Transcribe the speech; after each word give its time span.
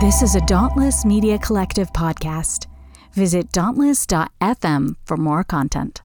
This 0.00 0.22
is 0.22 0.36
a 0.36 0.40
Dauntless 0.42 1.04
Media 1.04 1.40
Collective 1.40 1.92
podcast. 1.92 2.68
Visit 3.14 3.50
dauntless.fm 3.50 4.94
for 5.04 5.16
more 5.16 5.42
content. 5.42 6.02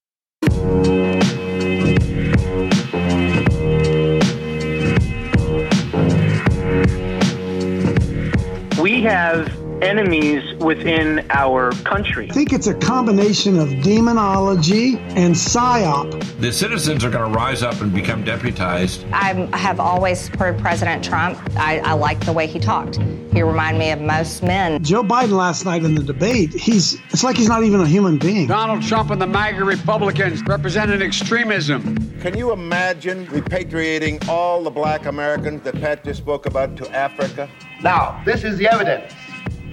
We 8.82 9.02
have 9.02 9.63
enemies 9.84 10.42
within 10.56 11.26
our 11.30 11.72
country. 11.84 12.30
I 12.30 12.32
think 12.32 12.52
it's 12.52 12.66
a 12.66 12.74
combination 12.74 13.58
of 13.58 13.82
demonology 13.82 14.96
and 14.96 15.34
psyop. 15.34 16.40
The 16.40 16.52
citizens 16.52 17.04
are 17.04 17.10
going 17.10 17.30
to 17.30 17.38
rise 17.38 17.62
up 17.62 17.80
and 17.80 17.94
become 17.94 18.24
deputized. 18.24 19.04
I 19.12 19.34
have 19.56 19.78
always 19.78 20.18
supported 20.18 20.60
President 20.60 21.04
Trump. 21.04 21.38
I, 21.56 21.78
I 21.80 21.92
like 21.92 22.24
the 22.24 22.32
way 22.32 22.46
he 22.46 22.58
talked. 22.58 22.96
He 23.32 23.42
reminded 23.42 23.78
me 23.78 23.90
of 23.90 24.00
most 24.00 24.42
men. 24.42 24.82
Joe 24.82 25.02
Biden 25.02 25.32
last 25.32 25.64
night 25.64 25.84
in 25.84 25.94
the 25.94 26.02
debate, 26.02 26.52
he's 26.52 26.94
it's 27.10 27.24
like 27.24 27.36
he's 27.36 27.48
not 27.48 27.64
even 27.64 27.80
a 27.80 27.86
human 27.86 28.16
being. 28.16 28.46
Donald 28.46 28.82
Trump 28.82 29.10
and 29.10 29.20
the 29.20 29.26
MAGA 29.26 29.64
Republicans 29.64 30.42
representing 30.46 31.02
extremism. 31.02 31.96
Can 32.20 32.38
you 32.38 32.52
imagine 32.52 33.26
repatriating 33.26 34.26
all 34.28 34.62
the 34.62 34.70
black 34.70 35.06
Americans 35.06 35.62
that 35.62 35.74
Pat 35.74 36.04
just 36.04 36.20
spoke 36.20 36.46
about 36.46 36.76
to 36.76 36.88
Africa? 36.94 37.50
Now, 37.82 38.22
this 38.24 38.44
is 38.44 38.56
the 38.56 38.68
evidence. 38.68 39.12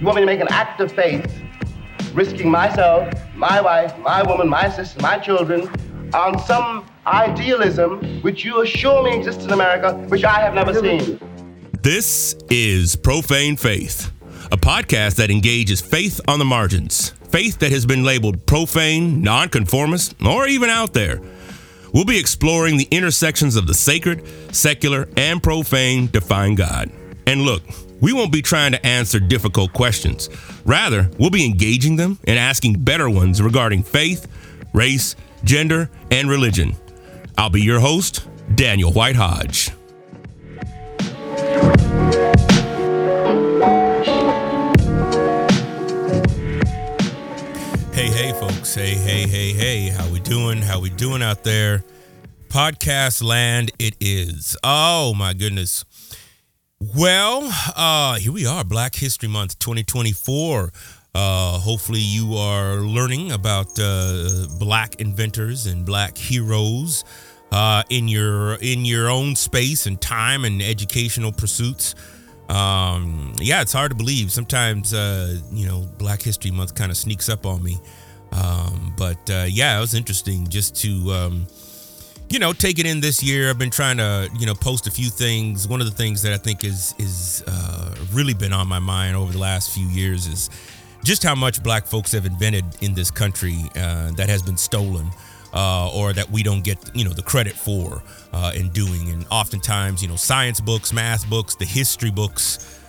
You 0.02 0.06
want 0.06 0.16
me 0.16 0.22
to 0.22 0.26
make 0.26 0.40
an 0.40 0.48
act 0.50 0.80
of 0.80 0.90
faith, 0.90 1.32
risking 2.12 2.50
myself, 2.50 3.14
my 3.36 3.60
wife, 3.60 3.96
my 4.00 4.20
woman, 4.24 4.48
my 4.48 4.68
sister, 4.68 5.00
my 5.00 5.16
children, 5.16 5.70
on 6.12 6.40
some 6.40 6.84
idealism 7.06 8.20
which 8.22 8.44
you 8.44 8.62
assure 8.62 9.04
me 9.04 9.16
exists 9.16 9.44
in 9.44 9.52
America, 9.52 9.94
which 10.08 10.24
I 10.24 10.40
have 10.40 10.54
never 10.54 10.74
seen. 10.74 11.20
This 11.82 12.34
is 12.50 12.96
Profane 12.96 13.56
Faith, 13.56 14.10
a 14.50 14.56
podcast 14.56 15.14
that 15.18 15.30
engages 15.30 15.80
faith 15.80 16.20
on 16.26 16.40
the 16.40 16.44
margins, 16.44 17.10
faith 17.28 17.60
that 17.60 17.70
has 17.70 17.86
been 17.86 18.02
labeled 18.02 18.44
profane, 18.44 19.22
nonconformist, 19.22 20.16
or 20.26 20.48
even 20.48 20.68
out 20.68 20.94
there. 20.94 21.20
We'll 21.94 22.04
be 22.04 22.18
exploring 22.18 22.76
the 22.76 22.88
intersections 22.90 23.54
of 23.54 23.68
the 23.68 23.74
sacred, 23.74 24.26
secular, 24.52 25.08
and 25.16 25.40
profane 25.40 26.08
to 26.08 26.20
find 26.20 26.56
God. 26.56 26.90
And 27.24 27.42
look, 27.42 27.62
we 28.02 28.12
won't 28.12 28.32
be 28.32 28.42
trying 28.42 28.72
to 28.72 28.84
answer 28.86 29.18
difficult 29.18 29.72
questions. 29.72 30.28
Rather, 30.66 31.08
we'll 31.18 31.30
be 31.30 31.46
engaging 31.46 31.96
them 31.96 32.18
and 32.24 32.38
asking 32.38 32.80
better 32.80 33.08
ones 33.08 33.40
regarding 33.40 33.82
faith, 33.84 34.26
race, 34.74 35.16
gender, 35.44 35.88
and 36.10 36.28
religion. 36.28 36.74
I'll 37.38 37.48
be 37.48 37.62
your 37.62 37.80
host, 37.80 38.28
Daniel 38.54 38.92
White 38.92 39.16
Hodge. 39.16 39.70
Hey, 47.94 48.08
hey, 48.08 48.32
folks. 48.32 48.74
Hey, 48.74 48.94
hey, 48.94 49.28
hey, 49.28 49.52
hey. 49.52 49.88
How 49.90 50.08
we 50.10 50.18
doing? 50.18 50.60
How 50.60 50.80
we 50.80 50.90
doing 50.90 51.22
out 51.22 51.44
there? 51.44 51.84
Podcast 52.48 53.22
land 53.22 53.70
it 53.78 53.94
is. 54.00 54.56
Oh 54.64 55.14
my 55.14 55.34
goodness. 55.34 55.84
Well, 56.82 57.48
uh, 57.76 58.16
here 58.16 58.32
we 58.32 58.44
are, 58.44 58.64
Black 58.64 58.96
History 58.96 59.28
Month 59.28 59.56
2024. 59.60 60.72
Uh, 61.14 61.58
hopefully, 61.60 62.00
you 62.00 62.34
are 62.34 62.78
learning 62.78 63.30
about 63.30 63.78
uh, 63.78 64.48
black 64.58 64.96
inventors 65.00 65.66
and 65.66 65.86
black 65.86 66.18
heroes 66.18 67.04
uh, 67.52 67.84
in 67.88 68.08
your 68.08 68.54
in 68.54 68.84
your 68.84 69.08
own 69.08 69.36
space 69.36 69.86
and 69.86 70.00
time 70.00 70.44
and 70.44 70.60
educational 70.60 71.30
pursuits. 71.30 71.94
Um, 72.48 73.36
yeah, 73.38 73.62
it's 73.62 73.72
hard 73.72 73.92
to 73.92 73.96
believe. 73.96 74.32
Sometimes, 74.32 74.92
uh, 74.92 75.38
you 75.52 75.68
know, 75.68 75.88
Black 75.98 76.20
History 76.20 76.50
Month 76.50 76.74
kind 76.74 76.90
of 76.90 76.96
sneaks 76.96 77.28
up 77.28 77.46
on 77.46 77.62
me. 77.62 77.78
Um, 78.32 78.92
but 78.96 79.30
uh, 79.30 79.46
yeah, 79.48 79.78
it 79.78 79.80
was 79.80 79.94
interesting 79.94 80.48
just 80.48 80.74
to. 80.82 81.12
Um, 81.12 81.46
you 82.32 82.38
know, 82.38 82.54
take 82.54 82.78
it 82.78 82.86
in 82.86 83.00
this 83.00 83.22
year. 83.22 83.50
I've 83.50 83.58
been 83.58 83.70
trying 83.70 83.98
to, 83.98 84.30
you 84.38 84.46
know, 84.46 84.54
post 84.54 84.86
a 84.86 84.90
few 84.90 85.10
things. 85.10 85.68
One 85.68 85.80
of 85.80 85.86
the 85.86 85.92
things 85.92 86.22
that 86.22 86.32
I 86.32 86.38
think 86.38 86.64
is 86.64 86.94
is 86.98 87.44
uh, 87.46 87.94
really 88.10 88.32
been 88.32 88.54
on 88.54 88.66
my 88.66 88.78
mind 88.78 89.16
over 89.16 89.30
the 89.30 89.38
last 89.38 89.74
few 89.74 89.86
years 89.86 90.26
is 90.26 90.48
just 91.04 91.22
how 91.22 91.34
much 91.34 91.62
Black 91.62 91.86
folks 91.86 92.10
have 92.12 92.24
invented 92.24 92.64
in 92.80 92.94
this 92.94 93.10
country 93.10 93.58
uh, 93.76 94.12
that 94.12 94.30
has 94.30 94.42
been 94.42 94.56
stolen. 94.56 95.10
Uh, 95.54 95.90
or 95.92 96.14
that 96.14 96.30
we 96.30 96.42
don't 96.42 96.64
get, 96.64 96.78
you 96.94 97.04
know, 97.04 97.10
the 97.10 97.22
credit 97.22 97.52
for 97.52 98.02
uh, 98.32 98.52
in 98.54 98.70
doing, 98.70 99.10
and 99.10 99.26
oftentimes, 99.30 100.00
you 100.00 100.08
know, 100.08 100.16
science 100.16 100.62
books, 100.62 100.94
math 100.94 101.28
books, 101.28 101.56
the 101.56 101.66
history 101.66 102.10
books 102.10 102.80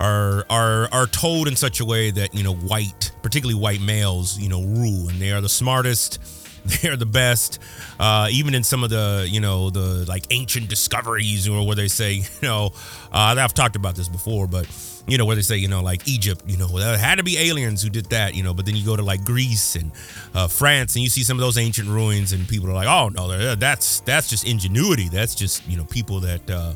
are 0.00 0.44
are 0.50 0.86
are 0.92 1.06
told 1.06 1.48
in 1.48 1.56
such 1.56 1.80
a 1.80 1.84
way 1.86 2.10
that 2.10 2.34
you 2.34 2.42
know 2.42 2.54
white, 2.54 3.12
particularly 3.22 3.58
white 3.58 3.80
males, 3.80 4.38
you 4.38 4.50
know, 4.50 4.62
rule, 4.62 5.08
and 5.08 5.18
they 5.18 5.32
are 5.32 5.40
the 5.40 5.48
smartest, 5.48 6.18
they're 6.82 6.96
the 6.96 7.06
best. 7.06 7.58
Uh, 7.98 8.28
even 8.30 8.54
in 8.54 8.64
some 8.64 8.84
of 8.84 8.90
the, 8.90 9.26
you 9.28 9.40
know, 9.40 9.70
the 9.70 10.04
like 10.06 10.26
ancient 10.30 10.68
discoveries, 10.68 11.48
or 11.48 11.66
where 11.66 11.76
they 11.76 11.88
say, 11.88 12.12
you 12.14 12.24
know, 12.42 12.70
uh, 13.12 13.34
I've 13.38 13.54
talked 13.54 13.76
about 13.76 13.96
this 13.96 14.08
before, 14.08 14.46
but 14.46 14.66
you 15.06 15.18
know, 15.18 15.24
where 15.24 15.36
they 15.36 15.42
say, 15.42 15.56
you 15.56 15.68
know, 15.68 15.82
like 15.82 16.06
Egypt, 16.06 16.42
you 16.46 16.56
know, 16.56 16.68
there 16.68 16.96
had 16.96 17.16
to 17.16 17.24
be 17.24 17.38
aliens 17.38 17.82
who 17.82 17.90
did 17.90 18.06
that, 18.06 18.34
you 18.34 18.42
know, 18.42 18.54
but 18.54 18.66
then 18.66 18.76
you 18.76 18.84
go 18.84 18.96
to 18.96 19.02
like 19.02 19.24
Greece 19.24 19.74
and 19.74 19.90
uh, 20.34 20.46
France, 20.46 20.94
and 20.94 21.02
you 21.02 21.10
see 21.10 21.22
some 21.22 21.36
of 21.36 21.40
those 21.40 21.58
ancient 21.58 21.88
ruins, 21.88 22.32
and 22.32 22.46
people 22.46 22.70
are 22.70 22.74
like, 22.74 22.86
oh 22.88 23.08
no, 23.08 23.54
that's 23.56 24.00
that's 24.00 24.28
just 24.28 24.46
ingenuity. 24.46 25.08
That's 25.08 25.34
just 25.34 25.66
you 25.66 25.76
know 25.76 25.84
people 25.84 26.20
that, 26.20 26.48
uh, 26.50 26.74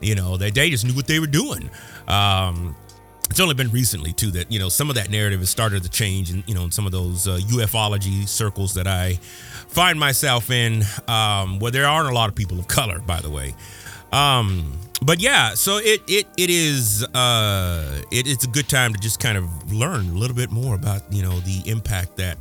you 0.00 0.14
know, 0.14 0.36
they 0.36 0.50
they 0.50 0.70
just 0.70 0.84
knew 0.86 0.94
what 0.94 1.06
they 1.06 1.20
were 1.20 1.26
doing. 1.26 1.70
Um, 2.06 2.74
it's 3.30 3.40
only 3.40 3.54
been 3.54 3.70
recently 3.70 4.12
too 4.12 4.30
that 4.30 4.50
you 4.50 4.58
know 4.58 4.68
some 4.68 4.88
of 4.88 4.96
that 4.96 5.10
narrative 5.10 5.40
has 5.40 5.50
started 5.50 5.82
to 5.82 5.88
change 5.88 6.30
and 6.30 6.42
you 6.46 6.54
know 6.54 6.64
in 6.64 6.70
some 6.70 6.86
of 6.86 6.92
those 6.92 7.28
uh, 7.28 7.38
ufology 7.48 8.26
circles 8.28 8.74
that 8.74 8.86
i 8.86 9.18
find 9.68 10.00
myself 10.00 10.50
in 10.50 10.82
um, 11.06 11.58
where 11.58 11.70
there 11.70 11.86
aren't 11.86 12.10
a 12.10 12.14
lot 12.14 12.28
of 12.28 12.34
people 12.34 12.58
of 12.58 12.66
color 12.66 12.98
by 13.00 13.20
the 13.20 13.30
way. 13.30 13.54
Um, 14.12 14.72
but 15.02 15.20
yeah 15.20 15.54
so 15.54 15.76
it 15.76 16.02
it 16.08 16.26
it 16.36 16.50
is 16.50 17.04
uh 17.14 18.02
it, 18.10 18.26
it's 18.26 18.44
a 18.44 18.48
good 18.48 18.68
time 18.68 18.92
to 18.92 18.98
just 18.98 19.20
kind 19.20 19.38
of 19.38 19.72
learn 19.72 20.08
a 20.08 20.12
little 20.14 20.34
bit 20.34 20.50
more 20.50 20.74
about 20.74 21.02
you 21.12 21.22
know 21.22 21.38
the 21.40 21.62
impact 21.66 22.16
that 22.16 22.36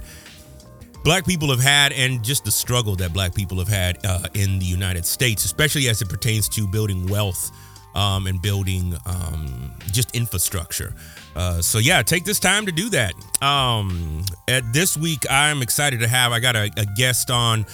black 1.03 1.25
people 1.25 1.49
have 1.49 1.59
had 1.59 1.91
and 1.93 2.23
just 2.23 2.45
the 2.45 2.51
struggle 2.51 2.95
that 2.95 3.13
black 3.13 3.35
people 3.35 3.59
have 3.59 3.67
had 3.67 4.03
uh, 4.05 4.27
in 4.33 4.57
the 4.57 4.65
united 4.65 5.05
states 5.05 5.45
especially 5.45 5.87
as 5.87 6.01
it 6.01 6.09
pertains 6.09 6.49
to 6.49 6.67
building 6.67 7.05
wealth 7.07 7.51
um, 7.97 8.27
and 8.27 8.41
building 8.41 8.95
um, 9.07 9.71
just 9.91 10.15
infrastructure. 10.15 10.93
Uh, 11.35 11.61
so 11.61 11.79
yeah, 11.79 12.01
take 12.03 12.23
this 12.23 12.39
time 12.39 12.65
to 12.67 12.71
do 12.71 12.89
that. 12.91 13.13
Um, 13.43 14.23
at 14.47 14.71
this 14.71 14.95
week, 14.95 15.25
I'm 15.29 15.61
excited 15.61 15.99
to 16.01 16.07
have. 16.07 16.31
I 16.31 16.39
got 16.39 16.55
a, 16.55 16.69
a 16.77 16.85
guest 16.85 17.31
on, 17.31 17.65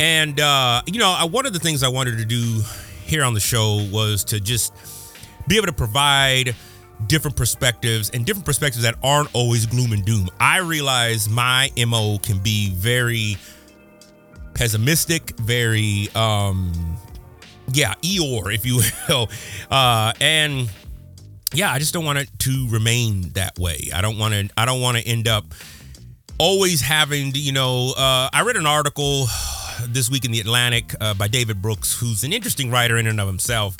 and 0.00 0.40
uh, 0.40 0.82
you 0.86 0.98
know, 0.98 1.14
I, 1.16 1.24
one 1.24 1.46
of 1.46 1.52
the 1.52 1.58
things 1.58 1.82
I 1.82 1.88
wanted 1.88 2.18
to 2.18 2.24
do 2.24 2.62
here 3.04 3.22
on 3.22 3.34
the 3.34 3.40
show 3.40 3.86
was 3.92 4.24
to 4.24 4.40
just 4.40 4.74
be 5.46 5.56
able 5.56 5.66
to 5.66 5.72
provide 5.72 6.54
different 7.06 7.36
perspectives 7.36 8.10
and 8.10 8.26
different 8.26 8.44
perspectives 8.44 8.82
that 8.82 8.96
aren't 9.02 9.32
always 9.34 9.66
gloom 9.66 9.92
and 9.92 10.04
doom. 10.04 10.28
I 10.40 10.58
realize 10.58 11.28
my 11.28 11.70
mo 11.86 12.18
can 12.18 12.38
be 12.38 12.70
very 12.70 13.36
pessimistic, 14.54 15.38
very 15.38 16.08
um, 16.14 16.96
yeah, 17.72 17.94
Eeyore, 18.02 18.54
if 18.54 18.64
you 18.64 18.80
will. 19.08 19.28
Uh, 19.70 20.12
and 20.20 20.70
yeah, 21.52 21.72
I 21.72 21.78
just 21.78 21.94
don't 21.94 22.04
want 22.04 22.18
it 22.18 22.28
to 22.40 22.68
remain 22.70 23.30
that 23.30 23.58
way. 23.58 23.90
I 23.94 24.00
don't 24.00 24.18
want 24.18 24.34
to. 24.34 24.48
I 24.56 24.64
don't 24.64 24.80
want 24.80 24.98
to 24.98 25.06
end 25.06 25.28
up 25.28 25.44
always 26.38 26.80
having. 26.80 27.32
You 27.34 27.52
know, 27.52 27.94
uh, 27.96 28.28
I 28.32 28.42
read 28.42 28.56
an 28.56 28.66
article 28.66 29.26
this 29.86 30.10
week 30.10 30.24
in 30.24 30.32
the 30.32 30.40
Atlantic 30.40 30.94
uh, 31.00 31.14
by 31.14 31.28
David 31.28 31.62
Brooks, 31.62 31.98
who's 31.98 32.24
an 32.24 32.32
interesting 32.32 32.70
writer 32.70 32.96
in 32.96 33.06
and 33.06 33.20
of 33.20 33.26
himself. 33.26 33.76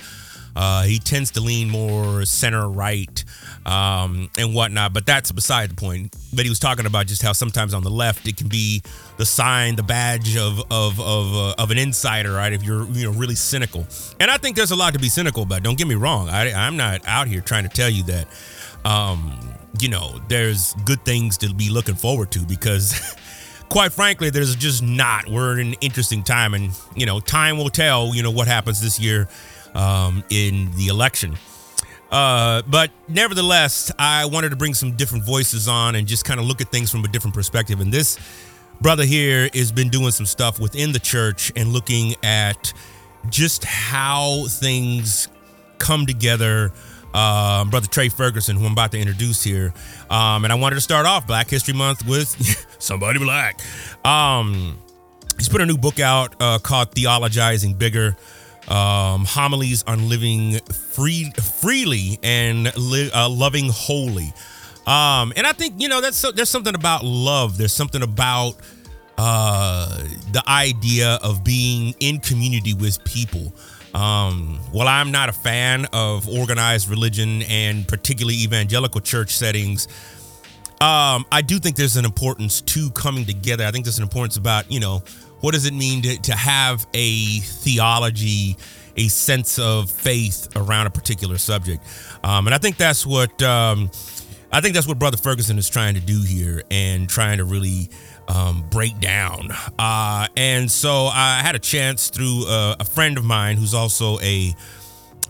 Uh, 0.56 0.82
he 0.82 0.98
tends 0.98 1.30
to 1.32 1.40
lean 1.40 1.70
more 1.70 2.24
center 2.24 2.68
right 2.68 3.24
um, 3.64 4.30
and 4.36 4.54
whatnot, 4.54 4.92
but 4.92 5.06
that's 5.06 5.30
beside 5.32 5.70
the 5.70 5.74
point. 5.74 6.14
But 6.32 6.44
he 6.44 6.48
was 6.48 6.58
talking 6.58 6.86
about 6.86 7.06
just 7.06 7.22
how 7.22 7.32
sometimes 7.32 7.74
on 7.74 7.82
the 7.82 7.90
left 7.90 8.26
it 8.26 8.36
can 8.36 8.48
be 8.48 8.82
the 9.16 9.26
sign, 9.26 9.76
the 9.76 9.82
badge 9.82 10.36
of 10.36 10.60
of 10.70 11.00
of, 11.00 11.34
uh, 11.34 11.54
of 11.58 11.70
an 11.70 11.78
insider, 11.78 12.32
right? 12.32 12.52
If 12.52 12.62
you're 12.62 12.84
you 12.88 13.10
know 13.10 13.16
really 13.16 13.34
cynical, 13.34 13.86
and 14.18 14.30
I 14.30 14.38
think 14.38 14.56
there's 14.56 14.70
a 14.70 14.76
lot 14.76 14.94
to 14.94 14.98
be 14.98 15.08
cynical 15.08 15.42
about. 15.42 15.62
Don't 15.62 15.78
get 15.78 15.86
me 15.86 15.94
wrong. 15.94 16.28
I, 16.28 16.52
I'm 16.52 16.76
not 16.76 17.06
out 17.06 17.28
here 17.28 17.40
trying 17.40 17.64
to 17.64 17.70
tell 17.70 17.90
you 17.90 18.02
that. 18.04 18.26
Um, 18.84 19.38
you 19.80 19.88
know, 19.88 20.18
there's 20.28 20.72
good 20.84 21.04
things 21.04 21.38
to 21.38 21.54
be 21.54 21.70
looking 21.70 21.94
forward 21.94 22.30
to 22.32 22.40
because. 22.40 23.16
quite 23.68 23.92
frankly, 23.92 24.30
there's 24.30 24.56
just 24.56 24.82
not. 24.82 25.28
We're 25.28 25.58
in 25.58 25.68
an 25.68 25.74
interesting 25.82 26.22
time, 26.22 26.54
and 26.54 26.72
you 26.96 27.04
know, 27.04 27.20
time 27.20 27.58
will 27.58 27.68
tell. 27.68 28.14
You 28.14 28.22
know 28.22 28.30
what 28.30 28.48
happens 28.48 28.80
this 28.80 28.98
year 28.98 29.28
um, 29.78 30.22
in 30.28 30.70
the 30.76 30.88
election. 30.88 31.36
Uh, 32.10 32.62
but 32.66 32.90
nevertheless, 33.06 33.92
I 33.98 34.24
wanted 34.26 34.50
to 34.50 34.56
bring 34.56 34.74
some 34.74 34.96
different 34.96 35.24
voices 35.24 35.68
on 35.68 35.94
and 35.94 36.06
just 36.06 36.24
kind 36.24 36.40
of 36.40 36.46
look 36.46 36.60
at 36.60 36.70
things 36.70 36.90
from 36.90 37.04
a 37.04 37.08
different 37.08 37.34
perspective. 37.34 37.80
And 37.80 37.92
this 37.92 38.18
brother 38.80 39.04
here 39.04 39.48
has 39.54 39.72
been 39.72 39.88
doing 39.88 40.10
some 40.10 40.26
stuff 40.26 40.58
within 40.58 40.92
the 40.92 40.98
church 40.98 41.52
and 41.54 41.72
looking 41.72 42.14
at 42.22 42.72
just 43.28 43.64
how 43.64 44.46
things 44.48 45.28
come 45.78 46.06
together 46.06 46.72
uh, 47.14 47.64
brother 47.64 47.86
Trey 47.86 48.08
Ferguson, 48.08 48.56
who 48.56 48.66
I'm 48.66 48.72
about 48.72 48.92
to 48.92 48.98
introduce 48.98 49.42
here. 49.42 49.72
Um, 50.10 50.44
and 50.44 50.52
I 50.52 50.56
wanted 50.56 50.76
to 50.76 50.80
start 50.80 51.06
off 51.06 51.26
Black 51.26 51.48
History 51.48 51.74
Month 51.74 52.06
with 52.06 52.28
somebody 52.78 53.18
black. 53.18 53.60
Um, 54.04 54.78
he's 55.38 55.48
put 55.48 55.60
a 55.60 55.66
new 55.66 55.78
book 55.78 56.00
out 56.00 56.34
uh, 56.40 56.58
called 56.58 56.92
Theologizing 56.92 57.78
Bigger. 57.78 58.16
Um, 58.68 59.24
homilies 59.24 59.82
on 59.84 60.10
living 60.10 60.60
free, 60.92 61.32
freely 61.40 62.18
and 62.22 62.70
li- 62.76 63.10
uh, 63.14 63.28
loving 63.28 63.70
wholly. 63.70 64.32
Um, 64.86 65.32
and 65.36 65.46
I 65.46 65.52
think 65.52 65.80
you 65.80 65.88
know 65.88 66.00
that's 66.00 66.16
so, 66.16 66.32
there's 66.32 66.50
something 66.50 66.74
about 66.74 67.04
love. 67.04 67.56
There's 67.58 67.72
something 67.72 68.02
about 68.02 68.56
uh, 69.18 70.02
the 70.32 70.42
idea 70.46 71.18
of 71.22 71.44
being 71.44 71.94
in 72.00 72.20
community 72.20 72.72
with 72.74 73.02
people. 73.04 73.52
Um, 73.94 74.60
while 74.70 74.86
I'm 74.86 75.10
not 75.10 75.28
a 75.28 75.32
fan 75.32 75.86
of 75.92 76.28
organized 76.28 76.88
religion 76.88 77.42
and 77.42 77.88
particularly 77.88 78.36
evangelical 78.36 79.00
church 79.00 79.34
settings, 79.34 79.88
um, 80.80 81.26
I 81.32 81.42
do 81.44 81.58
think 81.58 81.74
there's 81.74 81.96
an 81.96 82.04
importance 82.04 82.60
to 82.60 82.90
coming 82.90 83.24
together. 83.24 83.64
I 83.64 83.72
think 83.72 83.84
there's 83.84 83.98
an 83.98 84.04
importance 84.04 84.36
about, 84.36 84.70
you 84.70 84.78
know, 84.78 85.02
what 85.40 85.54
does 85.54 85.66
it 85.66 85.74
mean 85.74 86.02
to, 86.02 86.20
to 86.22 86.32
have 86.34 86.86
a 86.94 87.38
theology, 87.40 88.56
a 88.96 89.08
sense 89.08 89.58
of 89.58 89.90
faith 89.90 90.48
around 90.56 90.86
a 90.86 90.90
particular 90.90 91.38
subject? 91.38 91.84
Um, 92.24 92.46
and 92.46 92.54
I 92.54 92.58
think 92.58 92.76
that's 92.76 93.06
what 93.06 93.42
um, 93.42 93.90
I 94.50 94.60
think 94.60 94.74
that's 94.74 94.86
what 94.86 94.98
Brother 94.98 95.16
Ferguson 95.16 95.58
is 95.58 95.68
trying 95.68 95.94
to 95.94 96.00
do 96.00 96.22
here 96.22 96.62
and 96.70 97.08
trying 97.08 97.38
to 97.38 97.44
really 97.44 97.90
um, 98.28 98.64
break 98.70 98.98
down. 99.00 99.50
Uh, 99.78 100.28
and 100.36 100.70
so 100.70 101.06
I 101.06 101.40
had 101.42 101.54
a 101.54 101.58
chance 101.58 102.10
through 102.10 102.46
uh, 102.46 102.76
a 102.80 102.84
friend 102.84 103.18
of 103.18 103.24
mine 103.24 103.56
who's 103.56 103.74
also 103.74 104.18
a 104.20 104.54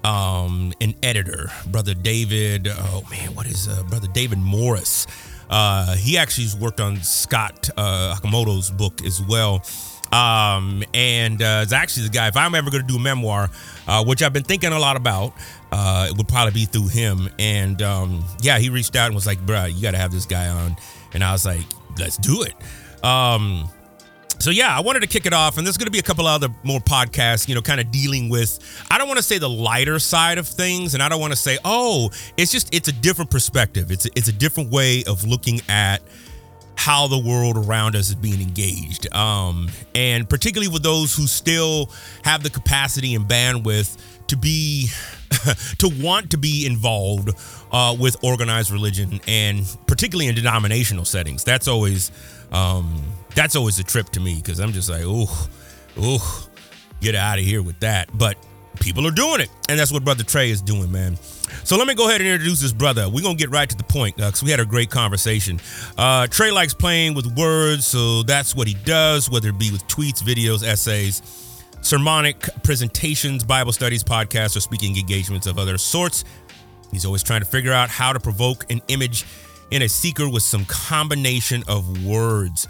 um, 0.04 0.72
an 0.80 0.94
editor, 1.02 1.50
brother 1.66 1.94
David. 1.94 2.68
Oh 2.70 3.02
man, 3.10 3.34
what 3.34 3.46
is 3.46 3.68
uh, 3.68 3.82
brother 3.84 4.08
David 4.08 4.38
Morris? 4.38 5.06
Uh, 5.50 5.96
he 5.96 6.18
actually 6.18 6.46
worked 6.60 6.80
on 6.80 6.98
Scott 6.98 7.70
uh, 7.76 8.16
Okamoto's 8.16 8.70
book 8.70 9.04
as 9.04 9.20
well. 9.22 9.64
Um, 10.12 10.82
and 10.94 11.40
uh, 11.42 11.60
it's 11.62 11.72
actually 11.72 12.04
the 12.04 12.12
guy. 12.12 12.28
If 12.28 12.36
I'm 12.36 12.54
ever 12.54 12.70
going 12.70 12.82
to 12.82 12.88
do 12.88 12.96
a 12.96 13.00
memoir, 13.00 13.50
uh, 13.86 14.04
which 14.04 14.22
I've 14.22 14.32
been 14.32 14.44
thinking 14.44 14.72
a 14.72 14.78
lot 14.78 14.96
about, 14.96 15.34
uh, 15.70 16.08
it 16.10 16.16
would 16.16 16.28
probably 16.28 16.52
be 16.52 16.64
through 16.64 16.88
him. 16.88 17.28
And 17.38 17.82
um, 17.82 18.24
yeah, 18.40 18.58
he 18.58 18.70
reached 18.70 18.96
out 18.96 19.06
and 19.06 19.14
was 19.14 19.26
like, 19.26 19.38
"Bruh, 19.44 19.74
you 19.74 19.82
got 19.82 19.92
to 19.92 19.98
have 19.98 20.12
this 20.12 20.26
guy 20.26 20.48
on." 20.48 20.76
And 21.12 21.22
I 21.22 21.32
was 21.32 21.44
like, 21.44 21.66
"Let's 21.98 22.16
do 22.16 22.42
it." 22.42 22.54
Um, 23.04 23.68
so 24.40 24.50
yeah, 24.50 24.76
I 24.76 24.80
wanted 24.80 25.00
to 25.00 25.08
kick 25.08 25.26
it 25.26 25.32
off, 25.32 25.58
and 25.58 25.66
there's 25.66 25.76
going 25.76 25.86
to 25.86 25.92
be 25.92 25.98
a 25.98 26.02
couple 26.02 26.26
other 26.26 26.48
more 26.62 26.80
podcasts, 26.80 27.48
you 27.48 27.54
know, 27.54 27.62
kind 27.62 27.80
of 27.80 27.90
dealing 27.90 28.28
with. 28.28 28.58
I 28.90 28.96
don't 28.96 29.08
want 29.08 29.18
to 29.18 29.22
say 29.22 29.38
the 29.38 29.48
lighter 29.48 29.98
side 29.98 30.38
of 30.38 30.46
things, 30.46 30.94
and 30.94 31.02
I 31.02 31.08
don't 31.08 31.20
want 31.20 31.32
to 31.32 31.38
say, 31.38 31.58
oh, 31.64 32.10
it's 32.36 32.52
just 32.52 32.72
it's 32.74 32.88
a 32.88 32.92
different 32.92 33.30
perspective. 33.30 33.90
It's 33.90 34.06
a, 34.06 34.10
it's 34.14 34.28
a 34.28 34.32
different 34.32 34.70
way 34.70 35.02
of 35.04 35.24
looking 35.24 35.60
at 35.68 36.02
how 36.78 37.08
the 37.08 37.18
world 37.18 37.56
around 37.56 37.96
us 37.96 38.08
is 38.08 38.14
being 38.14 38.40
engaged, 38.40 39.12
um, 39.12 39.68
and 39.96 40.28
particularly 40.30 40.72
with 40.72 40.84
those 40.84 41.12
who 41.12 41.26
still 41.26 41.90
have 42.22 42.44
the 42.44 42.50
capacity 42.50 43.16
and 43.16 43.26
bandwidth 43.26 43.98
to 44.28 44.36
be 44.36 44.88
to 45.78 45.88
want 46.00 46.30
to 46.30 46.38
be 46.38 46.66
involved 46.66 47.30
uh, 47.72 47.96
with 47.98 48.16
organized 48.22 48.70
religion, 48.70 49.20
and 49.26 49.66
particularly 49.88 50.28
in 50.28 50.36
denominational 50.36 51.04
settings. 51.04 51.42
That's 51.42 51.66
always 51.66 52.12
um, 52.52 53.02
that's 53.34 53.56
always 53.56 53.80
a 53.80 53.84
trip 53.84 54.10
to 54.10 54.20
me 54.20 54.36
because 54.36 54.60
I'm 54.60 54.70
just 54.70 54.88
like, 54.88 55.02
oh, 55.04 55.48
oh, 55.98 56.48
get 57.00 57.16
out 57.16 57.40
of 57.40 57.44
here 57.44 57.60
with 57.60 57.80
that. 57.80 58.08
But 58.16 58.36
people 58.80 59.06
are 59.06 59.12
doing 59.12 59.40
it, 59.40 59.50
and 59.68 59.78
that's 59.78 59.92
what 59.92 60.04
Brother 60.04 60.24
Trey 60.24 60.50
is 60.50 60.62
doing, 60.62 60.90
man. 60.90 61.16
So 61.64 61.76
let 61.76 61.86
me 61.86 61.94
go 61.94 62.08
ahead 62.08 62.20
and 62.20 62.28
introduce 62.28 62.60
this 62.60 62.72
brother. 62.72 63.08
We're 63.08 63.22
gonna 63.22 63.34
get 63.34 63.50
right 63.50 63.68
to 63.68 63.76
the 63.76 63.84
point 63.84 64.16
because 64.16 64.42
uh, 64.42 64.44
we 64.44 64.50
had 64.50 64.60
a 64.60 64.66
great 64.66 64.90
conversation. 64.90 65.60
Uh, 65.96 66.26
Trey 66.26 66.50
likes 66.50 66.74
playing 66.74 67.14
with 67.14 67.26
words, 67.36 67.86
so 67.86 68.22
that's 68.22 68.54
what 68.54 68.68
he 68.68 68.74
does, 68.84 69.30
whether 69.30 69.48
it 69.48 69.58
be 69.58 69.70
with 69.70 69.86
tweets, 69.88 70.22
videos, 70.22 70.66
essays, 70.66 71.22
sermonic 71.80 72.48
presentations, 72.62 73.44
Bible 73.44 73.72
studies, 73.72 74.04
podcasts, 74.04 74.56
or 74.56 74.60
speaking 74.60 74.96
engagements 74.96 75.46
of 75.46 75.58
other 75.58 75.78
sorts. 75.78 76.24
He's 76.90 77.04
always 77.04 77.22
trying 77.22 77.40
to 77.40 77.46
figure 77.46 77.72
out 77.72 77.90
how 77.90 78.12
to 78.12 78.20
provoke 78.20 78.70
an 78.70 78.80
image 78.88 79.24
in 79.70 79.82
a 79.82 79.88
seeker 79.88 80.28
with 80.28 80.42
some 80.42 80.64
combination 80.64 81.62
of 81.68 82.04
words. 82.04 82.66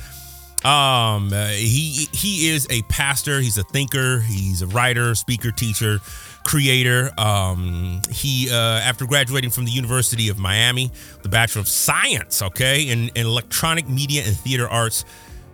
Um, 0.64 1.32
uh, 1.32 1.48
he 1.48 2.08
he 2.12 2.48
is 2.48 2.66
a 2.68 2.82
pastor. 2.82 3.40
He's 3.40 3.58
a 3.58 3.62
thinker. 3.62 4.20
He's 4.20 4.60
a 4.60 4.66
writer, 4.66 5.14
speaker, 5.14 5.52
teacher, 5.52 6.00
creator. 6.44 7.12
Um, 7.16 8.02
he 8.10 8.50
uh, 8.50 8.54
after 8.54 9.06
graduating 9.06 9.50
from 9.50 9.66
the 9.66 9.70
University 9.70 10.28
of 10.28 10.38
Miami, 10.38 10.90
the 11.22 11.28
Bachelor 11.28 11.60
of 11.60 11.68
Science, 11.68 12.42
okay, 12.42 12.88
in, 12.88 13.08
in 13.14 13.26
electronic 13.26 13.88
media 13.88 14.22
and 14.26 14.36
theater 14.36 14.68
arts. 14.68 15.04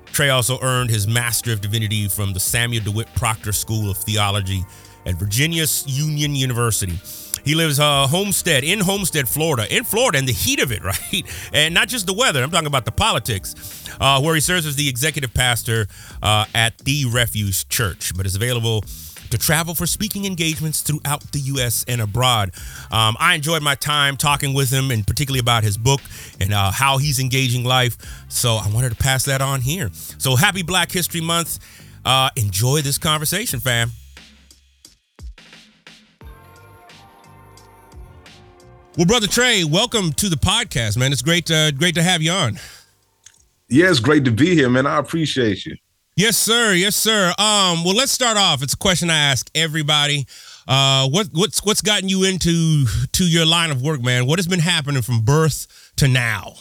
Trey 0.07 0.31
also 0.31 0.61
earned 0.63 0.91
his 0.91 1.09
Master 1.09 1.53
of 1.53 1.61
Divinity 1.61 2.07
from 2.07 2.33
the 2.33 2.41
Samuel 2.41 2.85
DeWitt 2.85 3.13
Proctor 3.17 3.53
School 3.53 3.91
of 3.91 3.97
Theology 3.97 4.65
at 5.07 5.17
Virginia 5.17 5.67
Union 5.87 6.37
University. 6.37 6.99
He 7.45 7.55
lives 7.55 7.79
uh, 7.79 8.07
Homestead 8.07 8.65
in 8.65 8.81
Homestead, 8.81 9.29
Florida, 9.29 9.67
in 9.75 9.85
Florida, 9.85 10.19
in 10.19 10.27
the 10.27 10.33
heat 10.33 10.61
of 10.61 10.73
it, 10.73 10.83
right? 10.85 11.51
And 11.53 11.75
not 11.75 11.89
just 11.89 12.07
the 12.07 12.15
weather. 12.15 12.43
I'm 12.43 12.51
talking 12.51 12.67
about 12.67 12.85
the 12.85 12.93
politics, 12.93 13.55
uh, 14.01 14.21
where 14.21 14.35
he 14.35 14.41
serves 14.41 14.67
as 14.67 14.77
the 14.77 14.89
executive 14.89 15.35
pastor 15.35 15.87
uh, 16.23 16.47
at 16.55 16.79
the 16.79 17.07
Refuge 17.07 17.69
Church, 17.69 18.13
but 18.17 18.27
is 18.27 18.35
available 18.35 18.85
to 19.31 19.39
travel 19.39 19.75
for 19.75 19.87
speaking 19.87 20.27
engagements 20.27 20.81
throughout 20.81 21.21
the 21.33 21.41
U.S. 21.41 21.85
and 21.89 22.01
abroad. 22.01 22.53
Um, 22.93 23.17
I 23.19 23.35
enjoyed 23.35 23.63
my 23.63 23.75
time 23.75 24.17
talking 24.17 24.55
with 24.55 24.71
him, 24.71 24.91
and 24.91 25.07
particularly 25.07 25.41
about 25.41 25.65
his 25.65 25.77
book 25.77 26.01
and 26.41 26.53
uh, 26.53 26.71
how 26.71 26.99
he's 26.99 27.19
engaging 27.19 27.65
life. 27.65 27.97
So 28.29 28.55
I 28.55 28.69
wanted 28.69 28.91
to 28.91 28.97
pass 28.97 29.25
that 29.25 29.43
on 29.43 29.61
here. 29.61 29.91
So 30.19 30.37
happy 30.37 30.63
Black 30.63 30.93
History 30.93 31.21
Month. 31.21 31.59
Uh, 32.05 32.31
enjoy 32.37 32.83
this 32.83 32.99
conversation, 32.99 33.61
fam. 33.61 33.91
Well, 38.97 39.07
brother 39.07 39.27
Trey, 39.27 39.65
welcome 39.65 40.13
to 40.13 40.29
the 40.29 40.37
podcast, 40.37 40.97
man. 40.97 41.11
It's 41.11 41.21
great, 41.21 41.51
uh, 41.51 41.73
great 41.73 41.97
to 41.97 42.03
have 42.03 42.23
you 42.23 42.31
on. 42.31 42.61
Yeah, 43.69 43.91
it's 43.91 43.99
great 43.99 44.25
to 44.25 44.31
be 44.31 44.55
here, 44.55 44.71
man. 44.71 44.87
I 44.87 44.99
appreciate 44.99 45.67
you. 45.67 45.77
Yes, 46.15 46.37
sir. 46.37 46.75
Yes, 46.75 46.95
sir. 46.95 47.31
Um, 47.31 47.83
well, 47.83 47.97
let's 47.97 48.13
start 48.13 48.37
off. 48.37 48.63
It's 48.63 48.75
a 48.75 48.77
question 48.77 49.11
I 49.11 49.19
ask 49.19 49.51
everybody. 49.53 50.29
Uh, 50.69 51.09
what 51.09 51.27
what's 51.33 51.65
what's 51.65 51.83
gotten 51.83 52.09
you 52.09 52.23
into 52.23 52.87
to 53.11 53.25
your 53.25 53.45
line 53.45 53.73
of 53.73 53.83
work, 53.83 54.01
man? 54.01 54.27
What 54.27 54.39
has 54.39 54.47
been 54.47 54.61
happening 54.61 55.03
from 55.03 55.23
birth 55.23 55.93
to 55.97 56.07
now? 56.07 56.55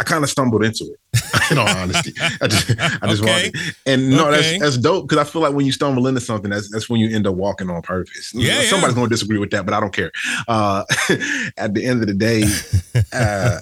I 0.00 0.04
kind 0.04 0.24
of 0.24 0.30
stumbled 0.30 0.64
into 0.64 0.84
it. 0.84 1.00
In 1.50 1.58
all 1.58 1.68
honesty, 1.68 2.12
I 2.40 2.48
just, 2.48 2.70
I 2.70 3.06
just 3.06 3.22
okay. 3.22 3.50
walked. 3.52 3.76
And 3.86 4.10
no, 4.10 4.28
okay. 4.28 4.36
that's 4.36 4.60
that's 4.60 4.78
dope 4.78 5.08
because 5.08 5.24
I 5.26 5.30
feel 5.30 5.42
like 5.42 5.52
when 5.52 5.66
you 5.66 5.72
stumble 5.72 6.06
into 6.06 6.20
something, 6.20 6.50
that's 6.50 6.70
that's 6.70 6.88
when 6.88 7.00
you 7.00 7.14
end 7.14 7.26
up 7.26 7.34
walking 7.34 7.68
on 7.68 7.82
purpose. 7.82 8.32
Yeah, 8.34 8.62
somebody's 8.62 8.94
yeah. 8.94 9.02
gonna 9.02 9.10
disagree 9.10 9.38
with 9.38 9.50
that, 9.50 9.66
but 9.66 9.74
I 9.74 9.80
don't 9.80 9.92
care. 9.92 10.10
Uh, 10.48 10.84
at 11.58 11.74
the 11.74 11.84
end 11.84 12.00
of 12.00 12.08
the 12.08 12.14
day, 12.14 12.44
uh, 13.12 13.60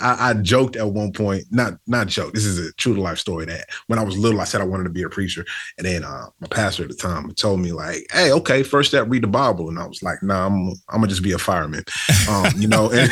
I, 0.00 0.30
I, 0.30 0.34
joked 0.34 0.76
at 0.76 0.86
one 0.86 1.12
point, 1.12 1.44
not 1.50 1.74
not 1.86 2.08
joke. 2.08 2.34
This 2.34 2.44
is 2.44 2.58
a 2.58 2.72
true 2.74 2.94
to 2.94 3.00
life 3.00 3.18
story. 3.18 3.46
That 3.46 3.66
when 3.86 3.98
I 3.98 4.04
was 4.04 4.18
little, 4.18 4.40
I 4.40 4.44
said 4.44 4.60
I 4.60 4.66
wanted 4.66 4.84
to 4.84 4.90
be 4.90 5.02
a 5.02 5.08
preacher, 5.08 5.46
and 5.78 5.86
then 5.86 6.04
uh, 6.04 6.26
my 6.40 6.48
pastor 6.48 6.82
at 6.82 6.90
the 6.90 6.94
time 6.94 7.32
told 7.34 7.60
me 7.60 7.72
like, 7.72 8.06
"Hey, 8.12 8.32
okay, 8.32 8.62
first 8.62 8.90
step, 8.90 9.06
read 9.08 9.22
the 9.22 9.28
Bible," 9.28 9.68
and 9.68 9.78
I 9.78 9.86
was 9.86 10.02
like, 10.02 10.22
"Nah, 10.22 10.46
I'm 10.46 10.68
I'm 10.90 11.00
gonna 11.00 11.08
just 11.08 11.22
be 11.22 11.32
a 11.32 11.38
fireman," 11.38 11.84
um, 12.28 12.52
you 12.56 12.68
know. 12.68 12.90
And 12.90 13.10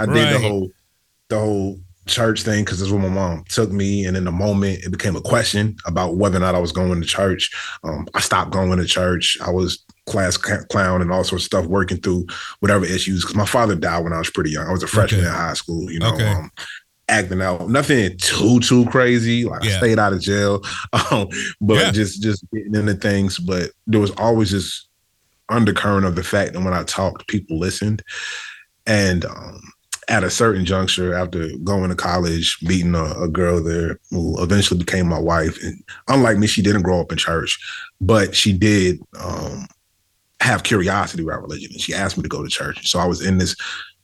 I 0.00 0.06
did 0.06 0.14
right. 0.14 0.32
the 0.32 0.38
whole 0.40 0.70
the 1.28 1.38
whole 1.38 1.78
church 2.06 2.42
thing 2.42 2.64
because 2.64 2.78
that's 2.78 2.90
where 2.90 3.00
my 3.00 3.08
mom 3.08 3.44
took 3.48 3.70
me. 3.70 4.04
And 4.04 4.16
in 4.16 4.24
the 4.24 4.32
moment, 4.32 4.84
it 4.84 4.90
became 4.90 5.16
a 5.16 5.20
question 5.20 5.76
about 5.86 6.16
whether 6.16 6.36
or 6.36 6.40
not 6.40 6.54
I 6.54 6.58
was 6.58 6.72
going 6.72 7.00
to 7.00 7.06
church. 7.06 7.50
Um, 7.84 8.06
I 8.14 8.20
stopped 8.20 8.52
going 8.52 8.78
to 8.78 8.86
church. 8.86 9.38
I 9.40 9.50
was 9.50 9.84
class 10.06 10.36
clown 10.36 11.02
and 11.02 11.12
all 11.12 11.24
sorts 11.24 11.44
of 11.44 11.46
stuff, 11.46 11.66
working 11.66 11.98
through 11.98 12.26
whatever 12.60 12.84
issues. 12.84 13.22
Because 13.22 13.36
my 13.36 13.46
father 13.46 13.74
died 13.74 14.04
when 14.04 14.12
I 14.12 14.18
was 14.18 14.30
pretty 14.30 14.50
young. 14.50 14.66
I 14.66 14.72
was 14.72 14.82
a 14.82 14.88
freshman 14.88 15.22
okay. 15.22 15.28
in 15.28 15.34
high 15.34 15.54
school. 15.54 15.90
You 15.90 15.98
know. 16.00 16.14
Okay. 16.14 16.28
Um, 16.28 16.50
acting 17.08 17.40
out 17.40 17.68
nothing 17.68 18.16
too 18.18 18.58
too 18.58 18.84
crazy 18.86 19.44
like 19.44 19.62
yeah. 19.62 19.74
i 19.74 19.78
stayed 19.78 19.96
out 19.96 20.12
of 20.12 20.20
jail 20.20 20.60
um, 21.12 21.28
but 21.60 21.76
yeah. 21.76 21.90
just 21.92 22.20
just 22.20 22.44
getting 22.50 22.74
into 22.74 22.94
things 22.94 23.38
but 23.38 23.70
there 23.86 24.00
was 24.00 24.10
always 24.16 24.50
this 24.50 24.88
undercurrent 25.48 26.04
of 26.04 26.16
the 26.16 26.24
fact 26.24 26.52
that 26.52 26.62
when 26.62 26.74
i 26.74 26.82
talked 26.82 27.28
people 27.28 27.60
listened 27.60 28.02
and 28.86 29.24
um, 29.24 29.60
at 30.08 30.22
a 30.22 30.30
certain 30.30 30.64
juncture 30.64 31.14
after 31.14 31.48
going 31.64 31.90
to 31.90 31.96
college, 31.96 32.58
meeting 32.62 32.94
a, 32.94 33.22
a, 33.22 33.28
girl 33.28 33.62
there 33.62 33.98
who 34.10 34.40
eventually 34.40 34.78
became 34.78 35.08
my 35.08 35.18
wife. 35.18 35.60
And 35.62 35.82
unlike 36.06 36.38
me, 36.38 36.46
she 36.46 36.62
didn't 36.62 36.82
grow 36.82 37.00
up 37.00 37.10
in 37.10 37.18
church, 37.18 37.58
but 38.00 38.34
she 38.34 38.52
did 38.56 39.00
um, 39.18 39.66
have 40.40 40.62
curiosity 40.62 41.24
about 41.24 41.42
religion. 41.42 41.72
And 41.72 41.80
she 41.80 41.92
asked 41.92 42.16
me 42.16 42.22
to 42.22 42.28
go 42.28 42.42
to 42.42 42.48
church. 42.48 42.88
So 42.88 43.00
I 43.00 43.06
was 43.06 43.24
in 43.24 43.38
this 43.38 43.56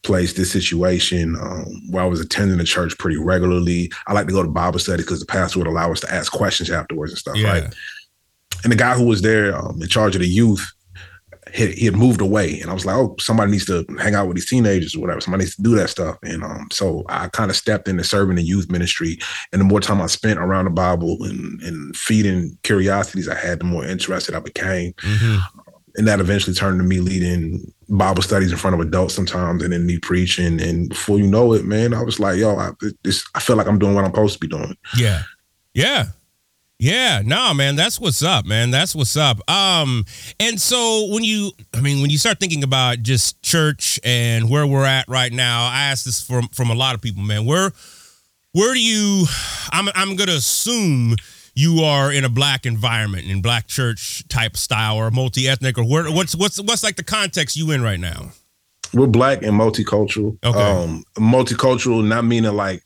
place, 0.02 0.32
this 0.32 0.50
situation 0.50 1.36
um, 1.40 1.66
where 1.90 2.02
I 2.02 2.06
was 2.06 2.20
attending 2.20 2.58
the 2.58 2.64
church 2.64 2.98
pretty 2.98 3.16
regularly. 3.16 3.90
I 4.08 4.12
like 4.12 4.26
to 4.26 4.32
go 4.32 4.42
to 4.42 4.48
Bible 4.48 4.80
study 4.80 5.02
because 5.04 5.20
the 5.20 5.26
pastor 5.26 5.60
would 5.60 5.68
allow 5.68 5.92
us 5.92 6.00
to 6.00 6.12
ask 6.12 6.32
questions 6.32 6.70
afterwards 6.70 7.12
and 7.12 7.18
stuff, 7.18 7.36
yeah. 7.36 7.52
right? 7.52 7.74
And 8.64 8.72
the 8.72 8.76
guy 8.76 8.94
who 8.94 9.06
was 9.06 9.22
there 9.22 9.56
um, 9.56 9.80
in 9.80 9.88
charge 9.88 10.16
of 10.16 10.20
the 10.20 10.28
youth, 10.28 10.64
he, 11.52 11.72
he 11.72 11.84
had 11.84 11.96
moved 11.96 12.20
away, 12.20 12.60
and 12.60 12.70
I 12.70 12.74
was 12.74 12.86
like, 12.86 12.96
oh, 12.96 13.14
somebody 13.18 13.52
needs 13.52 13.66
to 13.66 13.84
hang 13.98 14.14
out 14.14 14.26
with 14.26 14.36
these 14.36 14.48
teenagers 14.48 14.94
or 14.94 15.00
whatever. 15.00 15.20
Somebody 15.20 15.44
needs 15.44 15.56
to 15.56 15.62
do 15.62 15.74
that 15.76 15.90
stuff, 15.90 16.18
and 16.22 16.42
um, 16.42 16.68
so 16.70 17.04
I 17.08 17.28
kind 17.28 17.50
of 17.50 17.56
stepped 17.56 17.88
into 17.88 18.04
serving 18.04 18.36
the 18.36 18.42
youth 18.42 18.70
ministry. 18.70 19.18
And 19.52 19.60
the 19.60 19.64
more 19.64 19.80
time 19.80 20.00
I 20.00 20.06
spent 20.06 20.38
around 20.38 20.64
the 20.64 20.70
Bible 20.70 21.18
and 21.22 21.60
and 21.62 21.96
feeding 21.96 22.58
curiosities 22.62 23.28
I 23.28 23.34
had, 23.34 23.60
the 23.60 23.64
more 23.64 23.84
interested 23.84 24.34
I 24.34 24.40
became. 24.40 24.92
Mm-hmm. 24.94 25.38
And 25.96 26.08
that 26.08 26.20
eventually 26.20 26.54
turned 26.54 26.80
to 26.80 26.84
me 26.84 27.00
leading 27.00 27.70
Bible 27.90 28.22
studies 28.22 28.50
in 28.50 28.56
front 28.56 28.74
of 28.74 28.80
adults 28.80 29.14
sometimes, 29.14 29.62
and 29.62 29.72
then 29.72 29.84
me 29.84 29.98
preaching. 29.98 30.60
And 30.60 30.88
before 30.88 31.18
you 31.18 31.26
know 31.26 31.52
it, 31.52 31.66
man, 31.66 31.92
I 31.92 32.02
was 32.02 32.18
like, 32.18 32.38
yo, 32.38 32.56
I, 32.56 32.70
this, 33.02 33.26
I 33.34 33.40
feel 33.40 33.56
like 33.56 33.66
I'm 33.66 33.78
doing 33.78 33.94
what 33.94 34.04
I'm 34.04 34.10
supposed 34.10 34.34
to 34.34 34.40
be 34.40 34.48
doing. 34.48 34.74
Yeah, 34.96 35.22
yeah. 35.74 36.06
Yeah, 36.82 37.22
no, 37.24 37.54
man, 37.54 37.76
that's 37.76 38.00
what's 38.00 38.24
up, 38.24 38.44
man. 38.44 38.72
That's 38.72 38.92
what's 38.92 39.16
up. 39.16 39.48
Um, 39.48 40.04
and 40.40 40.60
so 40.60 41.06
when 41.10 41.22
you, 41.22 41.52
I 41.72 41.80
mean, 41.80 42.02
when 42.02 42.10
you 42.10 42.18
start 42.18 42.40
thinking 42.40 42.64
about 42.64 43.04
just 43.04 43.40
church 43.40 44.00
and 44.02 44.50
where 44.50 44.66
we're 44.66 44.84
at 44.84 45.06
right 45.06 45.32
now, 45.32 45.62
I 45.66 45.90
ask 45.92 46.04
this 46.04 46.20
from 46.20 46.48
from 46.48 46.70
a 46.70 46.74
lot 46.74 46.96
of 46.96 47.00
people, 47.00 47.22
man. 47.22 47.44
Where, 47.44 47.70
where 48.50 48.74
do 48.74 48.82
you? 48.82 49.26
I'm 49.70 49.90
I'm 49.94 50.16
gonna 50.16 50.32
assume 50.32 51.14
you 51.54 51.84
are 51.84 52.10
in 52.10 52.24
a 52.24 52.28
black 52.28 52.66
environment, 52.66 53.30
in 53.30 53.42
black 53.42 53.68
church 53.68 54.26
type 54.26 54.56
style, 54.56 54.96
or 54.96 55.08
multi 55.12 55.46
ethnic, 55.46 55.78
or 55.78 55.84
where? 55.84 56.10
What's 56.10 56.34
what's 56.34 56.60
what's 56.60 56.82
like 56.82 56.96
the 56.96 57.04
context 57.04 57.54
you 57.54 57.70
in 57.70 57.80
right 57.80 58.00
now? 58.00 58.32
We're 58.92 59.06
black 59.06 59.44
and 59.44 59.52
multicultural. 59.52 60.36
Okay. 60.42 60.58
Um, 60.58 61.04
multicultural, 61.16 62.04
not 62.04 62.24
meaning 62.24 62.54
like 62.54 62.82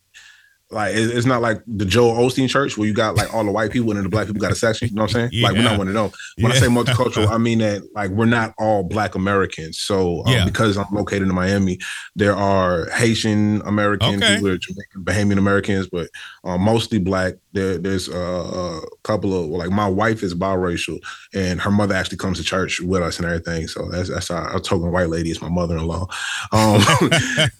like 0.70 0.96
it's 0.96 1.26
not 1.26 1.42
like 1.42 1.62
the 1.68 1.84
Joel 1.84 2.14
Osteen 2.14 2.48
church 2.48 2.76
where 2.76 2.88
you 2.88 2.94
got 2.94 3.14
like 3.14 3.32
all 3.32 3.44
the 3.44 3.52
white 3.52 3.70
people 3.70 3.90
and 3.90 3.98
then 3.98 4.04
the 4.04 4.10
black 4.10 4.26
people 4.26 4.40
got 4.40 4.50
a 4.50 4.56
section. 4.56 4.88
You 4.88 4.96
know 4.96 5.02
what 5.02 5.10
I'm 5.10 5.14
saying? 5.14 5.30
Yeah. 5.32 5.46
Like 5.46 5.56
we're 5.56 5.62
not 5.62 5.78
one 5.78 5.86
of 5.86 5.94
them. 5.94 6.10
When 6.38 6.50
yeah. 6.50 6.56
I 6.56 6.60
say 6.60 6.66
multicultural, 6.66 7.28
I 7.30 7.38
mean 7.38 7.58
that 7.58 7.82
like 7.94 8.10
we're 8.10 8.26
not 8.26 8.52
all 8.58 8.82
black 8.82 9.14
Americans. 9.14 9.78
So 9.78 10.24
um, 10.26 10.32
yeah. 10.32 10.44
because 10.44 10.76
I'm 10.76 10.92
located 10.92 11.28
in 11.28 11.34
Miami, 11.34 11.78
there 12.16 12.34
are 12.34 12.90
Haitian 12.90 13.62
Americans, 13.64 14.20
okay. 14.20 14.34
people 14.34 14.48
are 14.48 14.58
Jamaican, 14.58 15.04
Bahamian 15.04 15.38
Americans, 15.38 15.88
but 15.88 16.08
uh, 16.42 16.58
mostly 16.58 16.98
black. 16.98 17.34
There, 17.52 17.78
there's 17.78 18.08
a, 18.08 18.18
a 18.18 18.80
couple 19.02 19.38
of 19.38 19.46
like 19.46 19.70
my 19.70 19.88
wife 19.88 20.22
is 20.22 20.34
biracial, 20.34 20.98
and 21.32 21.60
her 21.60 21.70
mother 21.70 21.94
actually 21.94 22.18
comes 22.18 22.38
to 22.38 22.44
church 22.44 22.80
with 22.80 23.02
us 23.02 23.18
and 23.18 23.26
everything. 23.26 23.68
So 23.68 23.88
that's 23.88 24.10
that's 24.10 24.30
our, 24.30 24.48
our 24.50 24.60
token 24.60 24.90
white 24.90 25.08
lady 25.08 25.30
is 25.30 25.40
my 25.40 25.48
mother-in-law. 25.48 26.06
Um, 26.52 26.82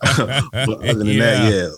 but 0.03 0.69
other 0.69 1.05
than 1.05 1.19
that, 1.19 1.53
yeah 1.53 1.69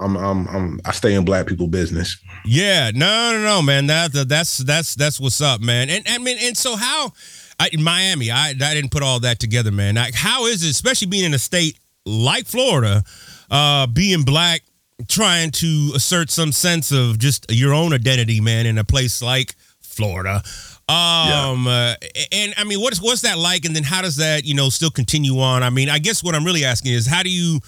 I'm, 0.00 0.16
I'm, 0.16 0.48
I'm, 0.48 0.80
I 0.84 0.92
stay 0.92 1.14
in 1.14 1.24
black 1.24 1.46
people 1.46 1.66
business. 1.66 2.16
Yeah, 2.44 2.90
no, 2.94 3.32
no, 3.32 3.42
no, 3.42 3.62
man. 3.62 3.86
That, 3.86 4.12
that's, 4.28 4.58
that's, 4.58 4.94
that's 4.94 5.20
what's 5.20 5.40
up, 5.40 5.60
man. 5.60 5.90
And, 5.90 6.04
I 6.08 6.18
mean, 6.18 6.38
and 6.40 6.56
so 6.56 6.76
how, 6.76 7.12
I, 7.58 7.70
in 7.72 7.82
Miami, 7.82 8.30
I, 8.30 8.50
I 8.50 8.52
didn't 8.52 8.90
put 8.90 9.02
all 9.02 9.20
that 9.20 9.38
together, 9.38 9.70
man. 9.70 9.94
Like, 9.94 10.14
how 10.14 10.46
is 10.46 10.62
it, 10.62 10.70
especially 10.70 11.08
being 11.08 11.24
in 11.24 11.34
a 11.34 11.38
state 11.38 11.78
like 12.06 12.46
Florida, 12.46 13.02
uh, 13.50 13.86
being 13.86 14.22
black, 14.22 14.62
trying 15.08 15.50
to 15.50 15.92
assert 15.94 16.30
some 16.30 16.52
sense 16.52 16.92
of 16.92 17.18
just 17.18 17.46
your 17.50 17.74
own 17.74 17.92
identity, 17.92 18.40
man, 18.40 18.66
in 18.66 18.78
a 18.78 18.84
place 18.84 19.20
like 19.20 19.56
Florida. 19.80 20.42
Um, 20.86 21.64
yeah. 21.66 21.96
uh, 22.02 22.06
and 22.30 22.54
I 22.56 22.64
mean, 22.64 22.80
what's 22.80 23.00
what's 23.00 23.22
that 23.22 23.38
like? 23.38 23.64
And 23.64 23.74
then 23.74 23.84
how 23.84 24.02
does 24.02 24.16
that, 24.16 24.44
you 24.44 24.54
know, 24.54 24.68
still 24.68 24.90
continue 24.90 25.40
on? 25.40 25.62
I 25.62 25.70
mean, 25.70 25.88
I 25.88 25.98
guess 25.98 26.22
what 26.22 26.34
I'm 26.34 26.44
really 26.44 26.64
asking 26.64 26.92
is 26.92 27.06
how 27.06 27.22
do 27.22 27.30
you 27.30 27.60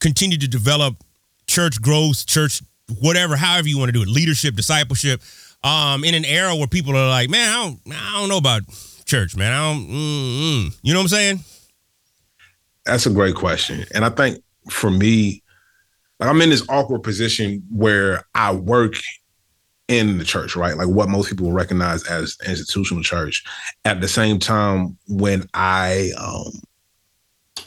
continue 0.00 0.38
to 0.38 0.48
develop 0.48 0.96
church 1.56 1.80
growth, 1.80 2.26
church 2.26 2.62
whatever, 3.00 3.34
however 3.34 3.66
you 3.66 3.78
want 3.78 3.88
to 3.88 3.92
do 3.92 4.02
it, 4.02 4.08
leadership, 4.08 4.54
discipleship, 4.54 5.22
um, 5.64 6.04
in 6.04 6.14
an 6.14 6.26
era 6.26 6.54
where 6.54 6.66
people 6.66 6.94
are 6.94 7.08
like, 7.08 7.30
man, 7.30 7.48
I 7.48 7.64
don't, 7.64 7.80
I 7.94 8.20
don't 8.20 8.28
know 8.28 8.36
about 8.36 8.62
church, 9.06 9.34
man. 9.34 9.52
I 9.54 9.72
don't, 9.72 9.88
mm-mm. 9.88 10.78
you 10.82 10.92
know 10.92 10.98
what 10.98 11.04
I'm 11.04 11.08
saying? 11.08 11.40
That's 12.84 13.06
a 13.06 13.10
great 13.10 13.34
question, 13.34 13.86
and 13.94 14.04
I 14.04 14.10
think 14.10 14.44
for 14.70 14.90
me, 14.90 15.42
like 16.20 16.28
I'm 16.28 16.42
in 16.42 16.50
this 16.50 16.64
awkward 16.68 17.02
position 17.02 17.64
where 17.70 18.24
I 18.34 18.52
work 18.52 18.94
in 19.88 20.18
the 20.18 20.24
church, 20.24 20.56
right? 20.56 20.76
Like 20.76 20.88
what 20.88 21.08
most 21.08 21.30
people 21.30 21.52
recognize 21.52 22.06
as 22.06 22.36
institutional 22.46 23.02
church. 23.02 23.44
At 23.84 24.00
the 24.00 24.08
same 24.08 24.38
time, 24.38 24.98
when 25.08 25.48
I 25.54 26.10
um, 26.18 26.52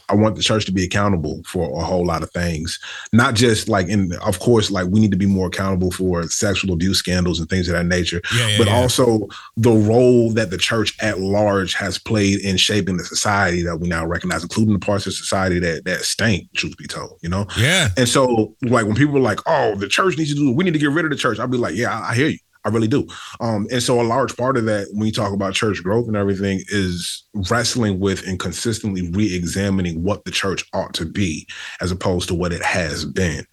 I 0.09 0.15
want 0.15 0.35
the 0.35 0.43
church 0.43 0.65
to 0.65 0.71
be 0.71 0.83
accountable 0.83 1.41
for 1.45 1.79
a 1.79 1.83
whole 1.83 2.05
lot 2.05 2.23
of 2.23 2.31
things, 2.31 2.79
not 3.13 3.35
just 3.35 3.69
like 3.69 3.87
in, 3.87 4.13
of 4.25 4.39
course, 4.39 4.71
like 4.71 4.87
we 4.87 4.99
need 4.99 5.11
to 5.11 5.17
be 5.17 5.25
more 5.25 5.47
accountable 5.47 5.91
for 5.91 6.23
sexual 6.23 6.73
abuse 6.73 6.97
scandals 6.97 7.39
and 7.39 7.49
things 7.49 7.67
of 7.67 7.73
that 7.73 7.85
nature, 7.85 8.21
yeah, 8.35 8.47
yeah, 8.47 8.57
but 8.57 8.67
yeah. 8.67 8.75
also 8.75 9.27
the 9.57 9.71
role 9.71 10.31
that 10.31 10.49
the 10.49 10.57
church 10.57 10.95
at 11.01 11.19
large 11.19 11.73
has 11.73 11.97
played 11.97 12.39
in 12.39 12.57
shaping 12.57 12.97
the 12.97 13.05
society 13.05 13.61
that 13.63 13.77
we 13.77 13.87
now 13.87 14.05
recognize, 14.05 14.43
including 14.43 14.73
the 14.73 14.79
parts 14.79 15.05
of 15.05 15.13
society 15.13 15.59
that 15.59 15.85
that 15.85 16.01
stink, 16.01 16.51
truth 16.53 16.77
be 16.77 16.87
told, 16.87 17.19
you 17.21 17.29
know? 17.29 17.45
Yeah. 17.57 17.89
And 17.97 18.07
so, 18.07 18.55
like 18.63 18.85
when 18.85 18.95
people 18.95 19.17
are 19.17 19.21
like, 19.21 19.39
"Oh, 19.45 19.75
the 19.75 19.87
church 19.87 20.17
needs 20.17 20.31
to 20.31 20.35
do, 20.35 20.51
we 20.51 20.63
need 20.63 20.73
to 20.73 20.79
get 20.79 20.91
rid 20.91 21.05
of 21.05 21.11
the 21.11 21.17
church," 21.17 21.39
I'll 21.39 21.47
be 21.47 21.57
like, 21.57 21.75
"Yeah, 21.75 21.97
I, 21.97 22.11
I 22.11 22.15
hear 22.15 22.27
you." 22.29 22.39
I 22.65 22.69
really 22.69 22.87
do. 22.87 23.07
Um, 23.39 23.67
and 23.71 23.81
so 23.81 24.01
a 24.01 24.03
large 24.03 24.35
part 24.35 24.57
of 24.57 24.65
that, 24.65 24.87
when 24.91 25.05
you 25.05 25.13
talk 25.13 25.33
about 25.33 25.53
church 25.53 25.81
growth 25.81 26.07
and 26.07 26.17
everything, 26.17 26.61
is 26.67 27.23
wrestling 27.49 27.99
with 27.99 28.27
and 28.27 28.39
consistently 28.39 29.09
re-examining 29.11 30.03
what 30.03 30.25
the 30.25 30.31
church 30.31 30.65
ought 30.73 30.93
to 30.95 31.05
be 31.05 31.47
as 31.79 31.91
opposed 31.91 32.27
to 32.27 32.35
what 32.35 32.51
it 32.51 32.61
has 32.61 33.05
been. 33.05 33.45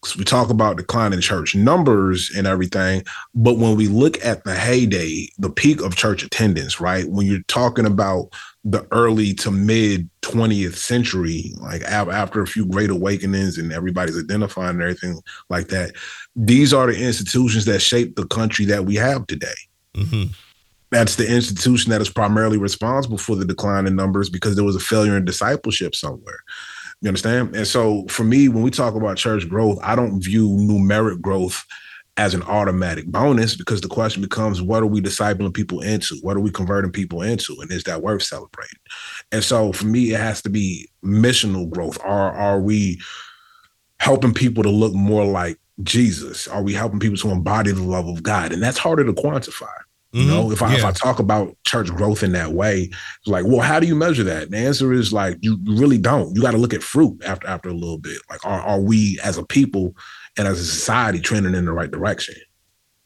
Because 0.00 0.16
we 0.16 0.24
talk 0.24 0.48
about 0.48 0.78
declining 0.78 1.20
church 1.20 1.54
numbers 1.54 2.30
and 2.34 2.46
everything, 2.46 3.02
but 3.34 3.58
when 3.58 3.76
we 3.76 3.86
look 3.86 4.22
at 4.24 4.44
the 4.44 4.54
heyday, 4.54 5.28
the 5.38 5.50
peak 5.50 5.82
of 5.82 5.94
church 5.94 6.22
attendance, 6.22 6.80
right? 6.80 7.06
When 7.08 7.26
you're 7.26 7.42
talking 7.48 7.84
about 7.84 8.30
the 8.64 8.86
early 8.92 9.34
to 9.34 9.50
mid 9.50 10.08
20th 10.22 10.76
century, 10.76 11.52
like 11.60 11.82
after 11.82 12.40
a 12.40 12.46
few 12.46 12.64
great 12.66 12.90
awakenings 12.90 13.58
and 13.58 13.72
everybody's 13.72 14.18
identifying 14.18 14.70
and 14.70 14.82
everything 14.82 15.20
like 15.50 15.68
that, 15.68 15.92
these 16.34 16.72
are 16.72 16.86
the 16.86 16.98
institutions 16.98 17.66
that 17.66 17.80
shape 17.80 18.16
the 18.16 18.26
country 18.26 18.64
that 18.66 18.86
we 18.86 18.94
have 18.94 19.26
today. 19.26 19.48
Mm-hmm. 19.94 20.32
That's 20.90 21.16
the 21.16 21.32
institution 21.32 21.90
that 21.90 22.00
is 22.00 22.10
primarily 22.10 22.58
responsible 22.58 23.18
for 23.18 23.36
the 23.36 23.44
decline 23.44 23.86
in 23.86 23.94
numbers 23.94 24.28
because 24.28 24.56
there 24.56 24.64
was 24.64 24.76
a 24.76 24.80
failure 24.80 25.16
in 25.16 25.24
discipleship 25.24 25.94
somewhere. 25.94 26.40
You 27.00 27.08
understand? 27.08 27.56
And 27.56 27.66
so 27.66 28.04
for 28.08 28.24
me, 28.24 28.48
when 28.48 28.62
we 28.62 28.70
talk 28.70 28.94
about 28.94 29.16
church 29.16 29.48
growth, 29.48 29.78
I 29.82 29.96
don't 29.96 30.22
view 30.22 30.48
numeric 30.48 31.20
growth 31.20 31.64
as 32.16 32.34
an 32.34 32.42
automatic 32.42 33.06
bonus 33.06 33.56
because 33.56 33.80
the 33.80 33.88
question 33.88 34.20
becomes 34.20 34.60
what 34.60 34.82
are 34.82 34.86
we 34.86 35.00
discipling 35.00 35.54
people 35.54 35.80
into? 35.80 36.16
What 36.20 36.36
are 36.36 36.40
we 36.40 36.50
converting 36.50 36.92
people 36.92 37.22
into? 37.22 37.56
And 37.60 37.70
is 37.70 37.84
that 37.84 38.02
worth 38.02 38.22
celebrating? 38.22 38.78
And 39.32 39.42
so 39.42 39.72
for 39.72 39.86
me, 39.86 40.12
it 40.12 40.20
has 40.20 40.42
to 40.42 40.50
be 40.50 40.90
missional 41.02 41.68
growth. 41.70 41.98
Are 42.04 42.32
are 42.32 42.60
we 42.60 43.00
helping 44.00 44.34
people 44.34 44.62
to 44.62 44.70
look 44.70 44.92
more 44.92 45.24
like 45.24 45.58
Jesus? 45.82 46.46
Are 46.46 46.62
we 46.62 46.74
helping 46.74 47.00
people 47.00 47.16
to 47.18 47.30
embody 47.30 47.72
the 47.72 47.82
love 47.82 48.08
of 48.08 48.22
God? 48.22 48.52
And 48.52 48.62
that's 48.62 48.78
harder 48.78 49.04
to 49.04 49.14
quantify. 49.14 49.72
You 50.12 50.26
know, 50.26 50.44
mm-hmm. 50.44 50.52
if 50.54 50.62
I 50.62 50.72
yeah. 50.72 50.78
if 50.78 50.84
I 50.84 50.90
talk 50.90 51.20
about 51.20 51.56
church 51.64 51.86
growth 51.94 52.24
in 52.24 52.32
that 52.32 52.50
way, 52.50 52.90
it's 52.90 53.26
like, 53.26 53.44
well, 53.46 53.60
how 53.60 53.78
do 53.78 53.86
you 53.86 53.94
measure 53.94 54.24
that? 54.24 54.44
And 54.44 54.52
the 54.52 54.58
answer 54.58 54.92
is 54.92 55.12
like 55.12 55.38
you 55.40 55.56
really 55.64 55.98
don't. 55.98 56.34
You 56.34 56.42
got 56.42 56.50
to 56.50 56.58
look 56.58 56.74
at 56.74 56.82
fruit 56.82 57.22
after 57.24 57.46
after 57.46 57.68
a 57.68 57.74
little 57.74 57.98
bit. 57.98 58.18
Like, 58.28 58.44
are 58.44 58.60
are 58.60 58.80
we 58.80 59.20
as 59.22 59.38
a 59.38 59.44
people 59.44 59.94
and 60.36 60.48
as 60.48 60.58
a 60.58 60.64
society 60.64 61.20
trending 61.20 61.54
in 61.54 61.64
the 61.64 61.72
right 61.72 61.90
direction? 61.90 62.34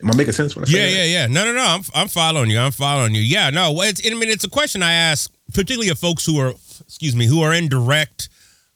Am 0.02 0.10
I 0.10 0.16
making 0.16 0.32
sense 0.32 0.56
when 0.56 0.64
I 0.64 0.68
say 0.68 0.78
Yeah, 0.78 1.04
yeah, 1.04 1.12
yeah. 1.12 1.26
No, 1.26 1.44
no, 1.44 1.52
no. 1.52 1.62
I'm 1.62 1.82
I'm 1.94 2.08
following 2.08 2.48
you. 2.48 2.58
I'm 2.58 2.72
following 2.72 3.14
you. 3.14 3.20
Yeah, 3.20 3.50
no. 3.50 3.78
It's 3.82 4.00
I 4.04 4.14
mean, 4.14 4.30
it's 4.30 4.44
a 4.44 4.50
question 4.50 4.82
I 4.82 4.94
ask, 4.94 5.30
particularly 5.52 5.90
of 5.90 5.98
folks 5.98 6.24
who 6.24 6.40
are, 6.40 6.54
excuse 6.80 7.14
me, 7.14 7.26
who 7.26 7.42
are 7.42 7.52
in 7.52 7.68
direct 7.68 8.30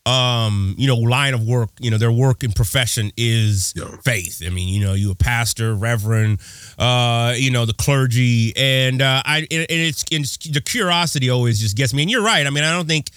um, 0.06 0.74
you 0.78 0.86
know, 0.86 0.96
line 0.96 1.34
of 1.34 1.46
work, 1.46 1.70
you 1.80 1.90
know, 1.90 1.98
their 1.98 2.12
work 2.12 2.42
and 2.42 2.54
profession 2.54 3.12
is 3.16 3.74
yeah. 3.76 3.96
faith. 4.04 4.42
I 4.44 4.50
mean, 4.50 4.68
you 4.68 4.86
know, 4.86 4.94
you 4.94 5.10
a 5.10 5.14
pastor, 5.14 5.74
reverend, 5.74 6.40
uh, 6.78 7.34
you 7.36 7.50
know, 7.50 7.66
the 7.66 7.74
clergy, 7.74 8.52
and 8.56 9.02
uh, 9.02 9.22
I, 9.24 9.38
and 9.50 9.66
it's, 9.68 10.04
it's 10.10 10.38
the 10.38 10.60
curiosity 10.60 11.28
always 11.28 11.60
just 11.60 11.76
gets 11.76 11.92
me. 11.92 12.02
And 12.02 12.10
you're 12.10 12.24
right. 12.24 12.46
I 12.46 12.50
mean, 12.50 12.64
I 12.64 12.72
don't 12.72 12.88
think 12.88 13.10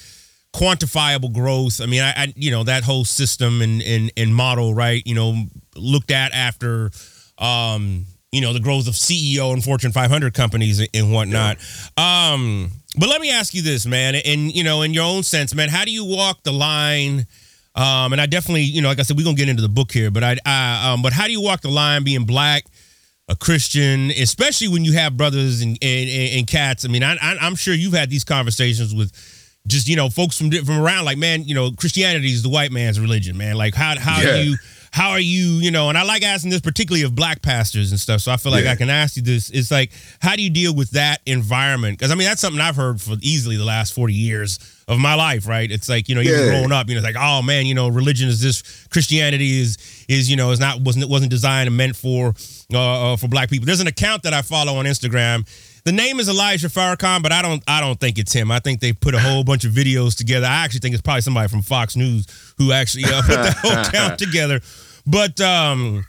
quantifiable 0.54 1.32
growth. 1.32 1.80
I 1.80 1.86
mean, 1.86 2.02
I, 2.02 2.12
I 2.12 2.34
you 2.36 2.52
know, 2.52 2.64
that 2.66 2.84
whole 2.84 3.06
system 3.06 3.62
and 3.62 3.82
and 3.82 4.12
and 4.18 4.36
model, 4.36 4.74
right? 4.74 5.02
You 5.06 5.16
know, 5.16 5.46
looked 5.76 6.12
at 6.12 6.34
after, 6.34 6.92
um, 7.38 8.06
you 8.32 8.42
know, 8.42 8.54
the 8.54 8.60
growth 8.60 8.88
of 8.88 8.94
CEO 8.94 9.52
and 9.54 9.64
Fortune 9.64 9.92
500 9.92 10.34
companies 10.34 10.86
and 10.94 11.12
whatnot. 11.14 11.58
Yeah. 11.98 12.34
Um 12.34 12.72
but 12.98 13.08
let 13.10 13.22
me 13.22 13.32
ask 13.32 13.54
you 13.54 13.62
this, 13.62 13.86
man, 13.86 14.16
and 14.16 14.54
you 14.54 14.64
know, 14.64 14.82
in 14.82 14.94
your 14.94 15.06
own 15.06 15.24
sense, 15.24 15.56
man, 15.56 15.70
how 15.70 15.86
do 15.86 15.92
you 15.92 16.04
walk 16.06 16.44
the 16.44 16.52
line? 16.52 17.26
Um, 17.74 18.12
and 18.12 18.20
I 18.20 18.26
definitely, 18.26 18.64
you 18.64 18.82
know, 18.82 18.90
like 18.90 19.00
I 19.00 19.04
said, 19.04 19.16
we're 19.16 19.24
gonna 19.24 19.38
get 19.38 19.48
into 19.48 19.62
the 19.62 19.70
book 19.70 19.94
here, 19.94 20.12
but 20.12 20.24
I, 20.26 20.36
I 20.46 20.92
um, 20.92 21.02
but 21.02 21.14
how 21.14 21.26
do 21.26 21.32
you 21.32 21.42
walk 21.42 21.62
the 21.62 21.70
line 21.70 22.04
being 22.04 22.26
black, 22.26 22.66
a 23.30 23.36
Christian, 23.36 24.12
especially 24.12 24.68
when 24.68 24.84
you 24.84 24.92
have 24.94 25.16
brothers 25.16 25.62
and 25.62 25.78
and, 25.82 26.10
and 26.10 26.48
cats? 26.48 26.84
I 26.84 26.90
mean, 26.90 27.02
I, 27.02 27.16
I, 27.22 27.48
am 27.48 27.56
sure 27.56 27.74
you've 27.74 27.94
had 27.94 28.10
these 28.10 28.26
conversations 28.26 28.94
with 28.94 29.14
just 29.68 29.88
you 29.88 29.96
know 29.96 30.10
folks 30.10 30.38
from 30.38 30.52
from 30.52 30.82
around 30.82 31.06
like 31.06 31.18
man 31.18 31.46
you 31.46 31.56
know 31.56 31.72
Christianity 31.72 32.28
is 32.34 32.44
the 32.44 32.50
white 32.50 32.72
man's 32.74 33.00
religion 33.00 33.38
man 33.38 33.56
like 33.56 33.74
how 33.76 33.98
how 33.98 34.20
Yeah. 34.22 34.32
are 34.34 34.42
you 34.42 34.58
how 34.94 35.12
are 35.12 35.20
you 35.22 35.54
you 35.60 35.72
know 35.72 35.88
and 35.90 35.98
I 35.98 36.04
like 36.04 36.22
asking 36.24 36.52
this 36.52 36.60
particularly 36.62 37.04
of 37.04 37.16
black 37.16 37.42
pastors 37.42 37.92
and 37.92 38.00
stuff 38.00 38.20
so 38.22 38.32
I 38.32 38.38
feel 38.38 38.52
like 38.52 38.66
Yeah. 38.66 38.74
I 38.74 38.76
can 38.76 38.90
ask 38.90 39.16
you 39.16 39.22
this 39.22 39.50
it's 39.50 39.72
like 39.72 39.92
how 40.22 40.36
do 40.36 40.42
you 40.44 40.50
deal 40.50 40.76
with 40.76 40.92
that 40.92 41.22
environment 41.26 41.98
because 41.98 42.12
I 42.12 42.16
mean 42.16 42.28
that's 42.28 42.42
something 42.42 42.60
I've 42.62 42.76
heard 42.76 43.00
for 43.02 43.16
easily 43.22 43.56
the 43.56 43.64
last 43.64 43.94
40 43.94 44.14
years 44.14 44.60
of 44.90 45.00
my 45.00 45.16
life 45.16 45.48
right 45.48 45.72
it's 45.72 45.88
like 45.88 46.10
you 46.10 46.16
know 46.16 46.22
even 46.22 46.34
Yeah. 46.40 46.50
growing 46.50 46.72
up 46.74 46.90
you 46.90 46.96
know 46.96 47.00
it's 47.00 47.16
like 47.16 47.24
oh 47.24 47.42
man 47.42 47.66
you 47.66 47.74
know 47.74 47.88
religion 47.88 48.28
is 48.28 48.42
this 48.42 48.62
Christianity 48.90 49.62
is 49.62 49.78
is 50.10 50.30
you 50.30 50.36
know 50.36 50.52
is 50.52 50.60
not 50.60 50.82
wasn't 50.82 51.10
wasn't 51.10 51.32
designed 51.32 51.68
and 51.68 51.78
meant 51.78 51.96
for 51.96 52.34
uh, 52.74 53.14
uh 53.14 53.16
for 53.16 53.28
black 53.30 53.50
people 53.50 53.66
there's 53.66 53.80
an 53.80 53.88
account 53.88 54.24
that 54.24 54.34
I 54.34 54.42
follow 54.42 54.76
on 54.76 54.86
Instagram 54.86 55.48
the 55.84 55.92
name 55.92 56.20
is 56.20 56.30
Elijah 56.30 56.68
Farrakhan, 56.68 57.24
but 57.24 57.32
I 57.32 57.42
don't 57.42 57.64
I 57.68 57.82
don't 57.82 58.00
think 58.00 58.20
it's 58.20 58.34
him. 58.34 58.52
I 58.52 58.60
think 58.60 58.80
they 58.80 58.94
put 58.94 59.16
a 59.16 59.20
whole 59.20 59.44
bunch 59.44 59.66
of 59.66 59.72
videos 59.72 60.16
together. 60.16 60.48
I 60.48 60.64
actually 60.64 60.82
think 60.82 60.94
it's 60.94 61.02
probably 61.02 61.22
somebody 61.22 61.48
from 61.48 61.62
Fox 61.62 61.96
News 61.96 62.26
who 62.58 62.72
actually 62.72 63.06
uh, 63.06 63.22
put 63.22 63.36
that 63.36 63.58
whole 63.58 63.84
count 63.92 64.20
together. 64.20 64.62
But 65.08 65.42
um, 65.42 66.06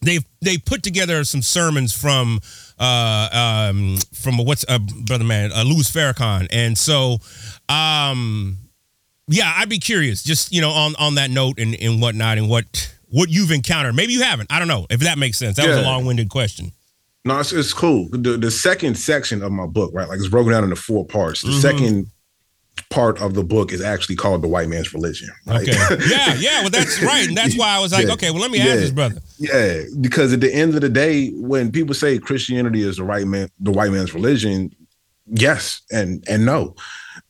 they 0.00 0.18
they 0.40 0.58
put 0.58 0.82
together 0.82 1.24
some 1.24 1.42
sermons 1.42 1.92
from 1.92 2.40
uh, 2.78 3.68
um, 3.70 3.96
from 4.14 4.38
what's 4.38 4.64
uh, 4.68 4.78
brother 4.78 5.24
man 5.24 5.52
uh, 5.52 5.62
Louis 5.62 5.90
Farrakhan, 5.90 6.48
and 6.50 6.76
so 6.76 7.18
um, 7.68 8.58
yeah, 9.28 9.52
I'd 9.56 9.68
be 9.68 9.78
curious, 9.78 10.22
just 10.22 10.52
you 10.52 10.60
know, 10.60 10.70
on 10.70 10.94
on 10.98 11.14
that 11.14 11.30
note 11.30 11.58
and 11.58 11.74
and 11.80 12.00
whatnot, 12.02 12.38
and 12.38 12.48
what 12.48 12.92
what 13.08 13.28
you've 13.28 13.52
encountered. 13.52 13.94
Maybe 13.94 14.12
you 14.12 14.22
haven't. 14.22 14.52
I 14.52 14.58
don't 14.58 14.68
know 14.68 14.86
if 14.90 15.00
that 15.00 15.18
makes 15.18 15.38
sense. 15.38 15.56
That 15.56 15.68
was 15.68 15.76
a 15.78 15.82
long 15.82 16.04
winded 16.04 16.28
question. 16.28 16.72
No, 17.24 17.38
it's, 17.38 17.52
it's 17.52 17.72
cool. 17.72 18.08
The, 18.10 18.36
the 18.36 18.50
second 18.50 18.96
section 18.96 19.42
of 19.42 19.52
my 19.52 19.66
book, 19.66 19.92
right, 19.94 20.08
like 20.08 20.18
it's 20.18 20.28
broken 20.28 20.52
down 20.52 20.64
into 20.64 20.76
four 20.76 21.04
parts. 21.06 21.42
The 21.42 21.48
Mhm. 21.50 21.60
second 21.60 22.06
part 22.90 23.20
of 23.22 23.34
the 23.34 23.44
book 23.44 23.72
is 23.72 23.80
actually 23.80 24.16
called 24.16 24.42
"The 24.42 24.48
White 24.48 24.68
Man's 24.68 24.92
Religion." 24.92 25.28
Right? 25.46 25.68
Okay. 25.68 26.06
yeah, 26.10 26.34
yeah. 26.34 26.60
Well, 26.62 26.70
that's 26.70 27.00
right, 27.02 27.28
and 27.28 27.36
that's 27.36 27.56
why 27.56 27.68
I 27.76 27.78
was 27.80 27.92
like, 27.92 28.06
Yeah. 28.06 28.14
okay, 28.14 28.30
well, 28.30 28.40
let 28.40 28.50
me 28.50 28.58
Yeah. 28.58 28.64
ask 28.72 28.80
this 28.80 28.90
brother. 28.90 29.20
Yeah, 29.38 29.82
because 30.00 30.32
at 30.32 30.40
the 30.40 30.52
end 30.52 30.74
of 30.74 30.80
the 30.80 30.88
day, 30.88 31.28
when 31.30 31.70
people 31.70 31.94
say 31.94 32.18
Christianity 32.18 32.82
is 32.82 32.96
the 32.96 33.04
right 33.04 33.26
man, 33.26 33.48
the 33.60 33.70
white 33.70 33.92
man's 33.92 34.14
religion, 34.14 34.74
yes 35.26 35.80
and 35.92 36.24
and 36.28 36.44
no, 36.44 36.74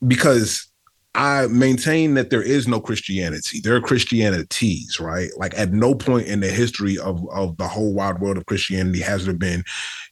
because 0.07 0.65
I 1.15 1.47
maintain 1.47 2.15
that 2.15 2.31
there 2.31 2.41
is 2.41 2.67
no 2.67 2.79
Christianity. 2.79 3.59
There 3.59 3.75
are 3.75 3.81
Christianities, 3.81 4.99
right? 4.99 5.29
Like 5.37 5.57
at 5.57 5.71
no 5.71 5.93
point 5.93 6.27
in 6.27 6.39
the 6.39 6.49
history 6.49 6.97
of 6.97 7.23
of 7.29 7.55
the 7.57 7.67
whole 7.67 7.93
wide 7.93 8.19
world 8.19 8.37
of 8.37 8.45
Christianity 8.47 8.99
has 9.01 9.25
there 9.25 9.33
been 9.33 9.63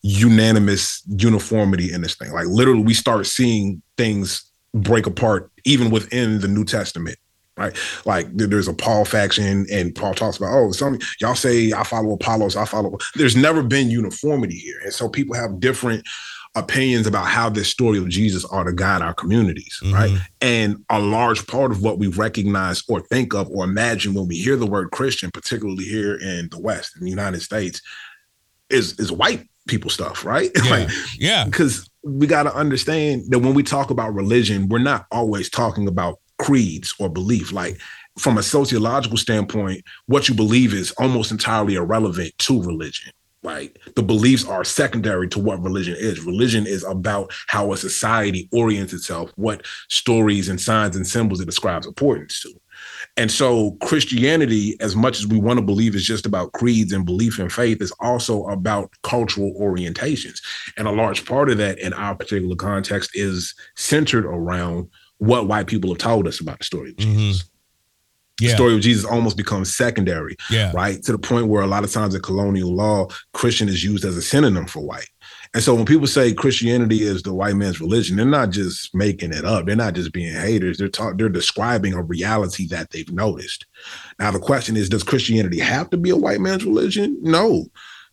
unanimous 0.03 1.01
uniformity 1.08 1.91
in 1.91 2.01
this 2.01 2.15
thing. 2.15 2.31
Like 2.31 2.48
literally, 2.48 2.84
we 2.84 2.93
start 2.93 3.25
seeing 3.25 3.81
things 3.98 4.43
break 4.74 5.08
apart 5.08 5.51
even 5.65 5.89
within 5.89 6.39
the 6.39 6.48
New 6.48 6.65
Testament 6.65 7.17
right? 7.58 7.77
Like 8.05 8.27
there's 8.36 8.67
a 8.67 8.74
Paul 8.74 9.05
faction, 9.05 9.65
and 9.72 9.93
Paul 9.93 10.13
talks 10.13 10.38
about, 10.38 10.53
oh, 10.53 10.72
some 10.72 10.98
y'all 11.20 11.36
say 11.36 11.72
I 11.74 11.84
follow 11.84 12.13
Apollos, 12.13 12.55
I 12.55 12.65
follow. 12.65 12.98
There's 13.15 13.36
never 13.36 13.62
been 13.62 13.89
uniformity 13.89 14.55
here, 14.55 14.79
and 14.84 14.93
so 14.93 15.10
people 15.10 15.36
have 15.36 15.60
different 15.60 16.08
opinions 16.55 17.08
about 17.08 17.27
how 17.27 17.50
this 17.50 17.70
story 17.70 17.98
of 17.98 18.10
Jesus 18.10 18.46
ought 18.51 18.65
to 18.65 18.74
guide 18.74 19.01
our 19.01 19.13
communities, 19.13 19.79
mm-hmm. 19.81 19.93
right? 19.93 20.17
And 20.41 20.84
a 20.89 21.00
large 21.00 21.48
part 21.48 21.72
of 21.72 21.81
what 21.81 21.98
we 21.98 22.08
recognize 22.08 22.84
or 22.89 23.00
think 23.01 23.34
of 23.34 23.50
or 23.50 23.63
imagine 23.63 24.13
when 24.13 24.27
we 24.27 24.38
hear 24.38 24.55
the 24.58 24.67
word 24.67 24.91
Christian, 24.91 25.31
particularly 25.31 25.86
here 25.86 26.15
in 26.15 26.50
the 26.50 26.60
West, 26.60 26.96
in 26.98 27.03
the 27.03 27.10
United 27.10 27.41
States, 27.41 27.81
is 28.70 29.00
is 29.00 29.12
white 29.12 29.48
people 29.67 29.89
stuff, 29.89 30.25
right? 30.25 30.51
like, 30.70 30.89
yeah. 31.17 31.46
Because 31.46 31.89
we 32.03 32.27
got 32.27 32.43
to 32.43 32.55
understand 32.55 33.24
that 33.29 33.39
when 33.39 33.53
we 33.53 33.63
talk 33.63 33.89
about 33.89 34.13
religion, 34.13 34.67
we're 34.67 34.79
not 34.79 35.05
always 35.12 35.50
talking 35.50 35.88
about 35.88 36.20
creeds 36.38 36.93
or 37.00 37.10
belief. 37.10 37.51
Like 37.51 37.79
from 38.17 38.38
a 38.38 38.43
sociological 38.43 39.17
standpoint, 39.17 39.84
what 40.08 40.27
you 40.27 40.36
believe 40.36 40.74
is 40.74 40.91
almost 40.93 41.31
entirely 41.31 41.75
irrelevant 41.75 42.38
to 42.39 42.62
religion. 42.62 43.13
Like 43.43 43.79
the 43.95 44.03
beliefs 44.03 44.48
are 44.48 44.63
secondary 44.63 45.27
to 45.29 45.39
what 45.39 45.63
religion 45.63 45.95
is. 45.98 46.24
Religion 46.24 46.67
is 46.67 46.83
about 46.83 47.31
how 47.48 47.74
a 47.74 47.77
society 47.77 48.48
orients 48.51 48.93
itself, 48.93 49.31
what 49.36 49.65
stories 49.89 50.48
and 50.48 50.62
signs 50.62 50.95
and 50.95 51.07
symbols 51.07 51.41
it 51.41 51.50
ascribes 51.50 51.88
importance 51.88 52.39
to. 52.41 52.53
And 53.17 53.31
so 53.31 53.71
Christianity, 53.81 54.75
as 54.79 54.95
much 54.95 55.19
as 55.19 55.27
we 55.27 55.39
want 55.39 55.57
to 55.57 55.65
believe 55.65 55.95
is 55.95 56.05
just 56.05 56.25
about 56.25 56.53
creeds 56.53 56.93
and 56.93 57.05
belief 57.05 57.39
and 57.39 57.51
faith, 57.51 57.82
is 57.82 57.91
also 57.99 58.45
about 58.45 58.91
cultural 59.04 59.54
orientations. 59.60 60.39
And 60.77 60.88
a 60.88 60.91
large 60.91 61.25
part 61.25 61.49
of 61.49 61.58
that 61.58 61.80
in 61.80 61.93
our 61.93 62.15
particular 62.15 62.56
context 62.56 63.12
is 63.13 63.54
centered 63.75 64.25
around 64.25 64.88
what 65.17 65.47
white 65.47 65.67
people 65.67 65.91
have 65.91 65.99
told 65.99 66.27
us 66.27 66.39
about 66.39 66.60
the 66.60 66.65
story 66.65 66.91
of 66.91 66.95
mm-hmm. 66.95 67.15
Jesus. 67.17 67.43
The 67.43 67.51
Yeah. 68.41 68.56
story 68.56 68.75
of 68.75 68.82
Jesus 68.82 69.06
almost 69.06 69.38
becomes 69.38 69.75
secondary, 69.75 70.36
Yeah. 70.49 70.71
right? 70.73 71.01
To 71.04 71.12
the 71.12 71.19
point 71.19 71.47
where 71.47 71.62
a 71.62 71.67
lot 71.67 71.84
of 71.84 71.91
times 71.91 72.15
in 72.15 72.21
colonial 72.21 72.73
law, 72.73 73.08
Christian 73.34 73.69
is 73.69 73.84
used 73.84 74.06
as 74.06 74.17
a 74.17 74.21
synonym 74.21 74.65
for 74.65 74.80
white. 74.82 75.08
And 75.54 75.62
so 75.62 75.75
when 75.75 75.86
people 75.86 76.08
say 76.08 76.34
Christianity 76.34 77.04
is 77.04 77.23
the 77.23 77.34
white 77.34 77.56
man's 77.56 77.82
religion, 77.82 78.15
they're 78.15 78.25
not 78.25 78.51
just 78.51 78.95
making 78.95 79.34
it 79.34 79.43
up. 79.43 79.65
They're 79.65 79.75
not 79.75 79.95
just 79.95 80.13
being 80.13 80.34
haters. 80.34 80.77
They're 80.77 80.88
talk, 80.88 81.17
they're 81.17 81.27
describing 81.30 81.93
a 81.93 82.01
reality 82.01 82.67
that 82.67 82.91
they've 82.91 83.12
noticed. 83.12 83.65
Now 84.17 84.32
the 84.32 84.39
question 84.39 84.77
is, 84.77 84.88
does 84.88 85.04
Christianity 85.04 85.60
have 85.60 85.89
to 85.89 85.97
be 85.97 86.10
a 86.10 86.15
white 86.15 86.39
man's 86.39 86.63
religion? 86.65 87.17
No. 87.21 87.65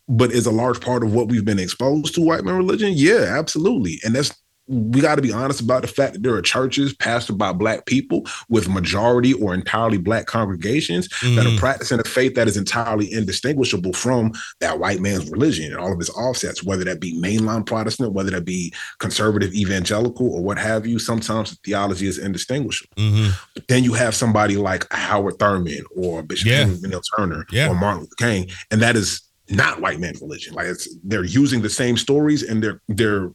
But 0.08 0.32
is 0.32 0.46
a 0.46 0.50
large 0.50 0.80
part 0.80 1.04
of 1.04 1.12
what 1.12 1.28
we've 1.28 1.44
been 1.44 1.58
exposed 1.58 2.14
to 2.14 2.22
white 2.22 2.42
man 2.42 2.56
religion? 2.56 2.92
Yeah, 2.96 3.36
absolutely. 3.38 4.00
And 4.04 4.14
that's 4.14 4.32
we 4.68 5.00
got 5.00 5.14
to 5.14 5.22
be 5.22 5.32
honest 5.32 5.60
about 5.60 5.80
the 5.82 5.88
fact 5.88 6.12
that 6.12 6.22
there 6.22 6.34
are 6.34 6.42
churches 6.42 6.92
pastored 6.94 7.38
by 7.38 7.52
black 7.52 7.86
people 7.86 8.22
with 8.50 8.68
majority 8.68 9.32
or 9.32 9.54
entirely 9.54 9.96
black 9.98 10.26
congregations 10.26 11.08
that 11.22 11.46
are 11.46 11.50
Mhm. 11.50 11.58
practicing 11.58 11.98
a 11.98 12.04
faith 12.04 12.34
that 12.34 12.48
is 12.48 12.56
entirely 12.56 13.10
indistinguishable 13.10 13.92
from 13.94 14.32
that 14.60 14.78
white 14.78 15.00
man's 15.00 15.30
religion 15.30 15.72
and 15.72 15.76
all 15.80 15.92
of 15.92 15.98
its 16.00 16.10
offsets, 16.10 16.62
whether 16.62 16.84
that 16.84 17.00
be 17.00 17.14
mainline 17.18 17.64
Protestant, 17.64 18.12
whether 18.12 18.30
that 18.30 18.44
be 18.44 18.72
conservative 18.98 19.54
evangelical 19.54 20.26
or 20.28 20.42
what 20.42 20.58
have 20.58 20.86
you. 20.86 20.98
Sometimes 20.98 21.50
the 21.50 21.56
theology 21.64 22.06
is 22.06 22.18
indistinguishable. 22.18 22.92
Mhm. 22.98 23.32
But 23.54 23.68
then 23.68 23.84
you 23.84 23.94
have 23.94 24.14
somebody 24.14 24.56
like 24.56 24.86
Howard 24.92 25.38
Thurman 25.38 25.82
or 25.96 26.22
Bishop 26.22 26.48
Yeah. 26.48 26.64
Henry 26.66 27.00
Turner 27.16 27.46
Yeah. 27.50 27.68
or 27.68 27.74
Martin 27.74 28.00
Luther 28.02 28.14
King, 28.18 28.50
and 28.70 28.82
that 28.82 28.96
is 28.96 29.22
not 29.50 29.80
white 29.80 29.98
man's 29.98 30.20
religion. 30.20 30.52
Like 30.52 30.66
it's 30.66 30.86
they're 31.02 31.24
using 31.24 31.62
the 31.62 31.70
same 31.70 31.96
stories 31.96 32.42
and 32.42 32.62
they're 32.62 32.82
they're 32.88 33.30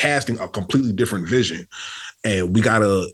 casting 0.00 0.38
a 0.38 0.48
completely 0.48 0.92
different 0.92 1.28
vision, 1.28 1.66
and 2.24 2.54
we 2.54 2.60
gotta. 2.60 3.12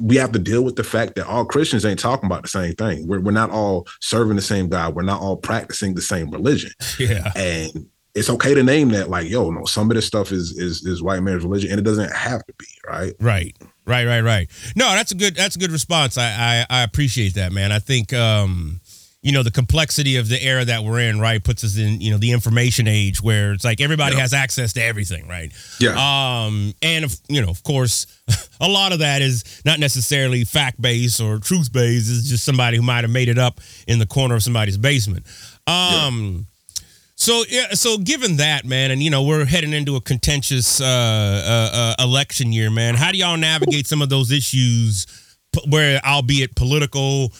We 0.00 0.16
have 0.16 0.32
to 0.32 0.38
deal 0.38 0.64
with 0.64 0.76
the 0.76 0.84
fact 0.84 1.16
that 1.16 1.26
all 1.26 1.44
Christians 1.44 1.84
ain't 1.84 2.00
talking 2.00 2.26
about 2.26 2.40
the 2.40 2.48
same 2.48 2.74
thing. 2.76 3.06
We're, 3.06 3.20
we're 3.20 3.30
not 3.30 3.50
all 3.50 3.86
serving 4.00 4.36
the 4.36 4.42
same 4.42 4.70
God. 4.70 4.94
We're 4.94 5.02
not 5.02 5.20
all 5.20 5.36
practicing 5.36 5.94
the 5.94 6.00
same 6.00 6.30
religion. 6.30 6.70
Yeah. 6.98 7.30
And 7.36 7.90
it's 8.14 8.30
okay 8.30 8.54
to 8.54 8.62
name 8.62 8.88
that, 8.90 9.10
like, 9.10 9.28
yo, 9.28 9.50
no, 9.50 9.66
some 9.66 9.90
of 9.90 9.96
this 9.96 10.06
stuff 10.06 10.32
is 10.32 10.52
is 10.52 10.86
is 10.86 11.02
white 11.02 11.22
man's 11.22 11.44
religion, 11.44 11.70
and 11.70 11.78
it 11.78 11.82
doesn't 11.82 12.10
have 12.12 12.44
to 12.46 12.54
be, 12.58 12.66
right? 12.88 13.12
Right. 13.20 13.54
Right, 13.86 14.06
right, 14.06 14.22
right. 14.22 14.50
No, 14.74 14.86
that's 14.92 15.12
a 15.12 15.14
good 15.14 15.36
that's 15.36 15.56
a 15.56 15.58
good 15.58 15.72
response. 15.72 16.16
I 16.16 16.64
I, 16.70 16.78
I 16.78 16.82
appreciate 16.84 17.34
that, 17.34 17.52
man. 17.52 17.70
I 17.70 17.80
think 17.80 18.14
um 18.14 18.80
you 19.24 19.32
know 19.32 19.42
the 19.42 19.50
complexity 19.50 20.16
of 20.18 20.28
the 20.28 20.40
era 20.40 20.64
that 20.66 20.84
we're 20.84 21.00
in, 21.00 21.18
right, 21.18 21.42
puts 21.42 21.64
us 21.64 21.76
in 21.78 22.00
you 22.00 22.10
know 22.12 22.18
the 22.18 22.30
information 22.30 22.86
age 22.86 23.22
where 23.22 23.52
it's 23.52 23.64
like 23.64 23.80
everybody 23.80 24.14
Yeah. 24.14 24.20
has 24.22 24.34
access 24.34 24.74
to 24.74 24.82
everything, 24.82 25.26
right? 25.26 25.50
Yeah. 25.80 25.94
Um, 25.96 26.74
and 26.82 27.04
of 27.06 27.16
you 27.28 27.40
know, 27.40 27.48
of 27.48 27.62
course, 27.62 28.06
a 28.60 28.68
lot 28.68 28.92
of 28.92 28.98
that 28.98 29.22
is 29.22 29.62
not 29.64 29.80
necessarily 29.80 30.44
fact 30.44 30.80
based 30.80 31.20
or 31.20 31.38
truth 31.38 31.72
based. 31.72 32.10
It's 32.10 32.28
just 32.28 32.44
somebody 32.44 32.76
who 32.76 32.82
might 32.82 33.02
have 33.02 33.10
made 33.10 33.28
it 33.28 33.38
up 33.38 33.60
in 33.88 33.98
the 33.98 34.06
corner 34.06 34.34
of 34.36 34.42
somebody's 34.42 34.76
basement. 34.78 35.24
Um. 35.66 36.46
So 37.16 37.44
yeah, 37.48 37.70
so 37.74 37.96
given 37.96 38.36
that, 38.38 38.64
man, 38.66 38.90
and 38.90 39.00
you 39.02 39.08
know 39.08 39.22
we're 39.22 39.44
heading 39.46 39.72
into 39.72 39.96
a 39.96 40.00
contentious 40.00 40.80
uh, 40.80 40.84
uh, 40.84 41.94
uh, 41.98 42.04
election 42.04 42.52
year, 42.52 42.70
man. 42.70 42.96
How 42.96 43.12
do 43.12 43.18
y'all 43.18 43.36
navigate 43.38 43.86
some 43.86 44.02
of 44.02 44.08
those 44.08 44.32
issues, 44.32 45.06
p- 45.54 45.62
where 45.70 46.00
albeit 46.04 46.56
political, 46.56 47.32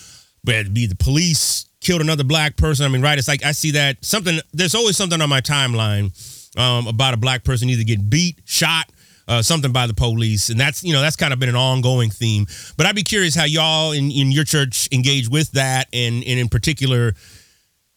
where 0.44 0.60
it 0.60 0.72
be 0.72 0.86
the 0.86 0.94
police 0.94 1.66
killed 1.84 2.00
another 2.00 2.24
black 2.24 2.56
person? 2.56 2.84
I 2.84 2.88
mean, 2.88 3.02
right? 3.02 3.18
It's 3.18 3.28
like 3.28 3.44
I 3.44 3.52
see 3.52 3.72
that 3.72 4.04
something. 4.04 4.40
There's 4.52 4.74
always 4.74 4.96
something 4.96 5.20
on 5.20 5.28
my 5.28 5.40
timeline 5.40 6.10
um, 6.58 6.86
about 6.86 7.14
a 7.14 7.16
black 7.16 7.44
person 7.44 7.68
either 7.70 7.84
getting 7.84 8.08
beat, 8.08 8.40
shot, 8.44 8.90
uh, 9.28 9.42
something 9.42 9.72
by 9.72 9.86
the 9.86 9.94
police, 9.94 10.48
and 10.48 10.58
that's 10.58 10.82
you 10.82 10.92
know 10.92 11.00
that's 11.00 11.16
kind 11.16 11.32
of 11.32 11.38
been 11.38 11.48
an 11.48 11.56
ongoing 11.56 12.10
theme. 12.10 12.46
But 12.76 12.86
I'd 12.86 12.96
be 12.96 13.04
curious 13.04 13.34
how 13.34 13.44
y'all 13.44 13.92
in, 13.92 14.10
in 14.10 14.32
your 14.32 14.44
church 14.44 14.88
engage 14.90 15.28
with 15.28 15.52
that, 15.52 15.88
and 15.92 16.24
and 16.24 16.38
in 16.40 16.48
particular 16.48 17.14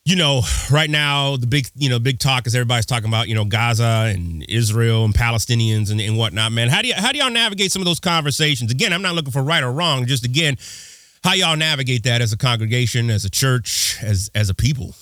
you 0.08 0.16
know, 0.16 0.42
right 0.72 0.90
now 0.90 1.36
the 1.36 1.48
big, 1.48 1.68
you 1.76 1.90
know, 1.90 2.00
big 2.00 2.18
talk 2.18 2.48
is 2.48 2.56
everybody's 2.56 2.86
talking 2.86 3.10
about, 3.10 3.28
you 3.28 3.36
know, 3.36 3.44
Gaza 3.44 4.10
and 4.16 4.42
Israel 4.48 5.04
and 5.04 5.14
Palestinians 5.14 5.92
and, 5.92 6.00
and 6.00 6.18
whatnot, 6.18 6.54
man. 6.54 6.70
How 6.70 6.82
do 6.82 6.88
you 6.88 6.94
how 6.96 7.12
do 7.12 7.18
y'all 7.18 7.30
navigate 7.30 7.74
some 7.74 7.82
of 7.82 7.86
those 7.88 8.00
conversations? 8.00 8.72
Again, 8.72 8.94
I'm 8.94 9.02
not 9.02 9.16
looking 9.16 9.34
for 9.34 9.44
right 9.44 9.62
or 9.62 9.70
wrong, 9.70 10.06
just 10.06 10.24
again, 10.24 10.56
how 11.24 11.34
y'all 11.34 11.56
navigate 11.56 12.04
that 12.04 12.22
as 12.22 12.34
a 12.34 12.38
congregation, 12.38 13.10
as 13.10 13.26
a 13.26 13.30
church, 13.30 13.98
as 14.02 14.30
as 14.36 14.50
a 14.50 14.56
people. 14.56 14.96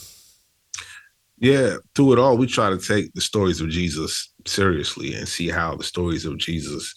Yeah, 1.38 1.76
through 1.96 2.14
it 2.14 2.20
all, 2.20 2.38
we 2.38 2.48
try 2.48 2.70
to 2.70 2.78
take 2.78 3.14
the 3.14 3.22
stories 3.22 3.60
of 3.60 3.70
Jesus 3.70 4.32
seriously 4.46 5.14
and 5.14 5.28
see 5.28 5.50
how 5.50 5.76
the 5.76 5.84
stories 5.84 6.26
of 6.26 6.38
Jesus 6.38 6.94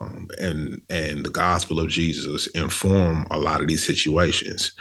um, 0.00 0.28
and 0.40 0.80
and 0.88 1.24
the 1.24 1.30
gospel 1.30 1.80
of 1.80 1.88
Jesus 1.88 2.46
inform 2.48 3.26
a 3.30 3.38
lot 3.38 3.60
of 3.60 3.68
these 3.68 3.84
situations. 3.84 4.72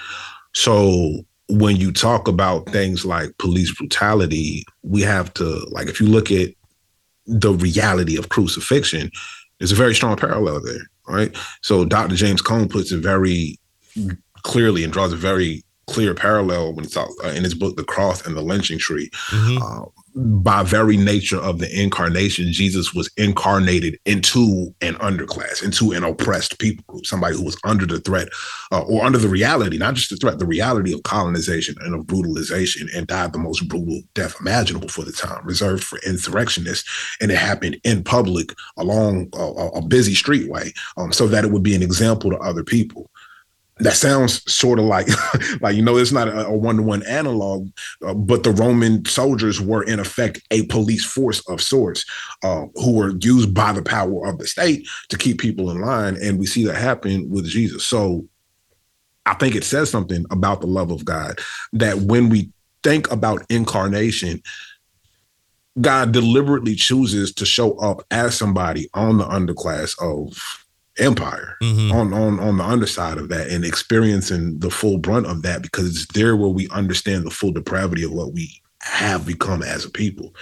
So 0.53 1.21
when 1.49 1.75
you 1.75 1.91
talk 1.91 2.27
about 2.27 2.69
things 2.69 3.05
like 3.05 3.37
police 3.37 3.73
brutality, 3.75 4.63
we 4.81 5.01
have 5.01 5.33
to 5.35 5.67
like 5.71 5.87
if 5.87 5.99
you 5.99 6.07
look 6.07 6.31
at 6.31 6.49
the 7.25 7.53
reality 7.53 8.17
of 8.17 8.29
crucifixion, 8.29 9.11
there's 9.59 9.71
a 9.71 9.75
very 9.75 9.95
strong 9.95 10.15
parallel 10.15 10.61
there, 10.61 10.81
right? 11.07 11.35
So 11.61 11.85
Dr. 11.85 12.15
James 12.15 12.41
Cone 12.41 12.69
puts 12.69 12.91
it 12.91 12.99
very 12.99 13.57
clearly 14.43 14.83
and 14.83 14.93
draws 14.93 15.13
a 15.13 15.17
very 15.17 15.63
clear 15.87 16.13
parallel 16.13 16.73
when 16.73 16.85
he 16.85 16.89
talks 16.89 17.13
uh, 17.23 17.29
in 17.29 17.43
his 17.43 17.53
book, 17.53 17.75
The 17.75 17.83
Cross 17.83 18.25
and 18.25 18.35
the 18.35 18.41
Lynching 18.41 18.79
Tree. 18.79 19.09
Mm-hmm. 19.29 19.61
Uh, 19.61 19.85
by 20.15 20.61
very 20.61 20.95
nature 20.95 21.39
of 21.39 21.57
the 21.57 21.81
incarnation, 21.81 22.51
Jesus 22.51 22.93
was 22.93 23.09
incarnated 23.17 23.97
into 24.05 24.73
an 24.81 24.93
underclass, 24.95 25.63
into 25.63 25.91
an 25.91 26.03
oppressed 26.03 26.59
people 26.59 26.83
group, 26.87 27.05
somebody 27.05 27.35
who 27.35 27.43
was 27.43 27.57
under 27.63 27.87
the 27.87 27.99
threat 27.99 28.29
uh, 28.71 28.83
or 28.83 29.03
under 29.03 29.17
the 29.17 29.27
reality, 29.27 29.77
not 29.77 29.95
just 29.95 30.11
the 30.11 30.17
threat, 30.17 30.37
the 30.37 30.45
reality 30.45 30.93
of 30.93 31.01
colonization 31.01 31.75
and 31.81 31.95
of 31.95 32.05
brutalization, 32.05 32.87
and 32.95 33.07
died 33.07 33.33
the 33.33 33.39
most 33.39 33.67
brutal 33.67 34.01
death 34.13 34.35
imaginable 34.39 34.87
for 34.87 35.03
the 35.03 35.11
time, 35.11 35.43
reserved 35.45 35.83
for 35.83 35.97
insurrectionists. 36.05 37.17
And 37.19 37.31
it 37.31 37.37
happened 37.37 37.79
in 37.83 38.03
public 38.03 38.53
along 38.77 39.29
a, 39.33 39.43
a 39.43 39.81
busy 39.81 40.13
streetway 40.13 40.77
um, 40.95 41.11
so 41.11 41.27
that 41.27 41.43
it 41.43 41.51
would 41.51 41.63
be 41.63 41.75
an 41.75 41.83
example 41.83 42.29
to 42.29 42.37
other 42.37 42.63
people 42.63 43.09
that 43.79 43.95
sounds 43.95 44.51
sort 44.51 44.79
of 44.79 44.85
like 44.85 45.07
like 45.61 45.75
you 45.75 45.81
know 45.81 45.97
it's 45.97 46.11
not 46.11 46.27
a, 46.27 46.51
one-to-one 46.51 47.03
analog 47.03 47.69
uh, 48.05 48.13
but 48.13 48.43
the 48.43 48.51
roman 48.51 49.03
soldiers 49.05 49.59
were 49.59 49.83
in 49.83 49.99
effect 49.99 50.41
a 50.51 50.65
police 50.67 51.05
force 51.05 51.47
of 51.49 51.61
sorts 51.61 52.05
uh, 52.43 52.65
who 52.75 52.95
were 52.95 53.13
used 53.19 53.53
by 53.53 53.71
the 53.71 53.81
power 53.81 54.27
of 54.27 54.37
the 54.37 54.47
state 54.47 54.87
to 55.09 55.17
keep 55.17 55.39
people 55.39 55.71
in 55.71 55.81
line 55.81 56.15
and 56.21 56.39
we 56.39 56.45
see 56.45 56.65
that 56.65 56.75
happen 56.75 57.29
with 57.29 57.45
jesus. 57.45 57.83
So 57.85 58.27
i 59.25 59.33
think 59.33 59.55
it 59.55 59.63
says 59.63 59.89
something 59.89 60.25
about 60.29 60.61
the 60.61 60.67
love 60.67 60.91
of 60.91 61.05
god 61.05 61.39
that 61.73 61.97
when 61.97 62.29
we 62.29 62.51
think 62.83 63.09
about 63.11 63.45
incarnation 63.49 64.41
god 65.81 66.11
deliberately 66.11 66.75
chooses 66.75 67.33
to 67.33 67.45
show 67.45 67.75
up 67.79 68.05
as 68.11 68.37
somebody 68.37 68.87
on 68.93 69.17
the 69.17 69.25
underclass 69.25 69.95
of 69.99 70.37
empire 70.99 71.57
mm-hmm. 71.61 71.91
on 71.91 72.13
on 72.13 72.39
on 72.39 72.57
the 72.57 72.63
underside 72.63 73.17
of 73.17 73.29
that 73.29 73.49
and 73.49 73.65
experiencing 73.65 74.59
the 74.59 74.69
full 74.69 74.97
brunt 74.97 75.25
of 75.25 75.41
that 75.41 75.61
because 75.61 75.89
it's 75.89 76.13
there 76.13 76.35
where 76.35 76.49
we 76.49 76.69
understand 76.69 77.25
the 77.25 77.31
full 77.31 77.51
depravity 77.51 78.03
of 78.03 78.11
what 78.11 78.33
we 78.33 78.61
have 78.81 79.25
become 79.25 79.63
as 79.63 79.85
a 79.85 79.89
people. 79.89 80.35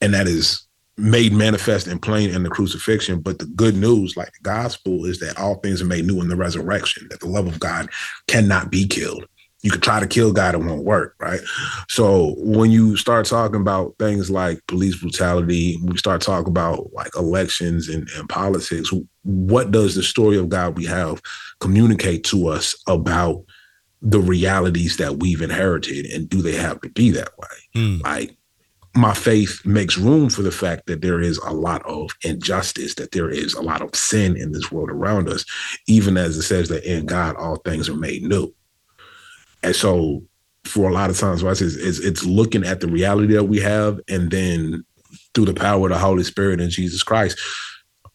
And 0.00 0.12
that 0.14 0.26
is 0.26 0.66
made 0.98 1.32
manifest 1.32 1.86
and 1.86 2.02
plain 2.02 2.30
in 2.30 2.42
the 2.42 2.50
crucifixion. 2.50 3.20
But 3.20 3.38
the 3.38 3.46
good 3.46 3.76
news 3.76 4.16
like 4.16 4.32
the 4.32 4.42
gospel 4.42 5.06
is 5.06 5.20
that 5.20 5.38
all 5.38 5.56
things 5.56 5.80
are 5.80 5.86
made 5.86 6.04
new 6.04 6.20
in 6.20 6.28
the 6.28 6.36
resurrection 6.36 7.06
that 7.10 7.20
the 7.20 7.28
love 7.28 7.46
of 7.46 7.58
god 7.58 7.88
cannot 8.28 8.70
be 8.70 8.86
killed 8.86 9.26
you 9.62 9.70
could 9.70 9.82
try 9.82 10.00
to 10.00 10.06
kill 10.06 10.32
God, 10.32 10.54
it 10.54 10.58
won't 10.58 10.84
work, 10.84 11.14
right? 11.20 11.40
So 11.88 12.34
when 12.38 12.70
you 12.70 12.96
start 12.96 13.26
talking 13.26 13.60
about 13.60 13.94
things 13.98 14.30
like 14.30 14.60
police 14.66 15.00
brutality, 15.00 15.78
we 15.84 15.96
start 15.96 16.20
talking 16.20 16.50
about 16.50 16.92
like 16.92 17.14
elections 17.16 17.88
and, 17.88 18.08
and 18.16 18.28
politics, 18.28 18.90
what 19.22 19.70
does 19.70 19.94
the 19.94 20.02
story 20.02 20.36
of 20.36 20.48
God 20.48 20.76
we 20.76 20.84
have 20.86 21.22
communicate 21.60 22.24
to 22.24 22.48
us 22.48 22.76
about 22.88 23.44
the 24.02 24.18
realities 24.18 24.96
that 24.96 25.20
we've 25.20 25.40
inherited 25.40 26.06
and 26.06 26.28
do 26.28 26.42
they 26.42 26.56
have 26.56 26.80
to 26.80 26.90
be 26.90 27.10
that 27.12 27.30
way? 27.38 27.56
Mm. 27.76 28.02
Like 28.02 28.36
my 28.96 29.14
faith 29.14 29.64
makes 29.64 29.96
room 29.96 30.28
for 30.28 30.42
the 30.42 30.50
fact 30.50 30.86
that 30.86 31.02
there 31.02 31.20
is 31.20 31.38
a 31.38 31.52
lot 31.52 31.82
of 31.86 32.10
injustice, 32.24 32.96
that 32.96 33.12
there 33.12 33.30
is 33.30 33.54
a 33.54 33.62
lot 33.62 33.80
of 33.80 33.94
sin 33.94 34.36
in 34.36 34.50
this 34.50 34.72
world 34.72 34.90
around 34.90 35.28
us, 35.28 35.44
even 35.86 36.16
as 36.16 36.36
it 36.36 36.42
says 36.42 36.68
that 36.68 36.84
in 36.84 37.06
God 37.06 37.36
all 37.36 37.56
things 37.56 37.88
are 37.88 37.96
made 37.96 38.24
new. 38.24 38.52
And 39.62 39.74
so 39.74 40.22
for 40.64 40.88
a 40.88 40.92
lot 40.92 41.10
of 41.10 41.18
times, 41.18 41.42
right, 41.42 41.60
it's, 41.60 41.76
it's, 41.76 41.98
it's 41.98 42.24
looking 42.24 42.64
at 42.64 42.80
the 42.80 42.88
reality 42.88 43.34
that 43.34 43.44
we 43.44 43.60
have 43.60 44.00
and 44.08 44.30
then 44.30 44.84
through 45.34 45.46
the 45.46 45.54
power 45.54 45.86
of 45.86 45.92
the 45.92 45.98
Holy 45.98 46.24
Spirit 46.24 46.60
and 46.60 46.70
Jesus 46.70 47.02
Christ, 47.02 47.38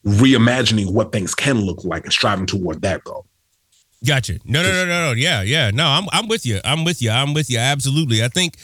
reimagining 0.06 0.92
what 0.92 1.12
things 1.12 1.36
can 1.36 1.62
look 1.62 1.84
like 1.84 2.04
and 2.04 2.14
striving 2.14 2.46
toward 2.46 2.82
that 2.82 3.04
goal. 3.04 3.26
Gotcha. 4.06 4.40
No, 4.46 4.62
no, 4.62 4.72
no, 4.72 4.86
no, 4.86 5.08
no. 5.08 5.12
Yeah, 5.14 5.42
yeah. 5.42 5.72
No, 5.72 5.86
I'm 5.86 6.06
I'm 6.12 6.28
with 6.28 6.46
you. 6.46 6.60
I'm 6.64 6.84
with 6.84 7.02
you. 7.02 7.10
I'm 7.10 7.34
with 7.34 7.50
you. 7.50 7.58
Absolutely. 7.58 8.24
I 8.24 8.28
think 8.28 8.58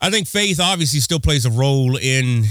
I 0.00 0.10
think 0.10 0.28
faith 0.28 0.60
obviously 0.60 1.00
still 1.00 1.18
plays 1.18 1.46
a 1.46 1.50
role 1.50 1.96
in 1.96 2.44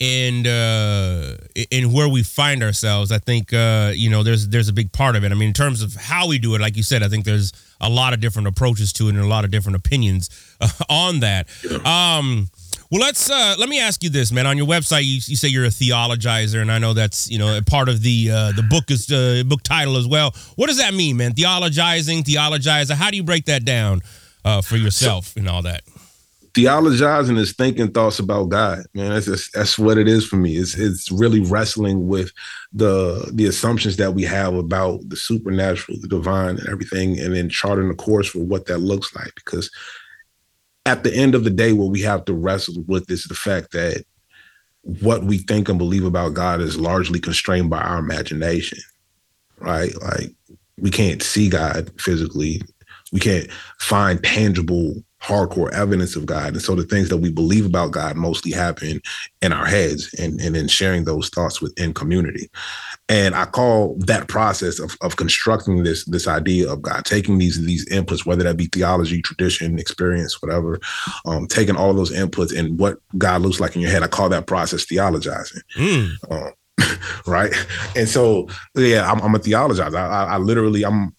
in 0.00 0.46
uh 0.46 1.36
in 1.70 1.92
where 1.92 2.08
we 2.08 2.22
find 2.22 2.62
ourselves. 2.62 3.12
I 3.12 3.18
think 3.18 3.52
uh, 3.52 3.92
you 3.94 4.10
know, 4.10 4.22
there's 4.22 4.48
there's 4.48 4.68
a 4.68 4.72
big 4.72 4.92
part 4.92 5.16
of 5.16 5.24
it. 5.24 5.32
I 5.32 5.34
mean, 5.34 5.48
in 5.48 5.54
terms 5.54 5.82
of 5.82 5.94
how 5.94 6.28
we 6.28 6.38
do 6.38 6.54
it, 6.54 6.60
like 6.60 6.76
you 6.76 6.82
said, 6.82 7.02
I 7.02 7.08
think 7.08 7.24
there's 7.24 7.52
a 7.80 7.88
lot 7.88 8.14
of 8.14 8.20
different 8.20 8.48
approaches 8.48 8.92
to 8.94 9.08
it 9.08 9.14
and 9.14 9.20
a 9.20 9.26
lot 9.26 9.44
of 9.44 9.50
different 9.50 9.76
opinions 9.76 10.30
uh, 10.60 10.68
on 10.88 11.20
that. 11.20 11.48
Um, 11.84 12.48
well, 12.90 13.00
let's 13.00 13.30
uh, 13.30 13.56
let 13.58 13.68
me 13.68 13.80
ask 13.80 14.04
you 14.04 14.10
this, 14.10 14.30
man. 14.30 14.46
On 14.46 14.56
your 14.56 14.66
website, 14.66 15.04
you, 15.04 15.14
you 15.14 15.36
say 15.36 15.48
you're 15.48 15.64
a 15.64 15.68
theologizer, 15.68 16.60
and 16.60 16.70
I 16.70 16.78
know 16.78 16.92
that's 16.92 17.30
you 17.30 17.38
know 17.38 17.60
part 17.66 17.88
of 17.88 18.02
the 18.02 18.30
uh, 18.30 18.52
the 18.52 18.62
book 18.62 18.90
is 18.90 19.10
uh, 19.10 19.42
book 19.46 19.62
title 19.62 19.96
as 19.96 20.06
well. 20.06 20.34
What 20.56 20.68
does 20.68 20.78
that 20.78 20.94
mean, 20.94 21.16
man? 21.16 21.32
Theologizing, 21.32 22.22
theologizer. 22.22 22.92
How 22.94 23.10
do 23.10 23.16
you 23.16 23.24
break 23.24 23.46
that 23.46 23.64
down 23.64 24.02
uh, 24.44 24.60
for 24.62 24.76
yourself 24.76 25.26
so, 25.26 25.40
and 25.40 25.48
all 25.48 25.62
that? 25.62 25.82
Theologizing 26.54 27.36
is 27.36 27.52
thinking 27.52 27.90
thoughts 27.90 28.20
about 28.20 28.48
God, 28.48 28.84
man. 28.94 29.10
That's 29.10 29.26
just, 29.26 29.52
that's 29.54 29.76
what 29.76 29.98
it 29.98 30.06
is 30.06 30.24
for 30.24 30.36
me. 30.36 30.56
It's 30.56 30.74
it's 30.76 31.10
really 31.10 31.40
wrestling 31.40 32.06
with 32.06 32.30
the 32.72 33.28
the 33.34 33.46
assumptions 33.46 33.96
that 33.96 34.14
we 34.14 34.22
have 34.22 34.54
about 34.54 35.00
the 35.08 35.16
supernatural, 35.16 35.98
the 36.00 36.06
divine, 36.06 36.58
and 36.58 36.68
everything, 36.68 37.18
and 37.18 37.34
then 37.34 37.48
charting 37.48 37.88
the 37.88 37.94
course 37.94 38.28
for 38.28 38.38
what 38.38 38.66
that 38.66 38.78
looks 38.78 39.14
like. 39.16 39.34
Because 39.34 39.68
at 40.86 41.02
the 41.02 41.12
end 41.12 41.34
of 41.34 41.42
the 41.42 41.50
day, 41.50 41.72
what 41.72 41.90
we 41.90 42.02
have 42.02 42.24
to 42.26 42.34
wrestle 42.34 42.84
with 42.86 43.10
is 43.10 43.24
the 43.24 43.34
fact 43.34 43.72
that 43.72 44.04
what 44.82 45.24
we 45.24 45.38
think 45.38 45.68
and 45.68 45.78
believe 45.78 46.04
about 46.04 46.34
God 46.34 46.60
is 46.60 46.78
largely 46.78 47.18
constrained 47.18 47.70
by 47.70 47.80
our 47.80 47.98
imagination, 47.98 48.78
right? 49.58 49.92
Like 50.00 50.30
we 50.78 50.90
can't 50.90 51.22
see 51.22 51.48
God 51.48 51.90
physically. 52.00 52.62
We 53.12 53.20
can't 53.20 53.50
find 53.80 54.22
tangible 54.22 55.02
hardcore 55.24 55.72
evidence 55.72 56.16
of 56.16 56.26
God. 56.26 56.52
And 56.52 56.60
so 56.60 56.74
the 56.74 56.84
things 56.84 57.08
that 57.08 57.16
we 57.16 57.30
believe 57.30 57.64
about 57.64 57.92
God 57.92 58.16
mostly 58.16 58.52
happen 58.52 59.00
in 59.40 59.52
our 59.52 59.64
heads 59.64 60.12
and, 60.18 60.38
and 60.40 60.54
in 60.54 60.68
sharing 60.68 61.04
those 61.04 61.30
thoughts 61.30 61.62
within 61.62 61.94
community. 61.94 62.50
And 63.08 63.34
I 63.34 63.46
call 63.46 63.96
that 64.00 64.28
process 64.28 64.78
of, 64.78 64.96
of 65.00 65.16
constructing 65.16 65.82
this 65.82 66.04
this 66.06 66.28
idea 66.28 66.70
of 66.70 66.82
God, 66.82 67.04
taking 67.04 67.38
these 67.38 67.62
these 67.64 67.88
inputs, 67.90 68.26
whether 68.26 68.44
that 68.44 68.56
be 68.56 68.66
theology, 68.66 69.22
tradition, 69.22 69.78
experience, 69.78 70.40
whatever, 70.42 70.78
um, 71.24 71.46
taking 71.46 71.76
all 71.76 71.94
those 71.94 72.12
inputs 72.12 72.56
and 72.56 72.78
what 72.78 72.98
God 73.16 73.42
looks 73.42 73.60
like 73.60 73.76
in 73.76 73.82
your 73.82 73.90
head. 73.90 74.02
I 74.02 74.08
call 74.08 74.28
that 74.30 74.46
process 74.46 74.84
theologizing. 74.84 75.62
Mm. 75.76 76.10
Um, 76.30 76.52
right. 77.26 77.52
And 77.96 78.08
so, 78.08 78.48
yeah, 78.74 79.10
I'm, 79.10 79.20
I'm 79.20 79.34
a 79.34 79.38
theologizer. 79.38 79.94
I, 79.94 80.06
I, 80.06 80.24
I 80.24 80.36
literally, 80.38 80.84
I'm 80.84 81.14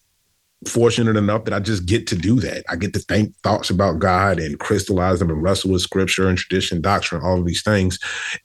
fortunate 0.66 1.16
enough 1.16 1.44
that 1.44 1.54
I 1.54 1.60
just 1.60 1.86
get 1.86 2.06
to 2.08 2.16
do 2.16 2.40
that. 2.40 2.64
I 2.68 2.76
get 2.76 2.92
to 2.94 2.98
think 2.98 3.34
thoughts 3.42 3.70
about 3.70 3.98
God 3.98 4.38
and 4.38 4.58
crystallize 4.58 5.18
them 5.18 5.30
and 5.30 5.42
wrestle 5.42 5.70
with 5.70 5.82
scripture 5.82 6.28
and 6.28 6.38
tradition, 6.38 6.80
doctrine, 6.80 7.22
all 7.22 7.38
of 7.38 7.46
these 7.46 7.62
things, 7.62 7.98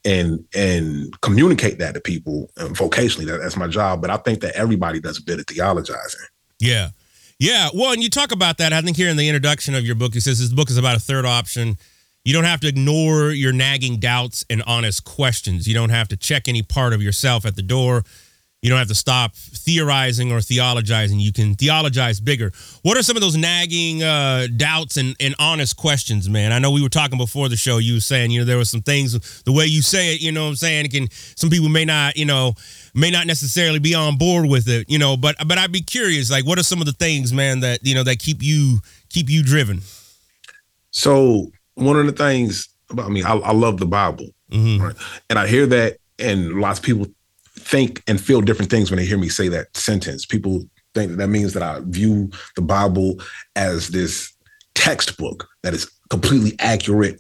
and 0.04 0.44
and 0.54 1.20
communicate 1.22 1.80
that 1.80 1.94
to 1.94 2.02
people 2.02 2.52
um, 2.58 2.74
vocationally. 2.74 3.26
That, 3.26 3.40
that's 3.42 3.58
my 3.58 3.68
job. 3.68 4.02
But 4.02 4.10
I 4.10 4.18
think 4.18 4.42
that 4.42 4.56
everybody 4.56 5.00
does 5.00 5.20
a 5.20 5.24
bit 5.24 5.40
of 5.40 5.46
theologizing. 5.46 6.16
Yeah. 6.60 6.90
Yeah. 7.40 7.70
Well, 7.74 7.94
and 7.94 8.04
you 8.04 8.10
talk 8.10 8.32
about 8.32 8.58
that. 8.60 8.72
I 8.72 8.82
think 8.82 8.98
here 8.98 9.10
in 9.10 9.18
the 9.18 9.28
introduction 9.28 9.74
of 9.74 9.84
your 9.84 9.96
book, 9.96 10.16
it 10.16 10.22
says 10.22 10.40
this 10.40 10.54
book 10.54 10.70
is 10.70 10.78
about 10.78 10.98
a 10.98 11.00
third 11.00 11.26
option. 11.26 11.78
You 12.24 12.34
don't 12.34 12.44
have 12.44 12.60
to 12.60 12.68
ignore 12.68 13.32
your 13.32 13.52
nagging 13.52 13.98
doubts 13.98 14.46
and 14.48 14.62
honest 14.68 15.06
questions. 15.06 15.68
You 15.68 15.74
don't 15.74 15.90
have 15.90 16.08
to 16.10 16.18
check 16.18 16.48
any 16.48 16.62
part 16.62 16.94
of 16.94 17.02
yourself 17.02 17.46
at 17.46 17.56
the 17.56 17.64
door. 17.64 18.04
You 18.62 18.70
don't 18.70 18.78
have 18.78 18.90
to 18.90 18.96
stop 18.96 19.36
theorizing 19.36 20.32
or 20.32 20.38
theologizing. 20.38 21.20
You 21.20 21.34
can 21.34 21.56
theologize 21.56 22.20
bigger. 22.20 22.52
What 22.84 22.96
are 22.96 23.02
some 23.02 23.18
of 23.18 23.22
those 23.22 23.36
nagging 23.36 24.04
uh, 24.04 24.46
doubts 24.56 24.98
and, 24.98 25.16
and 25.20 25.34
honest 25.40 25.78
questions, 25.78 26.30
man? 26.30 26.52
I 26.52 26.60
know 26.60 26.70
we 26.70 26.84
were 26.84 26.90
talking 26.90 27.18
before 27.18 27.50
the 27.50 27.56
show. 27.56 27.80
You 27.80 27.96
were 27.96 28.02
saying, 28.02 28.30
you 28.30 28.42
know, 28.42 28.46
there 28.46 28.58
were 28.58 28.66
some 28.66 28.84
things, 28.84 29.42
the 29.44 29.52
way 29.52 29.66
you 29.66 29.82
say 29.82 30.14
it, 30.14 30.22
you 30.22 30.32
know 30.32 30.44
what 30.44 30.50
I'm 30.50 30.56
saying? 30.58 30.86
It 30.86 30.92
can, 30.92 31.08
some 31.12 31.50
people 31.50 31.70
may 31.70 31.86
not, 31.86 32.18
you 32.18 32.26
know, 32.26 32.54
may 32.94 33.10
not 33.10 33.26
necessarily 33.26 33.80
be 33.80 33.96
on 33.96 34.18
board 34.20 34.48
with 34.48 34.68
it, 34.68 34.88
you 34.88 35.00
know, 35.00 35.18
but, 35.18 35.36
but 35.48 35.58
I'd 35.58 35.72
be 35.72 35.82
curious, 35.82 36.30
like, 36.30 36.46
what 36.46 36.60
are 36.60 36.64
some 36.64 36.82
of 36.82 36.86
the 36.86 36.94
things, 36.94 37.34
man, 37.34 37.62
that, 37.62 37.80
you 37.82 37.96
know, 37.96 38.04
that 38.04 38.20
keep 38.20 38.44
you, 38.44 38.78
keep 39.10 39.28
you 39.28 39.42
driven? 39.42 39.82
So 40.92 41.52
one 41.74 41.98
of 41.98 42.06
the 42.06 42.12
things 42.12 42.70
about 42.92 43.10
me, 43.10 43.24
I, 43.24 43.34
I 43.38 43.54
love 43.54 43.80
the 43.80 43.88
Bible. 43.88 44.28
Mm-hmm. 44.52 44.84
Right? 44.84 44.96
And 45.32 45.40
I 45.40 45.48
hear 45.48 45.66
that 45.66 45.98
and 46.20 46.60
lots 46.62 46.78
of 46.78 46.86
people 46.86 47.08
think 47.72 48.04
and 48.06 48.20
feel 48.20 48.42
different 48.42 48.70
things 48.70 48.92
when 48.92 48.98
they 48.98 49.06
hear 49.06 49.18
me 49.18 49.30
say 49.30 49.48
that 49.48 49.76
sentence. 49.76 50.26
People 50.26 50.64
think 50.94 51.12
that, 51.12 51.18
that 51.18 51.30
means 51.30 51.54
that 51.54 51.64
I 51.64 51.80
view 51.86 52.30
the 52.56 52.62
Bible 52.62 53.20
as 53.56 53.88
this 53.90 54.32
textbook 54.76 55.48
that 55.64 55.74
is 55.74 55.90
completely 56.10 56.56
accurate 56.60 57.20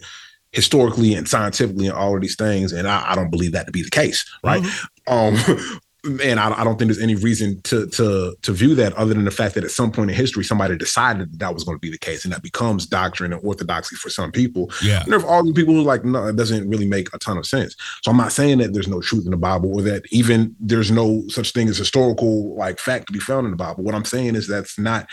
historically 0.51 1.13
and 1.13 1.29
scientifically 1.29 1.87
and 1.87 1.95
all 1.95 2.13
of 2.13 2.21
these 2.21 2.35
things. 2.35 2.73
And 2.73 2.85
I, 2.87 3.11
I 3.11 3.15
don't 3.15 3.31
believe 3.31 3.53
that 3.53 3.65
to 3.65 3.71
be 3.71 3.83
the 3.83 3.89
case, 3.89 4.29
right? 4.43 4.61
Mm-hmm. 4.61 5.57
Um, 5.57 5.79
and 6.03 6.39
I, 6.39 6.59
I, 6.59 6.63
don't 6.63 6.79
think 6.79 6.89
there's 6.89 7.01
any 7.01 7.15
reason 7.15 7.61
to 7.63 7.87
to 7.87 8.35
to 8.41 8.51
view 8.51 8.73
that 8.75 8.93
other 8.93 9.13
than 9.13 9.25
the 9.25 9.31
fact 9.31 9.53
that 9.55 9.63
at 9.63 9.69
some 9.69 9.91
point 9.91 10.09
in 10.09 10.15
history 10.15 10.43
somebody 10.43 10.75
decided 10.75 11.31
that, 11.33 11.39
that 11.39 11.53
was 11.53 11.63
going 11.63 11.77
to 11.77 11.79
be 11.79 11.91
the 11.91 11.97
case 11.97 12.23
and 12.23 12.33
that 12.33 12.41
becomes 12.41 12.87
doctrine 12.87 13.31
and 13.31 13.43
orthodoxy 13.45 13.95
for 13.95 14.09
some 14.09 14.31
people. 14.31 14.71
Yeah. 14.83 15.03
And 15.03 15.11
there's 15.11 15.23
all 15.23 15.43
the 15.43 15.53
people 15.53 15.75
who 15.75 15.81
like 15.81 16.03
no 16.03 16.27
it 16.27 16.35
doesn't 16.35 16.67
really 16.67 16.87
make 16.87 17.13
a 17.13 17.19
ton 17.19 17.37
of 17.37 17.45
sense. 17.45 17.75
So 18.01 18.09
i'm 18.09 18.17
not 18.17 18.31
saying 18.31 18.57
that 18.59 18.73
there's 18.73 18.87
no 18.87 18.99
truth 18.99 19.25
in 19.25 19.31
the 19.31 19.37
bible 19.37 19.71
or 19.73 19.81
that 19.83 20.03
even 20.11 20.55
there's 20.59 20.89
no 20.89 21.23
such 21.27 21.51
thing 21.51 21.67
as 21.67 21.77
historical 21.77 22.55
like 22.55 22.79
fact 22.79 23.07
to 23.07 23.13
be 23.13 23.19
found 23.19 23.45
in 23.45 23.51
the 23.51 23.57
bible. 23.57 23.83
What 23.83 23.95
i'm 23.95 24.05
saying 24.05 24.35
is 24.35 24.47
that's 24.47 24.79
not 24.79 25.07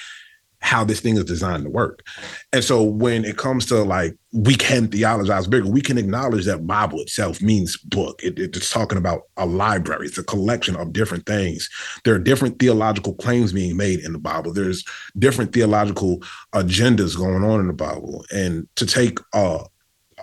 how 0.60 0.84
this 0.84 1.00
thing 1.00 1.16
is 1.16 1.24
designed 1.24 1.64
to 1.64 1.70
work. 1.70 2.04
And 2.52 2.64
so 2.64 2.82
when 2.82 3.24
it 3.24 3.36
comes 3.36 3.66
to 3.66 3.82
like 3.82 4.16
we 4.32 4.54
can 4.54 4.88
theologize 4.88 5.46
bigger, 5.46 5.68
we 5.68 5.80
can 5.80 5.98
acknowledge 5.98 6.44
that 6.46 6.66
Bible 6.66 7.00
itself 7.00 7.40
means 7.40 7.76
book. 7.76 8.20
It, 8.22 8.38
it's 8.38 8.70
talking 8.70 8.98
about 8.98 9.22
a 9.36 9.46
library. 9.46 10.06
It's 10.06 10.18
a 10.18 10.24
collection 10.24 10.76
of 10.76 10.92
different 10.92 11.26
things. 11.26 11.68
There 12.04 12.14
are 12.14 12.18
different 12.18 12.58
theological 12.58 13.14
claims 13.14 13.52
being 13.52 13.76
made 13.76 14.00
in 14.00 14.12
the 14.12 14.18
Bible. 14.18 14.52
There's 14.52 14.84
different 15.18 15.52
theological 15.52 16.18
agendas 16.52 17.16
going 17.16 17.44
on 17.44 17.60
in 17.60 17.68
the 17.68 17.72
Bible. 17.72 18.24
And 18.32 18.68
to 18.76 18.86
take 18.86 19.18
a 19.32 19.60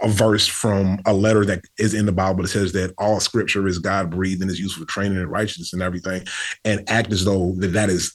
a 0.02 0.10
verse 0.10 0.45
from 0.45 1.00
a 1.06 1.13
letter 1.13 1.45
that 1.45 1.62
is 1.80 1.93
in 1.93 2.06
the 2.06 2.12
Bible 2.12 2.41
that 2.41 2.50
says 2.50 2.74
that 2.74 2.93
all 2.98 3.21
scripture 3.21 3.65
is 3.65 3.80
God 3.80 4.10
breathed 4.10 4.41
and 4.41 4.52
is 4.52 4.60
used 4.60 4.76
for 4.76 4.84
training 4.84 5.17
in 5.17 5.28
righteousness 5.28 5.71
and 5.71 5.82
everything, 5.82 6.26
and 6.65 6.84
act 6.89 7.13
as 7.13 7.24
though 7.24 7.54
that 7.60 7.69
that 7.69 7.89
is 7.89 8.13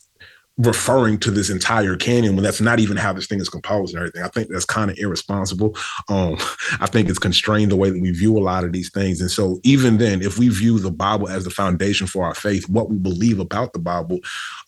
referring 0.64 1.18
to 1.18 1.30
this 1.30 1.48
entire 1.48 1.96
canon 1.96 2.34
when 2.34 2.44
that's 2.44 2.60
not 2.60 2.80
even 2.80 2.96
how 2.96 3.12
this 3.12 3.26
thing 3.26 3.40
is 3.40 3.48
composed 3.48 3.94
and 3.94 4.00
everything. 4.00 4.22
I 4.22 4.28
think 4.28 4.48
that's 4.48 4.64
kind 4.64 4.90
of 4.90 4.98
irresponsible. 4.98 5.74
Um, 6.08 6.36
I 6.80 6.86
think 6.86 7.08
it's 7.08 7.18
constrained 7.18 7.70
the 7.70 7.76
way 7.76 7.90
that 7.90 8.00
we 8.00 8.10
view 8.10 8.36
a 8.36 8.40
lot 8.40 8.64
of 8.64 8.72
these 8.72 8.90
things. 8.90 9.20
And 9.20 9.30
so 9.30 9.60
even 9.64 9.98
then, 9.98 10.22
if 10.22 10.38
we 10.38 10.48
view 10.48 10.78
the 10.78 10.90
Bible 10.90 11.28
as 11.28 11.44
the 11.44 11.50
foundation 11.50 12.06
for 12.06 12.24
our 12.24 12.34
faith, 12.34 12.68
what 12.68 12.90
we 12.90 12.96
believe 12.96 13.38
about 13.38 13.72
the 13.72 13.78
Bible 13.78 14.18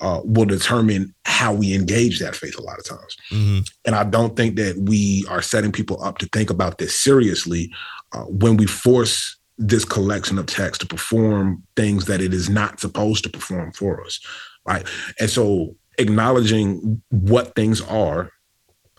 uh, 0.01 0.21
will 0.25 0.47
determine 0.47 1.15
how 1.25 1.53
we 1.53 1.75
engage 1.75 2.21
that 2.21 2.37
faith 2.37 2.59
a 2.59 2.63
lot 2.63 2.79
of 2.79 2.85
times. 2.85 3.17
Mm-hmm. 3.31 3.61
And 3.85 3.95
I 3.95 4.05
don't 4.05 4.37
think 4.37 4.57
that 4.57 4.77
we 4.79 5.27
are 5.29 5.43
setting 5.43 5.73
people 5.73 6.03
up 6.03 6.19
to 6.19 6.27
think 6.27 6.49
about 6.49 6.79
this 6.79 6.99
seriously 6.99 7.71
uh, 8.13 8.25
when 8.25 8.57
we 8.57 8.67
force 8.67 9.37
this 9.59 9.85
collection 9.85 10.39
of 10.39 10.47
text 10.47 10.81
to 10.81 10.87
perform 10.87 11.63
things 11.77 12.07
that 12.07 12.21
it 12.23 12.33
is 12.33 12.49
not 12.49 12.81
supposed 12.81 13.23
to 13.25 13.31
perform 13.31 13.73
for 13.73 14.03
us 14.05 14.19
right? 14.67 14.87
And 15.19 15.31
so 15.31 15.75
acknowledging 16.03 17.03
what 17.11 17.55
things 17.55 17.81
are, 17.81 18.31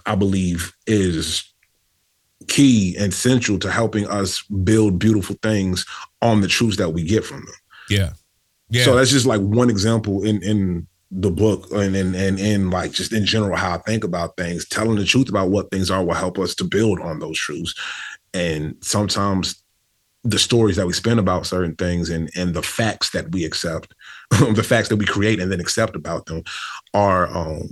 I 0.05 0.15
believe, 0.15 0.73
is 0.87 1.53
key 2.47 2.95
and 2.97 3.13
central 3.13 3.59
to 3.59 3.71
helping 3.71 4.07
us 4.07 4.41
build 4.43 4.99
beautiful 4.99 5.35
things 5.41 5.85
on 6.21 6.41
the 6.41 6.47
truths 6.47 6.77
that 6.77 6.89
we 6.89 7.03
get 7.03 7.23
from 7.23 7.45
them. 7.45 7.55
Yeah. 7.89 8.13
Yeah. 8.69 8.85
So 8.85 8.95
that's 8.95 9.11
just 9.11 9.25
like 9.25 9.41
one 9.41 9.69
example 9.69 10.23
in 10.23 10.41
in 10.41 10.87
the 11.11 11.29
book 11.29 11.71
and 11.71 11.95
and 11.95 12.15
and 12.15 12.39
in 12.39 12.71
like 12.71 12.91
just 12.91 13.13
in 13.13 13.25
general 13.25 13.55
how 13.55 13.75
I 13.75 13.77
think 13.77 14.03
about 14.03 14.35
things. 14.35 14.67
Telling 14.67 14.95
the 14.95 15.05
truth 15.05 15.29
about 15.29 15.49
what 15.49 15.69
things 15.69 15.91
are 15.91 16.03
will 16.03 16.13
help 16.13 16.39
us 16.39 16.55
to 16.55 16.63
build 16.63 16.99
on 16.99 17.19
those 17.19 17.37
truths. 17.37 17.75
And 18.33 18.75
sometimes 18.81 19.61
the 20.23 20.39
stories 20.39 20.77
that 20.77 20.87
we 20.87 20.93
spin 20.93 21.19
about 21.19 21.45
certain 21.45 21.75
things 21.75 22.09
and 22.09 22.29
and 22.35 22.53
the 22.53 22.63
facts 22.63 23.11
that 23.11 23.31
we 23.31 23.45
accept, 23.45 23.93
the 24.55 24.63
facts 24.63 24.89
that 24.89 24.97
we 24.97 25.05
create 25.05 25.39
and 25.39 25.51
then 25.51 25.59
accept 25.59 25.95
about 25.95 26.25
them, 26.25 26.43
are 26.93 27.27
um, 27.36 27.69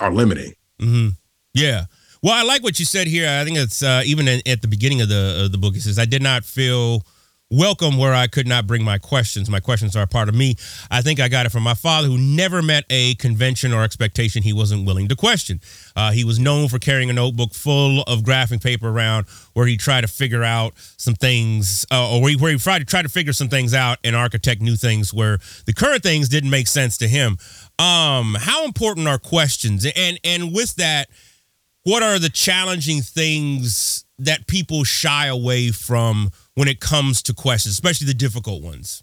are 0.00 0.12
limiting. 0.12 0.54
Mm-hmm. 0.80 1.08
Yeah. 1.54 1.84
Well, 2.22 2.34
I 2.34 2.44
like 2.44 2.62
what 2.62 2.78
you 2.78 2.84
said 2.84 3.08
here. 3.08 3.28
I 3.28 3.44
think 3.44 3.58
it's 3.58 3.82
uh, 3.82 4.02
even 4.04 4.28
at 4.28 4.62
the 4.62 4.68
beginning 4.68 5.00
of 5.00 5.08
the 5.08 5.44
of 5.44 5.52
the 5.52 5.58
book. 5.58 5.74
It 5.74 5.82
says, 5.82 5.98
"I 5.98 6.04
did 6.04 6.22
not 6.22 6.44
feel." 6.44 7.04
Welcome 7.52 7.98
where 7.98 8.14
I 8.14 8.28
could 8.28 8.46
not 8.46 8.66
bring 8.66 8.82
my 8.82 8.96
questions. 8.96 9.50
My 9.50 9.60
questions 9.60 9.94
are 9.94 10.04
a 10.04 10.06
part 10.06 10.30
of 10.30 10.34
me. 10.34 10.56
I 10.90 11.02
think 11.02 11.20
I 11.20 11.28
got 11.28 11.44
it 11.44 11.52
from 11.52 11.62
my 11.62 11.74
father, 11.74 12.08
who 12.08 12.16
never 12.16 12.62
met 12.62 12.84
a 12.88 13.14
convention 13.16 13.74
or 13.74 13.82
expectation 13.84 14.42
he 14.42 14.54
wasn't 14.54 14.86
willing 14.86 15.08
to 15.08 15.16
question. 15.16 15.60
Uh, 15.94 16.12
he 16.12 16.24
was 16.24 16.38
known 16.38 16.68
for 16.68 16.78
carrying 16.78 17.10
a 17.10 17.12
notebook 17.12 17.52
full 17.52 18.02
of 18.04 18.20
graphing 18.20 18.62
paper 18.62 18.88
around 18.88 19.26
where 19.52 19.66
he 19.66 19.76
tried 19.76 20.00
to 20.00 20.08
figure 20.08 20.42
out 20.42 20.72
some 20.96 21.14
things, 21.14 21.84
uh, 21.92 22.10
or 22.10 22.22
where 22.22 22.52
he 22.52 22.58
tried 22.58 22.88
to 22.88 23.02
to 23.02 23.08
figure 23.08 23.32
some 23.32 23.48
things 23.48 23.74
out 23.74 23.98
and 24.04 24.16
architect 24.16 24.62
new 24.62 24.76
things 24.76 25.12
where 25.12 25.38
the 25.66 25.72
current 25.72 26.02
things 26.02 26.28
didn't 26.28 26.50
make 26.50 26.68
sense 26.68 26.96
to 26.98 27.08
him. 27.08 27.36
Um, 27.78 28.36
how 28.38 28.64
important 28.64 29.08
are 29.08 29.18
questions? 29.18 29.86
And 29.96 30.18
and 30.24 30.54
with 30.54 30.76
that, 30.76 31.08
what 31.84 32.02
are 32.02 32.18
the 32.18 32.28
challenging 32.28 33.02
things 33.02 34.01
that 34.24 34.46
people 34.46 34.84
shy 34.84 35.26
away 35.26 35.70
from? 35.70 36.30
when 36.54 36.68
it 36.68 36.80
comes 36.80 37.22
to 37.22 37.34
questions, 37.34 37.74
especially 37.74 38.06
the 38.06 38.14
difficult 38.14 38.62
ones? 38.62 39.02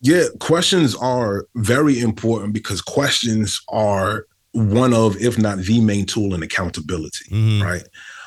Yeah, 0.00 0.24
questions 0.40 0.94
are 0.94 1.46
very 1.54 2.00
important 2.00 2.52
because 2.52 2.82
questions 2.82 3.62
are 3.68 4.26
one 4.52 4.92
of, 4.92 5.16
if 5.16 5.38
not 5.38 5.58
the 5.58 5.80
main 5.80 6.06
tool 6.06 6.34
in 6.34 6.42
accountability, 6.42 7.30
mm-hmm. 7.30 7.62
right? 7.62 7.84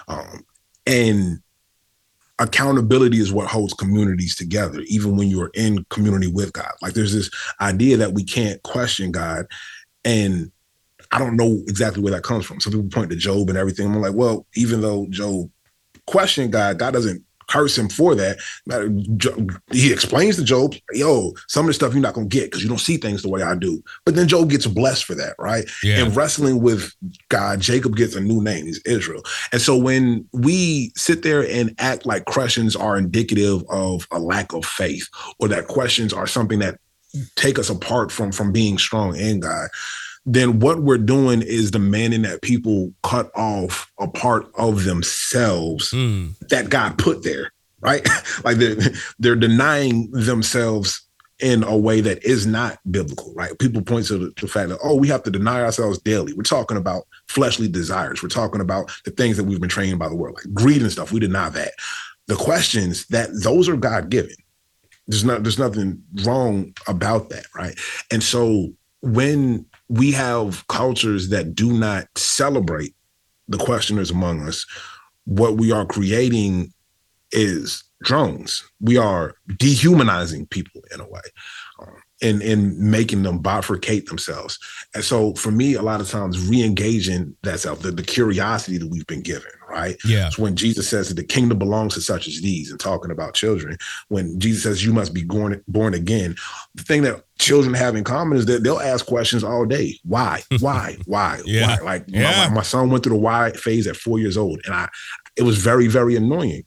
Um, 0.08 0.45
and 0.86 1.39
accountability 2.39 3.17
is 3.17 3.32
what 3.32 3.47
holds 3.47 3.73
communities 3.73 4.36
together, 4.36 4.82
even 4.88 5.17
when 5.17 5.27
you're 5.27 5.51
in 5.53 5.86
community 5.89 6.27
with 6.27 6.53
God. 6.53 6.71
Like 6.82 6.93
there's 6.93 7.13
this 7.13 7.30
idea 7.62 7.97
that 7.97 8.13
we 8.13 8.23
can't 8.23 8.62
question 8.63 9.12
God. 9.12 9.45
And 10.03 10.51
I 11.12 11.19
don't 11.19 11.36
know 11.36 11.63
exactly 11.67 12.01
where 12.01 12.13
that 12.13 12.23
comes 12.23 12.45
from. 12.45 12.60
Some 12.60 12.73
people 12.73 12.89
point 12.89 13.10
to 13.12 13.15
Job 13.15 13.49
and 13.49 13.58
everything. 13.58 13.88
I'm 13.88 14.01
like, 14.01 14.13
well, 14.13 14.45
even 14.56 14.82
though 14.82 15.08
Job 15.10 15.49
questioned 16.08 16.52
God, 16.52 16.80
God 16.80 16.93
doesn't 16.93 17.24
curse 17.48 17.78
him 17.78 17.89
for 17.89 18.13
that. 18.15 18.38
He 19.72 19.91
explains 19.91 20.36
to 20.36 20.43
Job, 20.43 20.76
yo, 20.91 21.34
some 21.48 21.65
of 21.65 21.67
the 21.67 21.74
stuff 21.74 21.93
you're 21.93 22.02
not 22.02 22.13
going 22.13 22.30
to 22.30 22.36
get 22.36 22.46
because 22.46 22.62
you 22.62 22.70
don't 22.70 22.78
see 22.78 22.98
things 22.98 23.22
the 23.22 23.30
way 23.30 23.41
I 23.41 23.56
do. 23.56 23.82
But 24.06 24.15
then 24.15 24.28
Job 24.28 24.50
gets 24.50 24.67
blessed 24.67 25.06
for 25.06 25.15
that, 25.15 25.36
right? 25.39 25.65
Yeah. 25.84 26.04
And 26.04 26.15
wrestling 26.15 26.62
with 26.62 26.93
God, 27.30 27.62
Jacob 27.62 27.96
gets 27.96 28.15
a 28.15 28.20
new 28.20 28.43
name. 28.43 28.65
He's 28.65 28.80
Israel. 28.80 29.24
And 29.52 29.62
so 29.62 29.78
when 29.78 30.28
we 30.34 30.91
sit 30.96 31.24
there 31.24 31.48
and 31.48 31.74
act 31.80 32.06
like 32.06 32.26
questions 32.26 32.76
are 32.76 32.98
indicative 32.98 33.63
of 33.70 34.08
a 34.12 34.20
lack 34.20 34.54
of 34.54 34.65
faith 34.65 35.08
or 35.39 35.48
that 35.48 35.67
questions 35.67 36.12
are 36.13 36.28
something 36.28 36.60
that 36.60 36.80
take 37.36 37.58
us 37.58 37.70
apart 37.70 38.12
from 38.12 38.32
from 38.32 38.52
being 38.52 38.78
strong 38.78 39.15
in 39.15 39.39
God, 39.39 39.70
then 40.27 40.59
what 40.59 40.81
we're 40.81 40.97
doing 40.97 41.41
is 41.41 41.71
demanding 41.71 42.23
that 42.23 42.41
people 42.41 42.93
cut 43.01 43.31
off 43.33 43.89
a 43.97 44.09
part 44.09 44.51
of 44.55 44.83
themselves 44.83 45.91
mm. 45.91 46.37
that 46.49 46.69
God 46.69 46.97
put 46.97 47.23
there, 47.23 47.53
right? 47.79 48.05
like 48.43 48.57
they're 48.57 48.75
they're 49.17 49.37
denying 49.37 50.11
themselves 50.11 51.01
in 51.39 51.63
a 51.63 51.77
way 51.77 52.01
that 52.01 52.21
is 52.25 52.45
not 52.45 52.79
biblical, 52.91 53.33
right? 53.35 53.57
People 53.59 53.81
point 53.81 54.07
to 54.07 54.17
the, 54.17 54.33
the, 54.41 54.47
fact 54.47 54.69
that, 54.69 54.79
oh, 54.83 54.95
we 54.95 55.07
have 55.07 55.21
to 55.21 55.29
deny 55.29 55.61
ourselves 55.61 55.99
daily. 55.99 56.33
We're 56.33 56.41
talking 56.41 56.77
about 56.77 57.05
fleshly 57.27 57.67
desires. 57.67 58.23
We're 58.23 58.29
talking 58.29 58.59
about 58.59 58.91
the 59.05 59.11
things 59.11 59.37
that 59.37 59.43
we've 59.43 59.61
been 59.61 59.69
trained 59.69 59.99
by 59.99 60.09
the 60.09 60.15
world, 60.15 60.35
like 60.35 60.51
greed 60.55 60.81
and 60.81 60.91
stuff. 60.91 61.11
We 61.11 61.19
deny 61.19 61.49
that. 61.49 61.73
The 62.25 62.35
questions 62.35 63.05
that 63.07 63.29
those 63.43 63.69
are 63.69 63.77
God 63.77 64.09
given. 64.09 64.35
There's 65.07 65.23
not 65.23 65.43
there's 65.43 65.59
nothing 65.59 66.03
wrong 66.25 66.73
about 66.87 67.29
that, 67.29 67.45
right? 67.55 67.79
And 68.11 68.21
so 68.21 68.73
when 69.01 69.65
we 69.89 70.12
have 70.12 70.67
cultures 70.67 71.30
that 71.30 71.56
do 71.56 71.73
not 71.73 72.06
celebrate 72.15 72.93
the 73.47 73.58
questioners 73.58 74.12
among 74.12 74.47
us. 74.47 74.65
What 75.26 75.58
we 75.58 75.71
are 75.71 75.86
creating 75.86 76.73
is 77.32 77.84
drones. 78.04 78.63
We 78.80 78.97
are 78.97 79.36
dehumanizing 79.58 80.47
people 80.47 80.82
in 80.93 81.00
a 81.00 81.08
way. 81.08 81.21
And 82.21 82.41
and 82.41 82.77
making 82.80 83.21
them 83.23 83.43
bifurcate 83.43 84.08
themselves. 84.08 84.58
And 84.95 85.03
so 85.03 85.36
for 85.36 85.51
me, 85.51 85.75
a 85.75 85.84
lot 85.84 86.01
of 86.01 86.10
times 86.10 86.47
re-engaging 86.47 87.36
that 87.43 87.60
self, 87.60 87.82
the, 87.82 87.91
the 87.91 88.01
curiosity 88.01 88.80
that 88.80 88.89
we've 88.89 89.06
been 89.06 89.21
given, 89.21 89.51
right? 89.69 89.95
Yeah. 90.03 90.30
So 90.30 90.41
when 90.41 90.56
Jesus 90.56 90.89
says 90.89 91.10
that 91.10 91.13
the 91.13 91.23
kingdom 91.23 91.60
belongs 91.60 91.93
to 91.93 92.01
such 92.01 92.27
as 92.27 92.41
these 92.41 92.71
and 92.71 92.80
talking 92.80 93.12
about 93.12 93.36
children, 93.36 93.77
when 94.08 94.39
Jesus 94.39 94.63
says 94.63 94.84
you 94.84 94.93
must 94.93 95.13
be 95.13 95.23
born 95.25 95.63
born 95.67 95.93
again, 95.93 96.36
the 96.73 96.84
thing 96.84 97.03
that 97.03 97.23
children 97.38 97.75
have 97.75 97.95
in 97.95 98.03
common 98.03 98.39
is 98.39 98.47
that 98.47 98.63
they'll 98.63 98.80
ask 98.80 99.06
questions 99.06 99.43
all 99.43 99.65
day. 99.65 99.99
Why? 100.03 100.41
Why? 100.60 100.97
Why? 101.06 101.41
yeah. 101.45 101.77
Why? 101.77 101.84
Like 101.84 102.06
yeah. 102.08 102.47
my, 102.49 102.56
my 102.56 102.63
son 102.63 102.89
went 102.89 103.03
through 103.03 103.15
the 103.15 103.21
why 103.21 103.51
phase 103.51 103.86
at 103.86 103.95
four 103.95 104.17
years 104.17 104.38
old. 104.38 104.62
And 104.65 104.73
I 104.73 104.89
it 105.38 105.43
was 105.43 105.58
very, 105.58 105.88
very 105.88 106.15
annoying. 106.15 106.63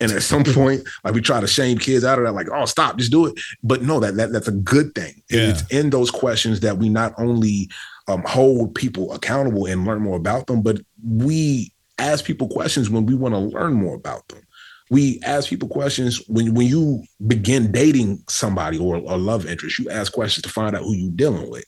And 0.00 0.10
at 0.12 0.22
some 0.22 0.44
point, 0.44 0.82
like 1.04 1.14
we 1.14 1.20
try 1.20 1.40
to 1.40 1.46
shame 1.46 1.76
kids 1.76 2.04
out 2.04 2.18
of 2.18 2.24
that, 2.24 2.32
like, 2.32 2.48
oh, 2.50 2.64
stop, 2.64 2.96
just 2.96 3.12
do 3.12 3.26
it. 3.26 3.34
But 3.62 3.82
no, 3.82 4.00
that, 4.00 4.16
that 4.16 4.32
that's 4.32 4.48
a 4.48 4.52
good 4.52 4.94
thing. 4.94 5.22
Yeah. 5.30 5.50
It's 5.50 5.62
in 5.70 5.90
those 5.90 6.10
questions 6.10 6.60
that 6.60 6.78
we 6.78 6.88
not 6.88 7.12
only 7.18 7.68
um, 8.08 8.22
hold 8.26 8.74
people 8.74 9.12
accountable 9.12 9.66
and 9.66 9.84
learn 9.84 10.00
more 10.00 10.16
about 10.16 10.46
them, 10.46 10.62
but 10.62 10.80
we 11.06 11.72
ask 11.98 12.24
people 12.24 12.48
questions 12.48 12.88
when 12.88 13.04
we 13.04 13.14
want 13.14 13.34
to 13.34 13.38
learn 13.38 13.74
more 13.74 13.94
about 13.94 14.26
them. 14.28 14.40
We 14.88 15.20
ask 15.22 15.48
people 15.48 15.68
questions 15.68 16.20
when 16.28 16.54
when 16.54 16.66
you 16.66 17.04
begin 17.26 17.70
dating 17.70 18.24
somebody 18.28 18.78
or 18.78 18.96
a 18.96 19.16
love 19.16 19.46
interest. 19.46 19.78
You 19.78 19.90
ask 19.90 20.12
questions 20.12 20.42
to 20.44 20.48
find 20.48 20.74
out 20.74 20.82
who 20.82 20.94
you're 20.94 21.12
dealing 21.12 21.50
with. 21.50 21.64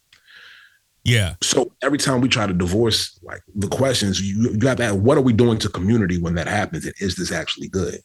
Yeah. 1.04 1.34
So 1.42 1.72
every 1.82 1.98
time 1.98 2.20
we 2.20 2.28
try 2.28 2.46
to 2.46 2.52
divorce 2.52 3.18
like 3.22 3.42
the 3.54 3.68
questions, 3.68 4.20
you, 4.20 4.52
you 4.52 4.68
have 4.68 4.78
to 4.78 4.84
ask, 4.84 4.96
what 4.96 5.18
are 5.18 5.22
we 5.22 5.32
doing 5.32 5.58
to 5.58 5.68
community 5.68 6.18
when 6.18 6.34
that 6.36 6.46
happens? 6.46 6.84
And 6.84 6.94
is 7.00 7.16
this 7.16 7.30
actually 7.32 7.68
good? 7.68 8.00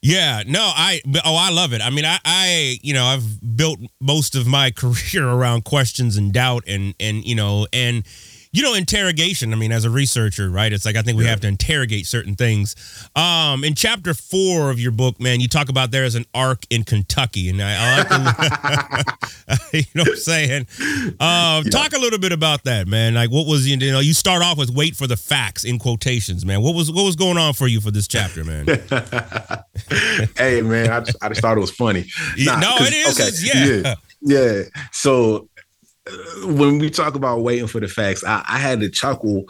Yeah, 0.00 0.44
no, 0.46 0.60
I 0.60 1.00
oh 1.24 1.34
I 1.34 1.50
love 1.50 1.72
it. 1.72 1.80
I 1.80 1.90
mean, 1.90 2.04
I 2.04 2.18
I 2.24 2.78
you 2.82 2.94
know 2.94 3.04
I've 3.04 3.56
built 3.56 3.80
most 4.00 4.36
of 4.36 4.46
my 4.46 4.70
career 4.76 5.28
around 5.28 5.64
questions 5.64 6.16
and 6.16 6.32
doubt 6.32 6.64
and 6.66 6.94
and 7.00 7.24
you 7.24 7.34
know 7.34 7.66
and 7.72 8.04
you 8.52 8.62
know 8.62 8.74
interrogation. 8.74 9.52
I 9.52 9.56
mean, 9.56 9.72
as 9.72 9.84
a 9.84 9.90
researcher, 9.90 10.48
right? 10.50 10.72
It's 10.72 10.84
like 10.84 10.96
I 10.96 11.02
think 11.02 11.18
we 11.18 11.24
yeah. 11.24 11.30
have 11.30 11.40
to 11.40 11.48
interrogate 11.48 12.06
certain 12.06 12.34
things. 12.34 12.74
Um, 13.16 13.64
in 13.64 13.74
chapter 13.74 14.14
four 14.14 14.70
of 14.70 14.80
your 14.80 14.92
book, 14.92 15.20
man, 15.20 15.40
you 15.40 15.48
talk 15.48 15.68
about 15.68 15.90
there 15.90 16.04
is 16.04 16.14
an 16.14 16.24
arc 16.34 16.64
in 16.70 16.84
Kentucky, 16.84 17.48
and 17.48 17.60
I, 17.62 17.74
I 17.76 17.96
like 17.96 18.08
the, 18.08 19.68
you 19.78 19.84
know 19.94 20.02
what 20.02 20.08
I'm 20.10 20.16
saying. 20.16 20.66
Um, 21.20 21.64
yeah. 21.64 21.70
Talk 21.70 21.92
a 21.92 21.98
little 21.98 22.18
bit 22.18 22.32
about 22.32 22.64
that, 22.64 22.88
man. 22.88 23.14
Like, 23.14 23.30
what 23.30 23.46
was 23.46 23.68
you 23.68 23.76
know 23.76 24.00
you 24.00 24.14
start 24.14 24.42
off 24.42 24.58
with 24.58 24.70
wait 24.70 24.96
for 24.96 25.06
the 25.06 25.16
facts 25.16 25.64
in 25.64 25.78
quotations, 25.78 26.44
man. 26.44 26.62
What 26.62 26.74
was 26.74 26.90
what 26.90 27.04
was 27.04 27.16
going 27.16 27.38
on 27.38 27.54
for 27.54 27.66
you 27.66 27.80
for 27.80 27.90
this 27.90 28.08
chapter, 28.08 28.44
man? 28.44 28.66
hey, 30.36 30.62
man, 30.62 30.90
I 30.90 31.00
just, 31.00 31.16
I 31.22 31.28
just 31.28 31.40
thought 31.40 31.56
it 31.56 31.60
was 31.60 31.70
funny. 31.70 32.06
Nah, 32.38 32.58
no, 32.58 32.76
it 32.80 32.94
is. 32.94 33.20
Okay, 33.20 33.30
yeah. 33.42 33.82
yeah. 33.82 33.94
Yeah. 34.20 34.62
So 34.92 35.47
when 36.44 36.78
we 36.78 36.90
talk 36.90 37.14
about 37.14 37.42
waiting 37.42 37.66
for 37.66 37.80
the 37.80 37.88
facts, 37.88 38.24
I, 38.24 38.44
I, 38.48 38.58
had 38.58 38.80
to 38.80 38.90
chuckle 38.90 39.44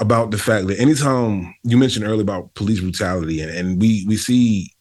about 0.00 0.30
the 0.30 0.38
fact 0.38 0.66
that 0.66 0.80
anytime 0.80 1.54
you 1.62 1.76
mentioned 1.76 2.06
earlier 2.06 2.22
about 2.22 2.54
police 2.54 2.80
brutality, 2.80 3.40
and, 3.40 3.50
and 3.50 3.80
we 3.80 4.04
we 4.06 4.16
see 4.16 4.72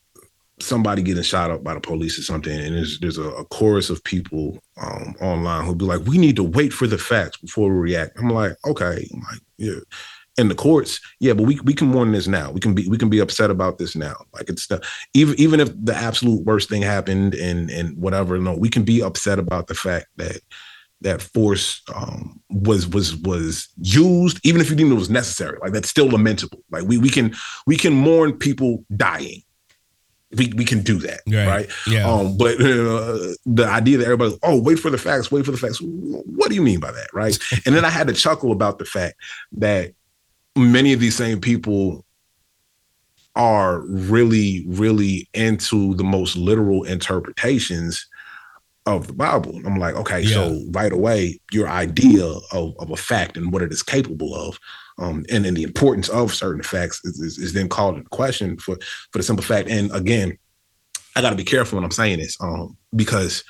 somebody 0.62 1.02
getting 1.02 1.24
shot 1.24 1.52
up 1.52 1.64
by 1.64 1.74
the 1.74 1.80
police 1.80 2.18
or 2.18 2.24
something, 2.24 2.58
and 2.58 2.76
there's 2.76 3.00
there's 3.00 3.18
a, 3.18 3.30
a 3.30 3.46
chorus 3.46 3.90
of 3.90 4.04
people 4.04 4.60
um, 4.82 5.16
online 5.22 5.66
who'll 5.66 5.76
be 5.76 5.86
like, 5.86 6.06
"We 6.06 6.18
need 6.18 6.36
to 6.38 6.44
wait 6.44 6.74
for 6.74 6.88
the 6.88 6.98
facts 6.98 7.38
before 7.38 7.70
we 7.70 7.80
react." 7.80 8.18
I'm 8.18 8.30
like, 8.30 8.54
okay, 8.66 9.08
I'm 9.14 9.20
like 9.20 9.42
yeah. 9.58 9.80
In 10.38 10.48
the 10.48 10.56
courts, 10.56 11.02
yeah, 11.20 11.34
but 11.34 11.44
we 11.44 11.60
we 11.62 11.74
can 11.74 11.92
warn 11.92 12.14
this 12.14 12.28
now. 12.28 12.50
We 12.50 12.62
can 12.62 12.74
be 12.74 12.88
we 12.88 12.98
can 12.98 13.10
be 13.10 13.20
upset 13.20 13.52
about 13.52 13.78
this 13.78 13.94
now. 13.94 14.16
Like 14.34 14.50
it's 14.50 14.68
the, 14.68 14.82
even 15.14 15.38
even 15.38 15.60
if 15.60 15.70
the 15.84 15.94
absolute 15.94 16.46
worst 16.46 16.70
thing 16.70 16.82
happened 16.82 17.34
and 17.34 17.70
and 17.70 17.98
whatever, 17.98 18.38
no, 18.40 18.56
we 18.56 18.70
can 18.70 18.84
be 18.84 19.04
upset 19.04 19.38
about 19.38 19.68
the 19.68 19.76
fact 19.76 20.08
that 20.16 20.40
that 21.02 21.22
force 21.22 21.82
um, 21.94 22.40
was 22.50 22.88
was 22.88 23.16
was 23.18 23.70
used, 23.78 24.40
even 24.46 24.62
if 24.62 24.70
you 24.70 24.76
didn't 24.76 24.92
it 24.92 24.96
was 24.96 25.10
necessary. 25.10 25.58
Like 25.62 25.74
that's 25.74 25.90
still 25.90 26.10
lamentable. 26.10 26.64
Like 26.72 26.84
we 26.84 26.98
we 26.98 27.10
can 27.10 27.36
we 27.66 27.78
can 27.78 27.94
mourn 27.94 28.34
people 28.34 28.84
dying. 28.96 29.44
We 30.38 30.54
we 30.56 30.66
can 30.66 30.84
do 30.84 31.00
that, 31.00 31.22
right? 31.28 31.48
right? 31.48 31.70
Yeah. 31.88 32.10
Um, 32.10 32.38
but 32.38 32.56
uh, 32.62 33.34
the 33.46 33.68
idea 33.68 33.98
that 33.98 34.06
everybody, 34.06 34.38
oh, 34.44 34.62
wait 34.62 34.78
for 34.78 34.90
the 34.90 34.98
facts, 34.98 35.32
wait 35.32 35.46
for 35.46 35.52
the 35.52 35.58
facts. 35.58 35.80
What 35.82 36.50
do 36.50 36.56
you 36.56 36.62
mean 36.62 36.80
by 36.80 36.92
that, 36.92 37.08
right? 37.14 37.38
and 37.66 37.76
then 37.76 37.86
I 37.86 37.90
had 37.90 38.08
to 38.08 38.14
chuckle 38.14 38.52
about 38.52 38.78
the 38.78 38.86
fact 38.86 39.16
that 39.54 39.94
many 40.56 40.94
of 40.94 41.00
these 41.00 41.16
same 41.16 41.40
people 41.40 42.06
are 43.36 43.80
really, 43.88 44.66
really 44.68 45.30
into 45.34 45.96
the 45.96 46.04
most 46.04 46.36
literal 46.36 46.84
interpretations 46.84 48.06
of 48.86 49.08
the 49.08 49.14
Bible. 49.14 49.60
I'm 49.66 49.78
like, 49.78 49.96
okay, 49.96 50.22
yeah. 50.22 50.34
so 50.34 50.64
right 50.72 50.92
away, 50.92 51.40
your 51.52 51.68
idea 51.68 52.26
of, 52.26 52.74
of 52.80 52.92
a 52.92 52.98
fact 52.98 53.38
and 53.38 53.52
what 53.52 53.62
it 53.62 53.72
is 53.72 53.84
capable 53.84 54.34
of, 54.34 54.60
um, 54.98 55.26
and 55.30 55.46
then 55.46 55.54
the 55.54 55.64
importance 55.64 56.10
of 56.10 56.34
certain 56.34 56.64
facts 56.64 57.00
is, 57.06 57.20
is, 57.20 57.38
is, 57.38 57.54
then 57.54 57.70
called 57.70 57.98
into 57.98 58.10
question 58.10 58.58
for 58.58 58.78
for 59.12 59.20
the 59.20 59.24
simple 59.24 59.44
fact. 59.44 59.70
And 59.70 59.94
again, 59.94 60.38
I 61.16 61.22
got 61.22 61.30
to 61.30 61.36
be 61.36 61.44
careful 61.44 61.78
when 61.78 61.86
I'm 61.86 61.92
saying 61.92 62.20
this, 62.20 62.36
um, 62.42 62.78
because 62.96 63.44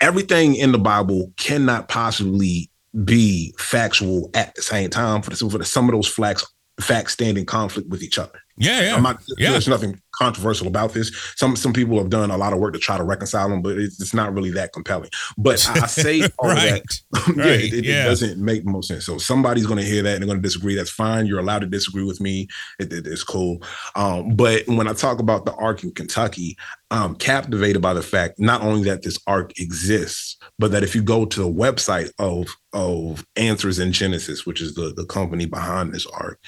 everything 0.00 0.56
in 0.56 0.72
the 0.72 0.78
Bible 0.78 1.32
cannot 1.36 1.88
possibly 1.88 2.70
be 3.04 3.54
factual 3.58 4.30
at 4.34 4.54
the 4.54 4.62
same 4.62 4.90
time 4.90 5.22
for 5.22 5.30
the, 5.30 5.36
for 5.36 5.58
the 5.58 5.64
some 5.64 5.88
of 5.88 5.92
those 5.92 6.08
facts 6.08 6.46
facts 6.80 7.12
stand 7.14 7.38
in 7.38 7.46
conflict 7.46 7.88
with 7.88 8.02
each 8.02 8.18
other. 8.18 8.38
Yeah, 8.58 8.82
yeah. 8.82 9.00
Not, 9.00 9.22
yeah. 9.38 9.50
There's 9.50 9.68
nothing 9.68 10.00
controversial 10.18 10.66
about 10.66 10.92
this. 10.92 11.14
Some 11.36 11.56
some 11.56 11.72
people 11.72 11.98
have 11.98 12.10
done 12.10 12.30
a 12.30 12.36
lot 12.36 12.52
of 12.52 12.58
work 12.58 12.72
to 12.74 12.78
try 12.78 12.96
to 12.96 13.04
reconcile 13.04 13.48
them, 13.48 13.62
but 13.62 13.78
it's, 13.78 14.00
it's 14.00 14.14
not 14.14 14.32
really 14.34 14.50
that 14.50 14.72
compelling. 14.72 15.10
But 15.36 15.66
I, 15.68 15.86
say 15.86 16.22
all 16.38 16.48
right. 16.48 16.82
that, 17.12 17.34
yeah, 17.36 17.44
right. 17.44 17.72
It, 17.72 17.84
yeah, 17.84 18.04
it, 18.04 18.08
doesn't 18.08 18.42
make 18.42 18.64
most 18.64 18.88
sense. 18.88 19.04
So 19.04 19.18
somebody's 19.18 19.66
going 19.66 19.78
to 19.78 19.84
hear 19.84 20.02
that 20.02 20.14
and 20.14 20.22
they're 20.22 20.28
going 20.28 20.42
to 20.42 20.46
disagree. 20.46 20.74
That's 20.74 20.90
fine. 20.90 21.26
You're 21.26 21.40
allowed 21.40 21.60
to 21.60 21.66
disagree 21.66 22.04
with 22.04 22.20
me. 22.20 22.48
It, 22.78 22.92
it's 22.92 23.24
cool. 23.24 23.62
Um, 23.94 24.36
but 24.36 24.66
when 24.66 24.88
I 24.88 24.92
talk 24.92 25.18
about 25.18 25.44
the 25.44 25.54
ark 25.54 25.82
in 25.82 25.92
Kentucky, 25.92 26.56
I'm 26.90 27.16
captivated 27.16 27.82
by 27.82 27.94
the 27.94 28.02
fact 28.02 28.38
not 28.38 28.62
only 28.62 28.84
that 28.84 29.02
this 29.02 29.18
ark 29.26 29.58
exists, 29.58 30.36
but 30.58 30.70
that 30.70 30.84
if 30.84 30.94
you 30.94 31.02
go 31.02 31.24
to 31.24 31.40
the 31.40 31.48
website 31.48 32.10
of 32.18 32.48
of 32.72 33.26
Answers 33.36 33.78
in 33.78 33.90
Genesis, 33.90 34.46
which 34.46 34.60
is 34.60 34.74
the 34.74 34.92
the 34.94 35.06
company 35.06 35.46
behind 35.46 35.92
this 35.92 36.06
ark, 36.06 36.38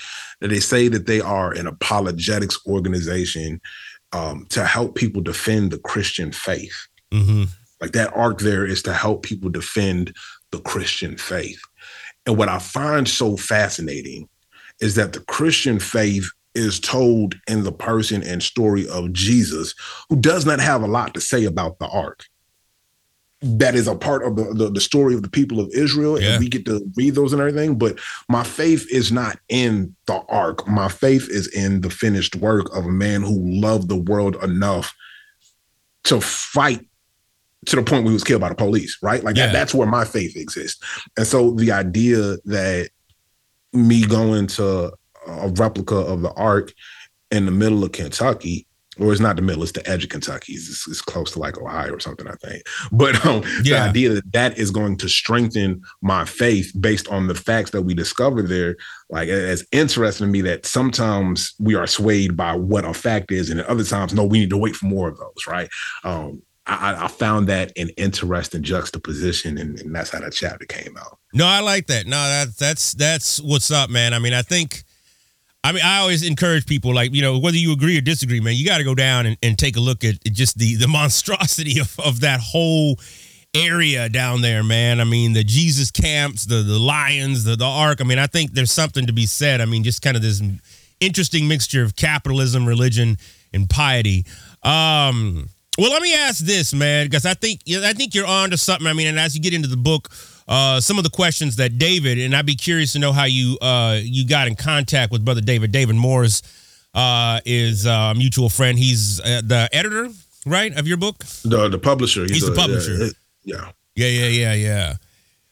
that 0.40 0.48
they 0.48 0.60
say 0.60 0.86
that 0.88 1.06
they 1.06 1.20
are 1.20 1.52
an 1.52 1.66
apologetics 1.66 2.58
organization 2.66 3.57
um, 4.12 4.46
to 4.50 4.64
help 4.64 4.94
people 4.94 5.20
defend 5.20 5.70
the 5.70 5.78
Christian 5.78 6.32
faith. 6.32 6.76
Mm-hmm. 7.12 7.44
Like 7.80 7.92
that 7.92 8.12
ark 8.14 8.40
there 8.40 8.66
is 8.66 8.82
to 8.82 8.92
help 8.92 9.22
people 9.22 9.50
defend 9.50 10.14
the 10.50 10.60
Christian 10.60 11.16
faith. 11.16 11.60
And 12.26 12.36
what 12.36 12.48
I 12.48 12.58
find 12.58 13.08
so 13.08 13.36
fascinating 13.36 14.28
is 14.80 14.94
that 14.96 15.12
the 15.12 15.20
Christian 15.20 15.78
faith 15.78 16.28
is 16.54 16.80
told 16.80 17.36
in 17.46 17.62
the 17.62 17.72
person 17.72 18.22
and 18.22 18.42
story 18.42 18.88
of 18.88 19.12
Jesus, 19.12 19.74
who 20.08 20.16
does 20.16 20.44
not 20.44 20.60
have 20.60 20.82
a 20.82 20.88
lot 20.88 21.14
to 21.14 21.20
say 21.20 21.44
about 21.44 21.78
the 21.78 21.86
ark 21.88 22.24
that 23.40 23.74
is 23.74 23.86
a 23.86 23.94
part 23.94 24.24
of 24.24 24.36
the, 24.36 24.52
the, 24.52 24.70
the, 24.70 24.80
story 24.80 25.14
of 25.14 25.22
the 25.22 25.30
people 25.30 25.60
of 25.60 25.70
Israel, 25.72 26.20
yeah. 26.20 26.32
and 26.32 26.40
we 26.40 26.48
get 26.48 26.64
to 26.66 26.84
read 26.96 27.14
those 27.14 27.32
and 27.32 27.40
everything. 27.40 27.78
But 27.78 27.98
my 28.28 28.42
faith 28.42 28.86
is 28.90 29.12
not 29.12 29.38
in 29.48 29.94
the 30.06 30.20
ark. 30.28 30.66
My 30.66 30.88
faith 30.88 31.28
is 31.30 31.46
in 31.48 31.82
the 31.82 31.90
finished 31.90 32.34
work 32.36 32.74
of 32.76 32.84
a 32.84 32.90
man 32.90 33.22
who 33.22 33.38
loved 33.38 33.88
the 33.88 33.96
world 33.96 34.36
enough 34.42 34.94
to 36.04 36.20
fight 36.20 36.84
to 37.66 37.76
the 37.76 37.82
point 37.82 38.04
where 38.04 38.10
he 38.10 38.14
was 38.14 38.24
killed 38.24 38.40
by 38.40 38.48
the 38.48 38.54
police, 38.54 38.98
right? 39.02 39.22
Like 39.22 39.36
yeah. 39.36 39.46
that, 39.46 39.52
that's 39.52 39.74
where 39.74 39.88
my 39.88 40.04
faith 40.04 40.36
exists. 40.36 40.82
And 41.16 41.26
so 41.26 41.52
the 41.52 41.70
idea 41.72 42.36
that 42.44 42.90
me 43.72 44.04
going 44.06 44.46
to 44.48 44.92
a 45.26 45.48
replica 45.48 45.96
of 45.96 46.22
the 46.22 46.32
ark 46.32 46.72
in 47.30 47.44
the 47.44 47.52
middle 47.52 47.84
of 47.84 47.92
Kentucky 47.92 48.66
or 48.98 49.12
it's 49.12 49.20
not 49.20 49.36
the 49.36 49.42
middle, 49.42 49.62
it's 49.62 49.72
the 49.72 49.88
edge 49.88 50.04
of 50.04 50.10
Kentucky. 50.10 50.54
It's, 50.54 50.86
it's 50.88 51.00
close 51.00 51.32
to 51.32 51.38
like 51.38 51.58
Ohio 51.58 51.94
or 51.94 52.00
something, 52.00 52.26
I 52.26 52.34
think. 52.34 52.62
But 52.92 53.24
um, 53.24 53.42
yeah. 53.62 53.62
the 53.62 53.88
idea 53.90 54.08
that 54.10 54.32
that 54.32 54.58
is 54.58 54.70
going 54.70 54.96
to 54.98 55.08
strengthen 55.08 55.82
my 56.02 56.24
faith 56.24 56.72
based 56.80 57.08
on 57.08 57.26
the 57.26 57.34
facts 57.34 57.70
that 57.70 57.82
we 57.82 57.94
discover 57.94 58.42
there, 58.42 58.76
like 59.10 59.28
it's 59.28 59.64
interesting 59.72 60.26
to 60.26 60.30
me 60.30 60.40
that 60.42 60.66
sometimes 60.66 61.54
we 61.58 61.74
are 61.74 61.86
swayed 61.86 62.36
by 62.36 62.54
what 62.54 62.84
a 62.84 62.92
fact 62.92 63.30
is, 63.30 63.50
and 63.50 63.60
at 63.60 63.66
other 63.66 63.84
times, 63.84 64.14
no, 64.14 64.24
we 64.24 64.40
need 64.40 64.50
to 64.50 64.56
wait 64.56 64.74
for 64.74 64.86
more 64.86 65.08
of 65.08 65.18
those, 65.18 65.46
right? 65.46 65.68
Um, 66.04 66.42
I, 66.68 67.04
I, 67.04 67.08
found 67.08 67.48
that 67.48 67.72
an 67.78 67.88
interesting 67.96 68.62
juxtaposition, 68.62 69.56
and, 69.56 69.80
and 69.80 69.94
that's 69.94 70.10
how 70.10 70.20
that 70.20 70.34
chapter 70.34 70.66
came 70.66 70.96
out. 70.98 71.18
No, 71.32 71.46
I 71.46 71.60
like 71.60 71.86
that. 71.86 72.06
No, 72.06 72.16
that 72.16 72.56
that's 72.58 72.92
that's 72.92 73.40
what's 73.40 73.70
up, 73.70 73.88
man. 73.88 74.12
I 74.12 74.18
mean, 74.18 74.34
I 74.34 74.42
think 74.42 74.84
I 75.68 75.72
mean, 75.72 75.82
I 75.84 75.98
always 75.98 76.26
encourage 76.26 76.64
people, 76.64 76.94
like, 76.94 77.14
you 77.14 77.20
know, 77.20 77.38
whether 77.38 77.58
you 77.58 77.74
agree 77.74 77.98
or 77.98 78.00
disagree, 78.00 78.40
man, 78.40 78.54
you 78.54 78.64
got 78.64 78.78
to 78.78 78.84
go 78.84 78.94
down 78.94 79.26
and, 79.26 79.36
and 79.42 79.58
take 79.58 79.76
a 79.76 79.80
look 79.80 80.02
at 80.02 80.24
just 80.24 80.56
the, 80.56 80.76
the 80.76 80.88
monstrosity 80.88 81.78
of, 81.78 81.94
of 82.00 82.20
that 82.20 82.40
whole 82.40 82.98
area 83.54 84.08
down 84.08 84.40
there, 84.40 84.64
man. 84.64 84.98
I 84.98 85.04
mean, 85.04 85.34
the 85.34 85.44
Jesus 85.44 85.90
camps, 85.90 86.46
the, 86.46 86.62
the 86.62 86.78
lions, 86.78 87.44
the, 87.44 87.54
the 87.54 87.66
ark. 87.66 88.00
I 88.00 88.04
mean, 88.04 88.18
I 88.18 88.26
think 88.26 88.52
there's 88.52 88.72
something 88.72 89.04
to 89.08 89.12
be 89.12 89.26
said. 89.26 89.60
I 89.60 89.66
mean, 89.66 89.84
just 89.84 90.00
kind 90.00 90.16
of 90.16 90.22
this 90.22 90.42
interesting 91.00 91.46
mixture 91.46 91.82
of 91.82 91.94
capitalism, 91.96 92.64
religion, 92.64 93.18
and 93.52 93.68
piety. 93.68 94.24
Um, 94.62 95.50
well, 95.76 95.90
let 95.90 96.00
me 96.00 96.14
ask 96.14 96.42
this, 96.46 96.72
man, 96.72 97.08
because 97.08 97.26
I 97.26 97.34
think 97.34 97.60
I 97.70 97.92
think 97.92 98.14
you're 98.14 98.26
on 98.26 98.50
to 98.52 98.56
something. 98.56 98.86
I 98.86 98.94
mean, 98.94 99.06
and 99.06 99.20
as 99.20 99.36
you 99.36 99.42
get 99.42 99.52
into 99.52 99.68
the 99.68 99.76
book, 99.76 100.08
uh, 100.48 100.80
some 100.80 100.98
of 100.98 101.04
the 101.04 101.10
questions 101.10 101.56
that 101.56 101.78
David 101.78 102.18
and 102.18 102.34
I'd 102.34 102.46
be 102.46 102.56
curious 102.56 102.92
to 102.92 102.98
know 102.98 103.12
how 103.12 103.24
you 103.24 103.58
uh, 103.60 104.00
you 104.02 104.26
got 104.26 104.48
in 104.48 104.56
contact 104.56 105.12
with 105.12 105.24
brother 105.24 105.40
David. 105.42 105.72
David 105.72 105.96
Morris 105.96 106.42
uh, 106.94 107.40
is 107.44 107.86
a 107.86 108.14
mutual 108.16 108.48
friend. 108.48 108.78
He's 108.78 109.20
uh, 109.20 109.42
the 109.44 109.68
editor, 109.72 110.08
right, 110.46 110.74
of 110.76 110.88
your 110.88 110.96
book. 110.96 111.18
The 111.44 111.68
the 111.68 111.78
publisher. 111.78 112.22
He's, 112.22 112.32
he's 112.32 112.46
the 112.46 112.54
publisher. 112.54 113.10
Yeah, 113.44 113.70
yeah, 113.94 114.06
yeah, 114.06 114.28
yeah, 114.28 114.54
yeah. 114.54 114.94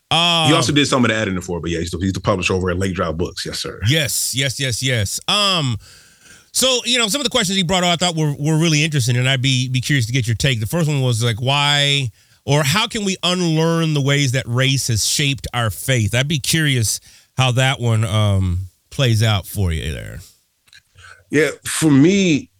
Um, 0.09 0.49
he 0.49 0.55
also 0.55 0.73
did 0.73 0.87
some 0.87 1.05
of 1.05 1.11
the 1.11 1.17
editing 1.17 1.41
for, 1.41 1.59
it, 1.59 1.63
but 1.63 1.71
yeah, 1.71 1.81
he's 1.81 1.91
the, 1.91 1.99
he's 1.99 2.13
the 2.13 2.21
publisher 2.21 2.55
over 2.55 2.71
at 2.71 2.79
Lake 2.79 2.95
Drive 2.95 3.17
Books. 3.17 3.45
Yes, 3.45 3.59
sir. 3.59 3.81
Yes, 3.89 4.37
yes, 4.37 4.61
yes, 4.61 4.81
yes. 4.81 5.19
Um, 5.27 5.77
so 6.53 6.81
you 6.85 6.99
know, 6.99 7.09
some 7.09 7.21
of 7.21 7.25
the 7.25 7.31
questions 7.31 7.57
he 7.57 7.65
brought 7.65 7.83
up, 7.83 7.93
I 7.93 7.97
thought 7.97 8.17
were 8.17 8.35
were 8.39 8.57
really 8.57 8.85
interesting, 8.85 9.17
and 9.17 9.29
I'd 9.29 9.43
be 9.43 9.69
be 9.69 9.81
curious 9.81 10.07
to 10.07 10.13
get 10.13 10.27
your 10.27 10.37
take. 10.37 10.61
The 10.61 10.67
first 10.67 10.89
one 10.89 11.03
was 11.03 11.25
like, 11.25 11.41
why 11.41 12.11
or 12.47 12.63
how 12.63 12.87
can 12.87 13.05
we 13.05 13.17
unlearn 13.23 13.93
the 13.93 14.01
ways 14.01 14.33
that 14.33 14.47
race 14.47 14.89
has 14.89 15.05
shaped 15.05 15.47
our 15.53 15.69
faith? 15.69 16.15
I'd 16.15 16.29
be 16.29 16.39
curious 16.39 17.01
how 17.37 17.51
that 17.53 17.81
one 17.81 18.05
um, 18.05 18.69
plays 18.91 19.23
out 19.23 19.47
for 19.47 19.73
you 19.73 19.93
there. 19.93 20.21
Yeah, 21.31 21.51
for 21.65 21.91
me, 21.91 22.51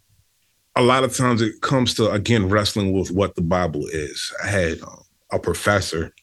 a 0.75 0.81
lot 0.83 1.03
of 1.03 1.15
times 1.15 1.41
it 1.41 1.61
comes 1.61 1.93
to 1.95 2.11
again 2.11 2.49
wrestling 2.49 2.91
with 2.91 3.11
what 3.11 3.35
the 3.35 3.41
Bible 3.41 3.87
is. 3.87 4.31
I 4.43 4.47
had 4.47 4.81
um, 4.81 5.03
a 5.31 5.39
professor 5.39 6.13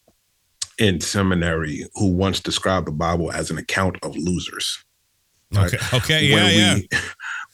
in 0.79 1.01
seminary 1.01 1.87
who 1.95 2.09
once 2.09 2.41
described 2.41 2.87
the 2.87 2.93
Bible 2.93 3.33
as 3.33 3.51
an 3.51 3.59
account 3.59 3.97
of 4.03 4.15
losers. 4.17 4.85
Right? 5.53 5.73
Okay. 5.73 5.97
Okay. 5.97 6.25
Yeah. 6.27 6.47
We, 6.47 6.89
yeah. 6.93 6.99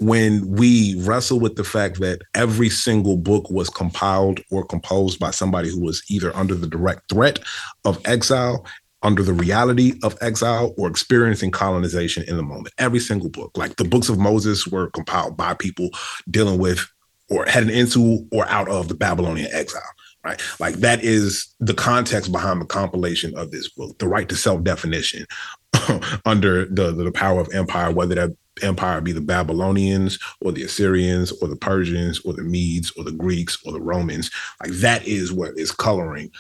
when 0.00 0.50
we 0.50 0.94
wrestle 1.00 1.38
with 1.38 1.56
the 1.56 1.64
fact 1.64 2.00
that 2.00 2.22
every 2.34 2.70
single 2.70 3.18
book 3.18 3.50
was 3.50 3.68
compiled 3.68 4.40
or 4.50 4.64
composed 4.64 5.20
by 5.20 5.30
somebody 5.30 5.68
who 5.68 5.80
was 5.80 6.02
either 6.08 6.34
under 6.34 6.54
the 6.54 6.66
direct 6.66 7.10
threat 7.10 7.38
of 7.84 8.00
exile, 8.06 8.66
under 9.02 9.22
the 9.22 9.34
reality 9.34 9.94
of 10.02 10.16
exile, 10.22 10.74
or 10.78 10.88
experiencing 10.88 11.50
colonization 11.50 12.24
in 12.26 12.36
the 12.36 12.42
moment. 12.42 12.74
Every 12.78 12.98
single 12.98 13.28
book, 13.28 13.56
like 13.56 13.76
the 13.76 13.84
books 13.84 14.08
of 14.08 14.18
Moses, 14.18 14.66
were 14.66 14.90
compiled 14.90 15.36
by 15.36 15.52
people 15.54 15.90
dealing 16.30 16.58
with 16.58 16.86
or 17.28 17.44
heading 17.44 17.74
into 17.74 18.26
or 18.32 18.48
out 18.48 18.68
of 18.68 18.88
the 18.88 18.94
Babylonian 18.94 19.50
exile. 19.52 19.82
Right. 20.24 20.40
Like 20.58 20.76
that 20.76 21.02
is 21.02 21.54
the 21.60 21.72
context 21.72 22.30
behind 22.30 22.60
the 22.60 22.66
compilation 22.66 23.36
of 23.38 23.50
this 23.50 23.70
book, 23.70 23.98
the 23.98 24.08
right 24.08 24.28
to 24.28 24.36
self-definition 24.36 25.26
under 26.26 26.66
the, 26.66 26.92
the 26.92 27.12
power 27.12 27.40
of 27.40 27.48
empire, 27.54 27.90
whether 27.90 28.14
that 28.16 28.30
empire 28.62 29.00
be 29.00 29.12
the 29.12 29.20
Babylonians 29.20 30.18
or 30.40 30.52
the 30.52 30.62
Assyrians 30.62 31.32
or 31.40 31.48
the 31.48 31.56
Persians 31.56 32.20
or 32.20 32.32
the 32.32 32.42
Medes 32.42 32.92
or 32.96 33.04
the 33.04 33.12
Greeks 33.12 33.58
or 33.64 33.72
the 33.72 33.80
Romans. 33.80 34.30
Like 34.62 34.72
that 34.76 35.06
is 35.06 35.32
what 35.32 35.56
is 35.56 35.72
coloring 35.72 36.30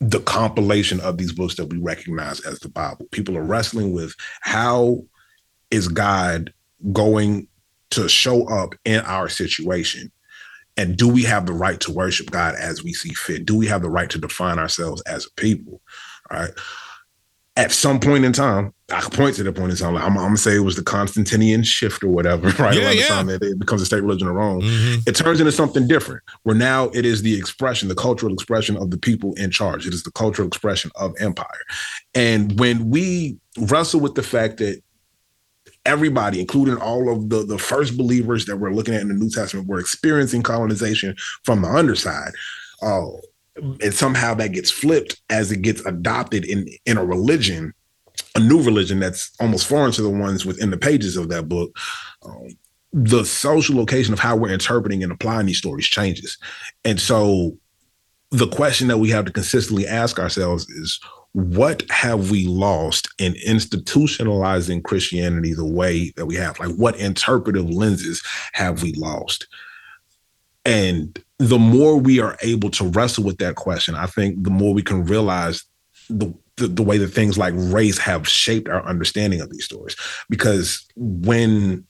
the 0.00 0.20
compilation 0.20 1.00
of 1.00 1.16
these 1.16 1.32
books 1.32 1.54
that 1.54 1.66
we 1.66 1.78
recognize 1.78 2.40
as 2.40 2.58
the 2.58 2.68
Bible. 2.68 3.06
People 3.10 3.36
are 3.38 3.44
wrestling 3.44 3.92
with 3.92 4.14
how 4.40 5.02
is 5.70 5.88
God 5.88 6.52
going 6.92 7.46
to 7.90 8.08
show 8.08 8.46
up 8.48 8.74
in 8.84 9.00
our 9.00 9.28
situation? 9.28 10.10
And 10.76 10.96
do 10.96 11.08
we 11.08 11.22
have 11.22 11.46
the 11.46 11.52
right 11.52 11.78
to 11.80 11.92
worship 11.92 12.30
God 12.30 12.56
as 12.56 12.82
we 12.82 12.92
see 12.92 13.14
fit? 13.14 13.46
Do 13.46 13.56
we 13.56 13.66
have 13.68 13.82
the 13.82 13.88
right 13.88 14.10
to 14.10 14.18
define 14.18 14.58
ourselves 14.58 15.00
as 15.02 15.26
a 15.26 15.30
people? 15.40 15.80
All 16.30 16.40
right 16.40 16.52
at 17.56 17.72
some 17.72 18.00
point 18.00 18.24
in 18.24 18.32
time, 18.32 18.73
I 18.92 19.00
can 19.00 19.10
point 19.10 19.34
to 19.36 19.42
the 19.42 19.52
point 19.52 19.70
in 19.70 19.78
time. 19.78 19.94
Like, 19.94 20.04
I'm, 20.04 20.10
I'm, 20.18 20.24
gonna 20.26 20.36
say 20.36 20.56
it 20.56 20.60
was 20.60 20.76
the 20.76 20.82
Constantinian 20.82 21.62
shift 21.64 22.02
or 22.04 22.08
whatever, 22.08 22.48
right? 22.62 22.76
Yeah, 22.76 22.84
Around 22.84 22.96
yeah. 22.96 23.02
the 23.02 23.08
time 23.08 23.26
that 23.28 23.42
it 23.42 23.58
becomes 23.58 23.80
a 23.80 23.86
state 23.86 24.02
religion 24.02 24.28
of 24.28 24.34
Rome, 24.34 24.60
Mhm. 24.60 25.08
it 25.08 25.16
turns 25.16 25.40
into 25.40 25.52
something 25.52 25.88
different. 25.88 26.22
Where 26.42 26.54
now 26.54 26.90
it 26.92 27.06
is 27.06 27.22
the 27.22 27.36
expression, 27.38 27.88
the 27.88 27.94
cultural 27.94 28.32
expression 28.34 28.76
of 28.76 28.90
the 28.90 28.98
people 28.98 29.32
in 29.34 29.50
charge. 29.50 29.86
It 29.86 29.94
is 29.94 30.02
the 30.02 30.10
cultural 30.12 30.46
expression 30.46 30.90
of 30.96 31.14
empire. 31.18 31.46
And 32.14 32.58
when 32.60 32.90
we 32.90 33.38
wrestle 33.58 34.00
with 34.00 34.16
the 34.16 34.22
fact 34.22 34.58
that 34.58 34.82
everybody, 35.86 36.40
including 36.40 36.76
all 36.76 37.10
of 37.10 37.30
the 37.30 37.44
the 37.44 37.58
first 37.58 37.96
believers 37.96 38.44
that 38.46 38.56
we're 38.56 38.72
looking 38.72 38.94
at 38.94 39.00
in 39.02 39.08
the 39.08 39.14
New 39.14 39.30
Testament, 39.30 39.66
were 39.66 39.80
experiencing 39.80 40.42
colonization 40.42 41.14
from 41.44 41.62
the 41.62 41.68
underside. 41.68 42.32
Uh, 42.82 43.06
and 43.56 43.94
somehow 43.94 44.34
that 44.34 44.48
gets 44.52 44.70
flipped 44.70 45.20
as 45.30 45.52
it 45.52 45.62
gets 45.62 45.80
adopted 45.86 46.44
in 46.44 46.66
in 46.86 46.98
a 46.98 47.04
religion, 47.04 47.72
a 48.34 48.40
new 48.40 48.62
religion 48.62 48.98
that's 48.98 49.32
almost 49.40 49.66
foreign 49.66 49.92
to 49.92 50.02
the 50.02 50.10
ones 50.10 50.44
within 50.44 50.70
the 50.70 50.76
pages 50.76 51.16
of 51.16 51.28
that 51.28 51.48
book. 51.48 51.76
Um, 52.24 52.48
the 52.92 53.24
social 53.24 53.76
location 53.76 54.12
of 54.12 54.20
how 54.20 54.36
we're 54.36 54.52
interpreting 54.52 55.02
and 55.02 55.10
applying 55.10 55.46
these 55.46 55.58
stories 55.58 55.86
changes, 55.86 56.38
and 56.84 57.00
so 57.00 57.56
the 58.30 58.48
question 58.48 58.88
that 58.88 58.98
we 58.98 59.10
have 59.10 59.24
to 59.24 59.32
consistently 59.32 59.86
ask 59.86 60.18
ourselves 60.18 60.68
is 60.68 60.98
what 61.34 61.88
have 61.90 62.30
we 62.30 62.46
lost 62.46 63.08
in 63.18 63.34
institutionalizing 63.46 64.82
Christianity 64.82 65.52
the 65.52 65.64
way 65.64 66.12
that 66.16 66.26
we 66.26 66.36
have? 66.36 66.58
Like, 66.60 66.74
what 66.76 66.96
interpretive 66.96 67.68
lenses 67.68 68.22
have 68.52 68.82
we 68.82 68.92
lost? 68.92 69.48
And 70.64 71.20
the 71.38 71.58
more 71.58 71.96
we 71.96 72.20
are 72.20 72.36
able 72.42 72.70
to 72.70 72.88
wrestle 72.88 73.24
with 73.24 73.38
that 73.38 73.56
question, 73.56 73.96
I 73.96 74.06
think 74.06 74.44
the 74.44 74.50
more 74.50 74.72
we 74.72 74.82
can 74.82 75.04
realize 75.04 75.64
the, 76.08 76.32
the, 76.56 76.68
the 76.68 76.82
way 76.82 76.98
that 76.98 77.08
things 77.08 77.36
like 77.36 77.54
race 77.56 77.98
have 77.98 78.28
shaped 78.28 78.68
our 78.68 78.84
understanding 78.86 79.40
of 79.40 79.50
these 79.50 79.64
stories. 79.64 79.96
Because 80.28 80.86
when 80.96 81.84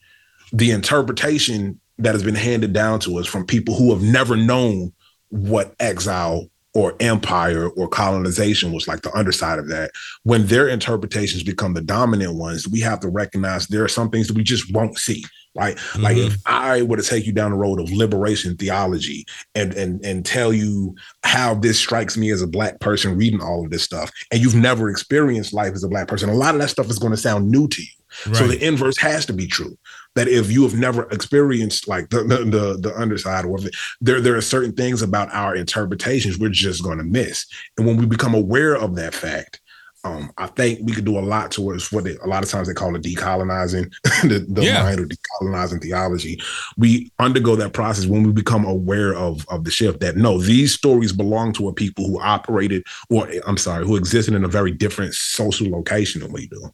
the 0.51 0.71
interpretation 0.71 1.79
that 1.97 2.13
has 2.13 2.23
been 2.23 2.35
handed 2.35 2.73
down 2.73 2.99
to 3.01 3.17
us 3.17 3.27
from 3.27 3.45
people 3.45 3.75
who 3.75 3.93
have 3.93 4.01
never 4.01 4.35
known 4.35 4.91
what 5.29 5.75
exile 5.79 6.49
or 6.73 6.93
empire 6.99 7.69
or 7.69 7.87
colonization 7.87 8.73
was 8.73 8.87
like 8.87 9.01
the 9.01 9.13
underside 9.17 9.59
of 9.59 9.69
that 9.69 9.91
when 10.23 10.45
their 10.47 10.67
interpretations 10.67 11.41
become 11.41 11.73
the 11.73 11.81
dominant 11.81 12.35
ones 12.35 12.67
we 12.67 12.81
have 12.81 12.99
to 12.99 13.07
recognize 13.07 13.65
there 13.67 13.83
are 13.83 13.89
some 13.89 14.09
things 14.09 14.27
that 14.27 14.35
we 14.35 14.43
just 14.43 14.71
won't 14.73 14.97
see 14.97 15.23
right 15.55 15.77
mm-hmm. 15.77 16.03
like 16.03 16.17
if 16.17 16.37
i 16.45 16.81
were 16.81 16.97
to 16.97 17.03
take 17.03 17.25
you 17.25 17.31
down 17.31 17.51
the 17.51 17.57
road 17.57 17.79
of 17.79 17.91
liberation 17.91 18.55
theology 18.57 19.25
and 19.55 19.73
and 19.73 20.03
and 20.05 20.25
tell 20.25 20.53
you 20.53 20.95
how 21.23 21.53
this 21.53 21.79
strikes 21.79 22.17
me 22.17 22.29
as 22.29 22.41
a 22.41 22.47
black 22.47 22.79
person 22.79 23.17
reading 23.17 23.41
all 23.41 23.63
of 23.63 23.71
this 23.71 23.83
stuff 23.83 24.11
and 24.31 24.41
you've 24.41 24.55
never 24.55 24.89
experienced 24.89 25.53
life 25.53 25.73
as 25.73 25.83
a 25.83 25.89
black 25.89 26.07
person 26.07 26.29
a 26.29 26.33
lot 26.33 26.55
of 26.55 26.61
that 26.61 26.69
stuff 26.69 26.89
is 26.89 26.99
going 26.99 27.11
to 27.11 27.17
sound 27.17 27.49
new 27.49 27.67
to 27.67 27.81
you 27.81 27.87
so 28.33 28.47
the 28.47 28.65
inverse 28.65 28.97
has 28.97 29.25
to 29.27 29.33
be 29.33 29.47
true. 29.47 29.77
That 30.15 30.27
if 30.29 30.49
you 30.49 30.63
have 30.63 30.75
never 30.75 31.03
experienced 31.11 31.87
like 31.87 32.09
the 32.09 32.23
the 32.23 32.37
the, 32.45 32.77
the 32.79 32.95
underside, 32.97 33.45
or 33.45 33.57
it, 33.59 33.75
there 33.99 34.21
there 34.21 34.35
are 34.35 34.41
certain 34.41 34.73
things 34.73 35.01
about 35.01 35.33
our 35.33 35.55
interpretations 35.55 36.39
we're 36.39 36.49
just 36.49 36.83
going 36.83 36.97
to 36.97 37.03
miss. 37.03 37.45
And 37.77 37.85
when 37.85 37.97
we 37.97 38.05
become 38.05 38.33
aware 38.33 38.75
of 38.75 38.95
that 38.95 39.13
fact, 39.13 39.59
um, 40.05 40.31
I 40.37 40.47
think 40.47 40.79
we 40.83 40.93
could 40.93 41.03
do 41.05 41.17
a 41.17 41.21
lot 41.21 41.51
towards 41.51 41.91
what 41.91 42.03
they, 42.03 42.15
a 42.17 42.27
lot 42.27 42.43
of 42.43 42.49
times 42.49 42.67
they 42.67 42.73
call 42.73 42.95
it 42.95 43.01
decolonizing 43.01 43.91
the, 44.21 44.45
the 44.47 44.63
Yeah. 44.63 44.83
mind 44.83 44.99
or 44.99 45.07
decolonizing 45.07 45.81
theology. 45.81 46.39
We 46.77 47.11
undergo 47.19 47.55
that 47.57 47.73
process 47.73 48.05
when 48.05 48.23
we 48.23 48.31
become 48.31 48.63
aware 48.65 49.13
of 49.15 49.45
of 49.49 49.63
the 49.63 49.71
shift. 49.71 49.99
That 50.01 50.15
no, 50.15 50.39
these 50.39 50.73
stories 50.73 51.11
belong 51.11 51.53
to 51.53 51.67
a 51.67 51.73
people 51.73 52.07
who 52.07 52.21
operated, 52.21 52.83
or 53.09 53.27
I'm 53.47 53.57
sorry, 53.57 53.85
who 53.85 53.95
existed 53.97 54.33
in 54.35 54.43
a 54.45 54.47
very 54.47 54.71
different 54.71 55.13
social 55.15 55.69
location 55.69 56.21
than 56.21 56.31
we 56.31 56.47
do. 56.47 56.71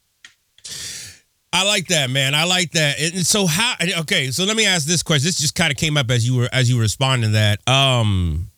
I 1.54 1.64
like 1.64 1.88
that, 1.88 2.08
man. 2.10 2.34
I 2.34 2.44
like 2.44 2.70
that. 2.72 2.98
And 2.98 3.26
so 3.26 3.46
how 3.46 3.74
okay, 4.00 4.30
so 4.30 4.44
let 4.44 4.56
me 4.56 4.64
ask 4.66 4.86
this 4.86 5.02
question. 5.02 5.26
This 5.26 5.38
just 5.38 5.54
kind 5.54 5.70
of 5.70 5.76
came 5.76 5.96
up 5.96 6.10
as 6.10 6.26
you 6.26 6.36
were 6.36 6.48
as 6.52 6.70
you 6.70 6.76
were 6.76 6.82
responding 6.82 7.30
to 7.30 7.32
that. 7.32 7.66
Um 7.68 8.50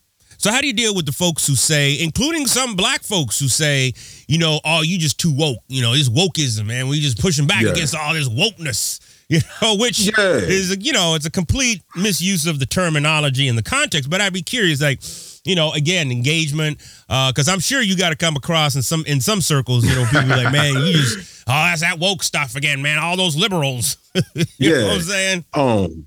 so 0.44 0.52
how 0.52 0.60
do 0.60 0.66
you 0.66 0.74
deal 0.74 0.94
with 0.94 1.06
the 1.06 1.12
folks 1.12 1.46
who 1.46 1.54
say, 1.54 1.98
including 2.02 2.46
some 2.46 2.76
black 2.76 3.02
folks 3.02 3.38
who 3.38 3.48
say, 3.48 3.94
you 4.28 4.36
know, 4.36 4.60
oh, 4.62 4.82
you 4.82 4.98
just 4.98 5.18
too 5.18 5.32
woke, 5.34 5.56
you 5.68 5.80
know, 5.80 5.94
this 5.94 6.10
wokeism, 6.10 6.66
man. 6.66 6.86
We 6.88 7.00
just 7.00 7.18
pushing 7.18 7.46
back 7.46 7.62
Yeah. 7.62 7.70
against 7.70 7.94
all 7.96 8.12
this 8.14 8.28
wokeness. 8.28 9.00
You 9.30 9.40
know, 9.62 9.76
which 9.76 10.00
Yeah. 10.00 10.12
is 10.36 10.76
you 10.82 10.92
know, 10.92 11.14
it's 11.14 11.24
a 11.24 11.30
complete 11.30 11.80
misuse 11.96 12.46
of 12.46 12.58
the 12.58 12.66
terminology 12.66 13.48
and 13.48 13.56
the 13.56 13.62
context. 13.62 14.10
But 14.10 14.20
I'd 14.20 14.34
be 14.34 14.42
curious, 14.42 14.82
like, 14.82 15.00
you 15.44 15.54
know, 15.56 15.72
again, 15.72 16.10
engagement, 16.12 16.76
because 17.08 17.48
I'm 17.48 17.58
sure 17.60 17.80
you 17.80 17.96
got 17.96 18.10
to 18.10 18.16
come 18.16 18.36
across 18.36 18.76
in 18.76 18.82
some 18.82 19.02
in 19.06 19.22
some 19.22 19.40
circles, 19.40 19.86
you 19.86 19.94
know, 19.94 20.04
people 20.04 20.24
be 20.24 20.28
like, 20.44 20.52
man, 20.52 20.74
you 20.74 20.92
just 20.92 21.16
oh, 21.48 21.52
that's 21.52 21.80
that 21.80 21.98
woke 21.98 22.22
stuff 22.22 22.54
again, 22.54 22.82
man. 22.82 22.98
All 22.98 23.16
those 23.16 23.34
liberals. 23.34 23.96
you 24.34 24.44
Yeah. 24.58 24.80
know 24.80 24.86
what 24.88 24.96
I'm 24.96 25.02
saying? 25.02 25.44
Um, 25.54 26.06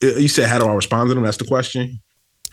you 0.00 0.28
said, 0.28 0.48
how 0.48 0.60
do 0.60 0.66
I 0.66 0.74
respond 0.74 1.08
to 1.10 1.14
them? 1.14 1.24
That's 1.24 1.38
the 1.38 1.46
question. 1.46 2.00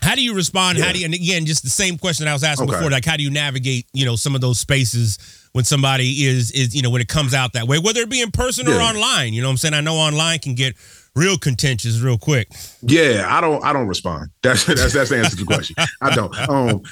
How 0.02 0.14
do 0.14 0.22
you 0.22 0.34
respond? 0.34 0.78
How 0.78 0.92
do 0.92 0.98
you, 0.98 1.04
and 1.04 1.14
again, 1.14 1.46
just 1.46 1.62
the 1.62 1.70
same 1.70 1.96
question 1.96 2.26
I 2.28 2.32
was 2.32 2.42
asking 2.44 2.68
Okay. 2.68 2.76
before, 2.76 2.90
like 2.90 3.04
how 3.04 3.16
do 3.16 3.22
you 3.22 3.30
navigate, 3.30 3.86
you 3.92 4.04
know, 4.04 4.16
some 4.16 4.34
of 4.34 4.40
those 4.40 4.58
spaces 4.58 5.18
when 5.52 5.64
somebody 5.64 6.24
is 6.24 6.50
is, 6.50 6.74
you 6.74 6.82
know, 6.82 6.90
when 6.90 7.00
it 7.02 7.08
comes 7.08 7.34
out 7.34 7.52
that 7.54 7.68
way, 7.68 7.78
whether 7.78 8.00
it 8.00 8.10
be 8.10 8.20
in 8.20 8.30
person 8.30 8.66
or 8.68 8.72
online. 8.80 9.32
You 9.32 9.42
know 9.42 9.48
what 9.48 9.52
I'm 9.52 9.56
saying? 9.58 9.74
I 9.74 9.80
know 9.80 9.94
online 9.96 10.38
can 10.40 10.54
get 10.54 10.74
real 11.14 11.36
contentious 11.36 12.00
real 12.00 12.16
quick. 12.16 12.48
Yeah, 12.80 13.26
I 13.28 13.40
don't. 13.42 13.62
I 13.64 13.72
don't 13.74 13.86
respond. 13.86 14.30
That's 14.42 14.64
that's 14.64 14.92
that's 14.92 15.10
the 15.10 15.18
answer 15.18 15.36
to 15.36 15.44
the 15.44 15.44
question. 15.44 15.76
I 16.00 16.14
don't. 16.14 16.34
Um, 16.48 16.82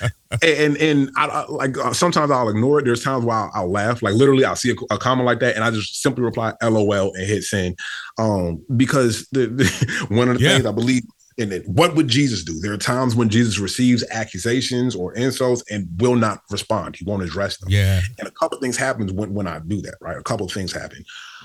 and 0.43 0.77
and 0.77 1.11
I, 1.17 1.27
I 1.27 1.47
like 1.49 1.77
uh, 1.79 1.93
sometimes 1.93 2.31
I'll 2.31 2.49
ignore 2.51 2.79
it. 2.81 2.85
There's 2.85 3.03
times 3.03 3.25
where 3.25 3.35
I'll, 3.37 3.51
I'll 3.55 3.71
laugh. 3.73 4.03
Like 4.03 4.15
literally, 4.15 4.45
I'll 4.45 4.55
see 4.57 4.71
a, 4.71 4.95
a 4.95 4.99
comment 4.99 5.27
like 5.27 5.41
that, 5.41 5.57
and 5.57 5.65
I 5.65 5.71
just 5.71 6.01
simply 6.03 6.23
reply 6.23 6.53
LOL 6.63 7.13
and 7.15 7.27
hit 7.27 7.43
send. 7.45 7.77
Um, 8.19 8.63
because 8.77 9.27
the, 9.33 9.47
the 9.49 10.07
one 10.15 10.29
of 10.29 10.39
the 10.39 10.45
Yeah. 10.45 10.51
things 10.55 10.67
I 10.67 10.73
believe 10.73 11.03
in 11.41 11.53
it. 11.53 11.67
What 11.67 11.95
would 11.97 12.09
Jesus 12.09 12.45
do? 12.45 12.59
There 12.61 12.73
are 12.73 12.79
times 12.79 13.15
when 13.15 13.29
Jesus 13.29 13.59
receives 13.59 14.05
accusations 14.11 14.95
or 14.95 15.15
insults 15.15 15.65
and 15.71 15.89
will 15.99 16.17
not 16.17 16.43
respond. 16.51 16.97
He 16.97 17.05
won't 17.05 17.23
address 17.23 17.57
them. 17.59 17.71
Yeah. 17.71 18.01
And 18.19 18.29
a 18.29 18.31
couple 18.31 18.59
of 18.59 18.63
things 18.63 18.77
happens 18.77 19.13
when, 19.13 19.35
when 19.35 19.47
I 19.47 19.59
do 19.61 19.81
that, 19.83 19.97
right? 20.01 20.17
A 20.17 20.23
couple 20.23 20.47
of 20.47 20.53
things 20.53 20.73
happen. 20.73 21.05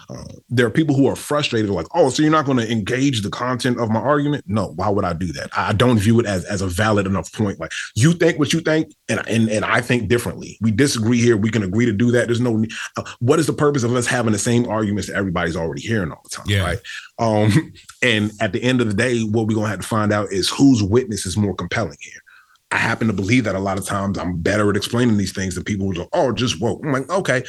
Uh, 0.09 0.23
there 0.49 0.65
are 0.65 0.71
people 0.71 0.95
who 0.95 1.07
are 1.07 1.15
frustrated, 1.15 1.69
like, 1.69 1.87
oh, 1.95 2.09
so 2.09 2.21
you're 2.21 2.31
not 2.31 2.45
going 2.45 2.57
to 2.57 2.71
engage 2.71 3.21
the 3.21 3.29
content 3.29 3.79
of 3.79 3.89
my 3.89 3.99
argument? 3.99 4.43
No, 4.47 4.67
why 4.75 4.89
would 4.89 5.05
I 5.05 5.13
do 5.13 5.27
that? 5.33 5.49
I 5.57 5.73
don't 5.73 5.97
view 5.97 6.19
it 6.19 6.25
as, 6.25 6.45
as 6.45 6.61
a 6.61 6.67
valid 6.67 7.07
enough 7.07 7.31
point. 7.33 7.59
Like, 7.59 7.71
you 7.95 8.13
think 8.13 8.37
what 8.39 8.53
you 8.53 8.59
think, 8.61 8.93
and, 9.09 9.21
and 9.27 9.49
and 9.49 9.65
I 9.65 9.81
think 9.81 10.07
differently. 10.07 10.57
We 10.61 10.71
disagree 10.71 11.19
here. 11.19 11.37
We 11.37 11.49
can 11.49 11.63
agree 11.63 11.85
to 11.85 11.93
do 11.93 12.11
that. 12.11 12.27
There's 12.27 12.41
no. 12.41 12.63
Uh, 12.97 13.03
what 13.19 13.39
is 13.39 13.47
the 13.47 13.53
purpose 13.53 13.83
of 13.83 13.95
us 13.95 14.07
having 14.07 14.33
the 14.33 14.39
same 14.39 14.67
arguments 14.67 15.07
that 15.07 15.15
everybody's 15.15 15.55
already 15.55 15.81
hearing 15.81 16.11
all 16.11 16.21
the 16.23 16.29
time, 16.29 16.45
Yeah. 16.47 16.63
right? 16.63 16.79
Um, 17.17 17.73
and 18.01 18.31
at 18.41 18.53
the 18.53 18.61
end 18.63 18.81
of 18.81 18.87
the 18.87 18.93
day, 18.93 19.21
what 19.21 19.47
we're 19.47 19.55
gonna 19.55 19.69
have 19.69 19.81
to 19.81 19.87
find 19.87 20.11
out 20.13 20.31
is 20.31 20.49
whose 20.49 20.83
witness 20.83 21.25
is 21.25 21.37
more 21.37 21.55
compelling 21.55 21.97
here. 22.01 22.21
I 22.71 22.77
happen 22.77 23.07
to 23.07 23.13
believe 23.13 23.43
that 23.45 23.55
a 23.55 23.59
lot 23.59 23.77
of 23.77 23.85
times 23.85 24.17
I'm 24.17 24.37
better 24.41 24.69
at 24.69 24.75
explaining 24.75 25.17
these 25.17 25.31
things 25.31 25.55
than 25.55 25.63
people 25.63 25.85
who 25.87 25.93
go, 25.93 26.09
oh, 26.13 26.31
just 26.33 26.59
woke. 26.59 26.81
I'm 26.83 26.91
like, 26.91 27.09
okay. 27.09 27.43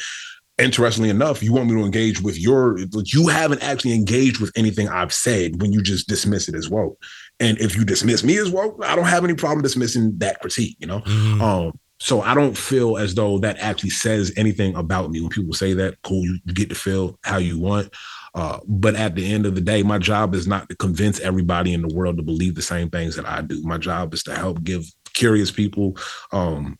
Interestingly 0.59 1.09
enough, 1.09 1.43
you 1.43 1.53
want 1.53 1.69
me 1.69 1.75
to 1.75 1.85
engage 1.85 2.21
with 2.21 2.39
your, 2.39 2.79
you 2.79 3.27
haven't 3.27 3.61
actually 3.61 3.93
engaged 3.93 4.39
with 4.39 4.51
anything 4.55 4.89
I've 4.89 5.13
said 5.13 5.61
when 5.61 5.71
you 5.71 5.83
just 5.83 6.07
dismiss 6.07 6.49
it 6.49 6.55
as 6.55 6.69
woke. 6.69 6.97
And 7.39 7.59
if 7.59 7.75
you 7.75 7.85
dismiss 7.85 8.23
me 8.23 8.37
as 8.37 8.49
woke, 8.49 8.83
I 8.83 8.95
don't 8.95 9.05
have 9.05 9.23
any 9.23 9.35
problem 9.35 9.61
dismissing 9.61 10.17
that 10.17 10.39
critique, 10.39 10.75
you 10.79 10.87
know? 10.87 11.01
Mhm. 11.01 11.41
Um, 11.41 11.79
so 11.99 12.21
I 12.21 12.33
don't 12.33 12.57
feel 12.57 12.97
as 12.97 13.15
though 13.15 13.39
that 13.39 13.57
actually 13.59 13.89
says 13.89 14.31
anything 14.35 14.75
about 14.75 15.09
me 15.09 15.21
when 15.21 15.29
people 15.29 15.53
say 15.53 15.73
that. 15.73 15.95
Cool, 16.03 16.23
you, 16.23 16.39
get 16.53 16.69
to 16.69 16.75
feel 16.75 17.17
how 17.23 17.37
you 17.37 17.59
want. 17.59 17.93
Uh, 18.35 18.59
but 18.67 18.95
at 18.95 19.15
the 19.15 19.31
end 19.31 19.45
of 19.45 19.55
the 19.55 19.61
day, 19.61 19.81
my 19.81 19.97
job 19.97 20.35
is 20.35 20.47
not 20.47 20.69
to 20.69 20.75
convince 20.75 21.19
everybody 21.19 21.73
in 21.73 21.81
the 21.81 21.93
world 21.93 22.17
to 22.17 22.23
believe 22.23 22.53
the 22.53 22.61
same 22.61 22.89
things 22.89 23.15
that 23.15 23.27
I 23.27 23.41
do. 23.41 23.61
My 23.63 23.79
job 23.79 24.13
is 24.13 24.21
to 24.23 24.35
help 24.35 24.63
give 24.63 24.85
curious 25.13 25.49
people 25.49 25.97
um, 26.31 26.77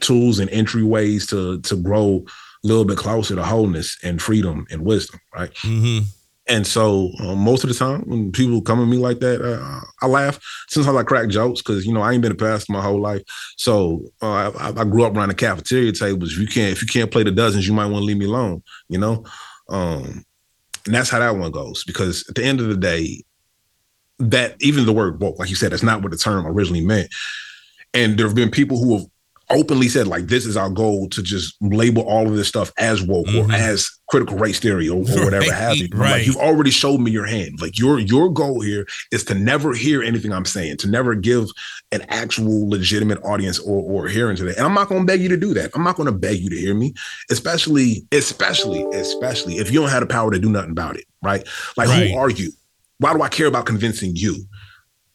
tools 0.00 0.38
and 0.38 0.50
entryways 0.50 1.28
to 1.28 1.60
to 1.60 1.76
grow 1.76 2.24
little 2.66 2.84
bit 2.84 2.98
closer 2.98 3.34
to 3.34 3.42
wholeness 3.42 3.98
and 4.02 4.20
freedom 4.20 4.66
and 4.70 4.82
wisdom, 4.82 5.20
right? 5.34 5.52
Mm-hmm. 5.54 6.04
And 6.48 6.66
so 6.66 7.10
uh, 7.20 7.34
most 7.34 7.64
of 7.64 7.70
the 7.70 7.74
time 7.74 8.02
when 8.02 8.30
people 8.30 8.62
come 8.62 8.80
at 8.80 8.86
me 8.86 8.98
like 8.98 9.18
that, 9.18 9.42
uh, 9.42 9.80
I 10.00 10.06
laugh. 10.06 10.38
Sometimes 10.68 10.96
I 10.96 11.02
crack 11.02 11.28
jokes 11.28 11.60
because 11.60 11.84
you 11.84 11.92
know 11.92 12.02
I 12.02 12.12
ain't 12.12 12.22
been 12.22 12.32
a 12.32 12.36
pastor 12.36 12.72
my 12.72 12.80
whole 12.80 13.00
life. 13.00 13.22
So 13.56 14.04
uh, 14.22 14.52
I, 14.56 14.68
I, 14.80 14.84
grew 14.84 15.04
up 15.04 15.16
around 15.16 15.30
the 15.30 15.34
cafeteria 15.34 15.90
tables. 15.90 16.32
If 16.32 16.38
you 16.38 16.46
can't 16.46 16.70
if 16.70 16.82
you 16.82 16.86
can't 16.86 17.10
play 17.10 17.24
the 17.24 17.32
dozens, 17.32 17.66
you 17.66 17.74
might 17.74 17.86
want 17.86 18.02
to 18.02 18.06
leave 18.06 18.18
me 18.18 18.26
alone. 18.26 18.62
You 18.88 18.98
know, 18.98 19.24
um, 19.68 20.24
and 20.86 20.94
that's 20.94 21.10
how 21.10 21.18
that 21.18 21.36
one 21.36 21.50
goes. 21.50 21.82
Because 21.82 22.24
at 22.28 22.36
the 22.36 22.44
end 22.44 22.60
of 22.60 22.68
the 22.68 22.76
day, 22.76 23.24
that 24.20 24.54
even 24.60 24.86
the 24.86 24.92
word 24.92 25.20
woke, 25.20 25.40
like 25.40 25.50
you 25.50 25.56
said, 25.56 25.72
that's 25.72 25.82
not 25.82 26.02
what 26.02 26.12
the 26.12 26.18
term 26.18 26.46
originally 26.46 26.84
meant. 26.84 27.08
And 27.92 28.16
there 28.16 28.26
have 28.26 28.36
been 28.36 28.50
people 28.50 28.78
who 28.78 28.98
have 28.98 29.06
openly 29.50 29.88
said 29.88 30.06
like 30.08 30.26
this 30.26 30.44
is 30.44 30.56
our 30.56 30.68
goal 30.68 31.08
to 31.08 31.22
just 31.22 31.56
label 31.60 32.02
all 32.02 32.26
of 32.26 32.36
this 32.36 32.48
stuff 32.48 32.72
as 32.78 33.02
woke 33.02 33.26
mm-hmm. 33.26 33.50
or 33.50 33.54
as 33.54 33.88
critical 34.08 34.36
race 34.36 34.58
theory 34.58 34.88
or, 34.88 34.98
or 34.98 35.24
whatever 35.24 35.46
right, 35.46 35.52
have 35.52 35.76
you. 35.76 35.88
Right. 35.92 36.12
Like 36.12 36.26
you've 36.26 36.36
already 36.36 36.70
showed 36.70 36.98
me 36.98 37.10
your 37.10 37.26
hand. 37.26 37.60
Like 37.60 37.78
your 37.78 37.98
your 37.98 38.32
goal 38.32 38.60
here 38.60 38.86
is 39.12 39.24
to 39.24 39.34
never 39.34 39.72
hear 39.72 40.02
anything 40.02 40.32
I'm 40.32 40.44
saying, 40.44 40.78
to 40.78 40.88
never 40.88 41.14
give 41.14 41.48
an 41.92 42.02
actual 42.08 42.68
legitimate 42.68 43.22
audience 43.22 43.58
or 43.58 43.82
or 43.82 44.08
hearing 44.08 44.36
to 44.36 44.44
that. 44.44 44.56
And 44.56 44.66
I'm 44.66 44.74
not 44.74 44.88
gonna 44.88 45.04
beg 45.04 45.20
you 45.20 45.28
to 45.28 45.36
do 45.36 45.54
that. 45.54 45.70
I'm 45.74 45.84
not 45.84 45.96
gonna 45.96 46.12
beg 46.12 46.40
you 46.40 46.50
to 46.50 46.56
hear 46.56 46.74
me, 46.74 46.94
especially, 47.30 48.06
especially, 48.12 48.84
especially 48.92 49.58
if 49.58 49.70
you 49.70 49.80
don't 49.80 49.90
have 49.90 50.00
the 50.00 50.06
power 50.06 50.30
to 50.30 50.38
do 50.38 50.50
nothing 50.50 50.72
about 50.72 50.96
it, 50.96 51.04
right? 51.22 51.46
Like 51.76 51.88
right. 51.88 52.10
who 52.10 52.16
are 52.16 52.30
you? 52.30 52.50
Why 52.98 53.12
do 53.12 53.22
I 53.22 53.28
care 53.28 53.46
about 53.46 53.66
convincing 53.66 54.16
you? 54.16 54.46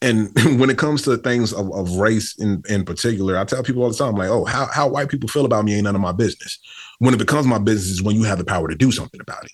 And 0.02 0.30
when 0.60 0.68
it 0.68 0.78
comes 0.78 1.02
to 1.02 1.16
things 1.16 1.52
of, 1.52 1.72
of 1.72 1.96
race 1.96 2.36
in, 2.38 2.62
in 2.68 2.84
particular, 2.84 3.38
I 3.38 3.44
tell 3.44 3.62
people 3.62 3.82
all 3.82 3.90
the 3.90 3.96
time, 3.96 4.14
like, 4.14 4.28
oh, 4.28 4.44
how, 4.44 4.66
how 4.66 4.88
white 4.88 5.08
people 5.08 5.28
feel 5.28 5.46
about 5.46 5.64
me 5.64 5.74
ain't 5.74 5.84
none 5.84 5.94
of 5.94 6.00
my 6.00 6.12
business. 6.12 6.58
When 6.98 7.14
it 7.14 7.18
becomes 7.18 7.46
my 7.46 7.58
business 7.58 7.90
is 7.90 8.02
when 8.02 8.16
you 8.16 8.24
have 8.24 8.38
the 8.38 8.44
power 8.44 8.68
to 8.68 8.74
do 8.74 8.92
something 8.92 9.20
about 9.20 9.44
it. 9.44 9.52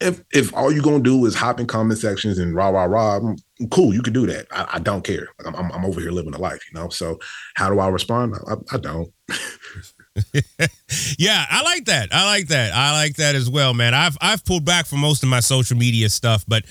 If 0.00 0.20
if 0.32 0.52
all 0.52 0.72
you're 0.72 0.82
gonna 0.82 0.98
do 0.98 1.24
is 1.26 1.36
hop 1.36 1.60
in 1.60 1.66
comment 1.68 2.00
sections 2.00 2.36
and 2.36 2.56
rah 2.56 2.70
rah 2.70 2.86
rah, 2.86 3.20
cool, 3.70 3.94
you 3.94 4.02
can 4.02 4.12
do 4.12 4.26
that. 4.26 4.48
I, 4.50 4.68
I 4.72 4.78
don't 4.80 5.04
care. 5.04 5.28
I'm, 5.46 5.54
I'm, 5.54 5.70
I'm 5.70 5.84
over 5.84 6.00
here 6.00 6.10
living 6.10 6.34
a 6.34 6.38
life, 6.38 6.60
you 6.68 6.80
know. 6.80 6.88
So 6.88 7.20
how 7.54 7.70
do 7.70 7.78
I 7.78 7.86
respond? 7.86 8.34
I, 8.48 8.54
I 8.74 8.78
don't. 8.78 9.12
yeah, 11.18 11.46
I 11.48 11.62
like 11.62 11.84
that. 11.84 12.08
I 12.10 12.24
like 12.24 12.48
that. 12.48 12.74
I 12.74 12.92
like 12.92 13.14
that 13.16 13.36
as 13.36 13.48
well, 13.48 13.74
man. 13.74 13.94
I've 13.94 14.18
I've 14.20 14.44
pulled 14.44 14.64
back 14.64 14.86
from 14.86 14.98
most 14.98 15.22
of 15.22 15.28
my 15.28 15.38
social 15.38 15.76
media 15.76 16.08
stuff, 16.08 16.44
but 16.48 16.64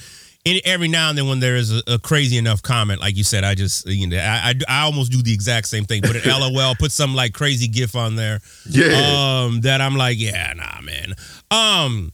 every 0.46 0.88
now 0.88 1.10
and 1.10 1.18
then 1.18 1.28
when 1.28 1.40
there 1.40 1.56
is 1.56 1.72
a, 1.72 1.82
a, 1.88 2.00
crazy 2.00 2.38
enough 2.38 2.62
comment, 2.62 3.00
like 3.00 3.16
you 3.16 3.24
said, 3.24 3.44
I 3.44 3.56
just 3.56 3.88
you 3.88 4.08
know 4.08 4.18
I, 4.18 4.54
I, 4.68 4.80
I 4.80 4.82
almost 4.82 5.12
do 5.12 5.22
the 5.22 5.34
exact 5.34 5.68
same 5.68 5.86
thing. 5.86 6.02
Put 6.02 6.16
an 6.16 6.24
LOL, 6.26 6.76
put 6.76 6.92
some 6.92 7.16
like 7.16 7.34
crazy 7.34 7.68
GIF 7.68 7.96
on 7.96 8.16
there. 8.16 8.40
Yeah. 8.70 9.44
Um, 9.46 9.62
that 9.62 9.82
I'm 9.82 9.96
like, 9.96 10.20
yeah, 10.20 10.54
nah, 10.54 10.82
man. 10.82 11.14
Um. 11.50 12.14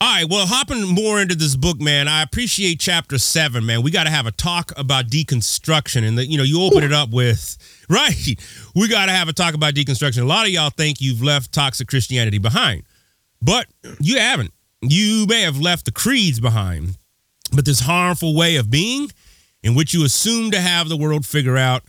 All 0.00 0.08
right, 0.08 0.30
well, 0.30 0.46
hopping 0.46 0.94
more 0.94 1.20
into 1.20 1.34
this 1.34 1.56
book, 1.56 1.80
man, 1.80 2.06
I 2.06 2.22
appreciate 2.22 2.78
chapter 2.78 3.18
seven, 3.18 3.66
man. 3.66 3.82
We 3.82 3.90
got 3.90 4.04
to 4.04 4.10
have 4.10 4.28
a 4.28 4.30
talk 4.30 4.70
about 4.76 5.06
deconstruction, 5.06 6.06
and 6.06 6.16
the, 6.16 6.24
you 6.24 6.38
know, 6.38 6.44
you 6.44 6.62
open 6.62 6.84
it 6.84 6.92
up 6.92 7.10
with 7.10 7.56
right. 7.88 8.38
We 8.76 8.86
got 8.86 9.06
to 9.06 9.12
have 9.12 9.28
a 9.28 9.32
talk 9.32 9.54
about 9.54 9.74
deconstruction. 9.74 10.22
A 10.22 10.24
lot 10.24 10.46
of 10.46 10.52
y'all 10.52 10.70
think 10.70 11.00
you've 11.00 11.20
left 11.20 11.50
toxic 11.50 11.88
Christianity 11.88 12.38
behind, 12.38 12.84
but 13.42 13.66
you 13.98 14.20
haven't. 14.20 14.52
You 14.82 15.26
may 15.26 15.40
have 15.40 15.58
left 15.58 15.86
the 15.86 15.90
creeds 15.90 16.38
behind, 16.38 16.96
but 17.54 17.64
this 17.64 17.80
harmful 17.80 18.34
way 18.34 18.56
of 18.56 18.70
being 18.70 19.10
in 19.62 19.74
which 19.74 19.94
you 19.94 20.04
assume 20.04 20.50
to 20.50 20.60
have 20.60 20.88
the 20.88 20.96
world 20.96 21.26
figure 21.26 21.56
out 21.56 21.82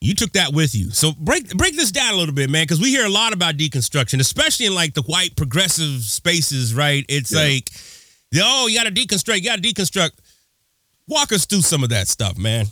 you 0.00 0.14
took 0.14 0.32
that 0.32 0.52
with 0.52 0.74
you. 0.74 0.90
So 0.90 1.12
break 1.12 1.48
break 1.56 1.76
this 1.76 1.90
down 1.90 2.14
a 2.14 2.16
little 2.16 2.34
bit 2.34 2.50
man 2.50 2.64
because 2.64 2.80
we 2.80 2.90
hear 2.90 3.06
a 3.06 3.10
lot 3.10 3.32
about 3.32 3.56
deconstruction 3.56 4.20
especially 4.20 4.66
in 4.66 4.74
like 4.74 4.94
the 4.94 5.02
white 5.02 5.36
progressive 5.36 6.02
spaces 6.02 6.74
right? 6.74 7.04
It's 7.08 7.32
yeah. 7.32 7.40
like 7.40 7.70
oh 8.36 8.66
you 8.66 8.76
gotta 8.76 8.90
deconstruct 8.90 9.36
you 9.36 9.44
gotta 9.44 9.62
deconstruct. 9.62 10.12
Walk 11.06 11.32
us 11.32 11.44
through 11.44 11.60
some 11.62 11.82
of 11.82 11.90
that 11.90 12.08
stuff 12.08 12.36
man. 12.38 12.66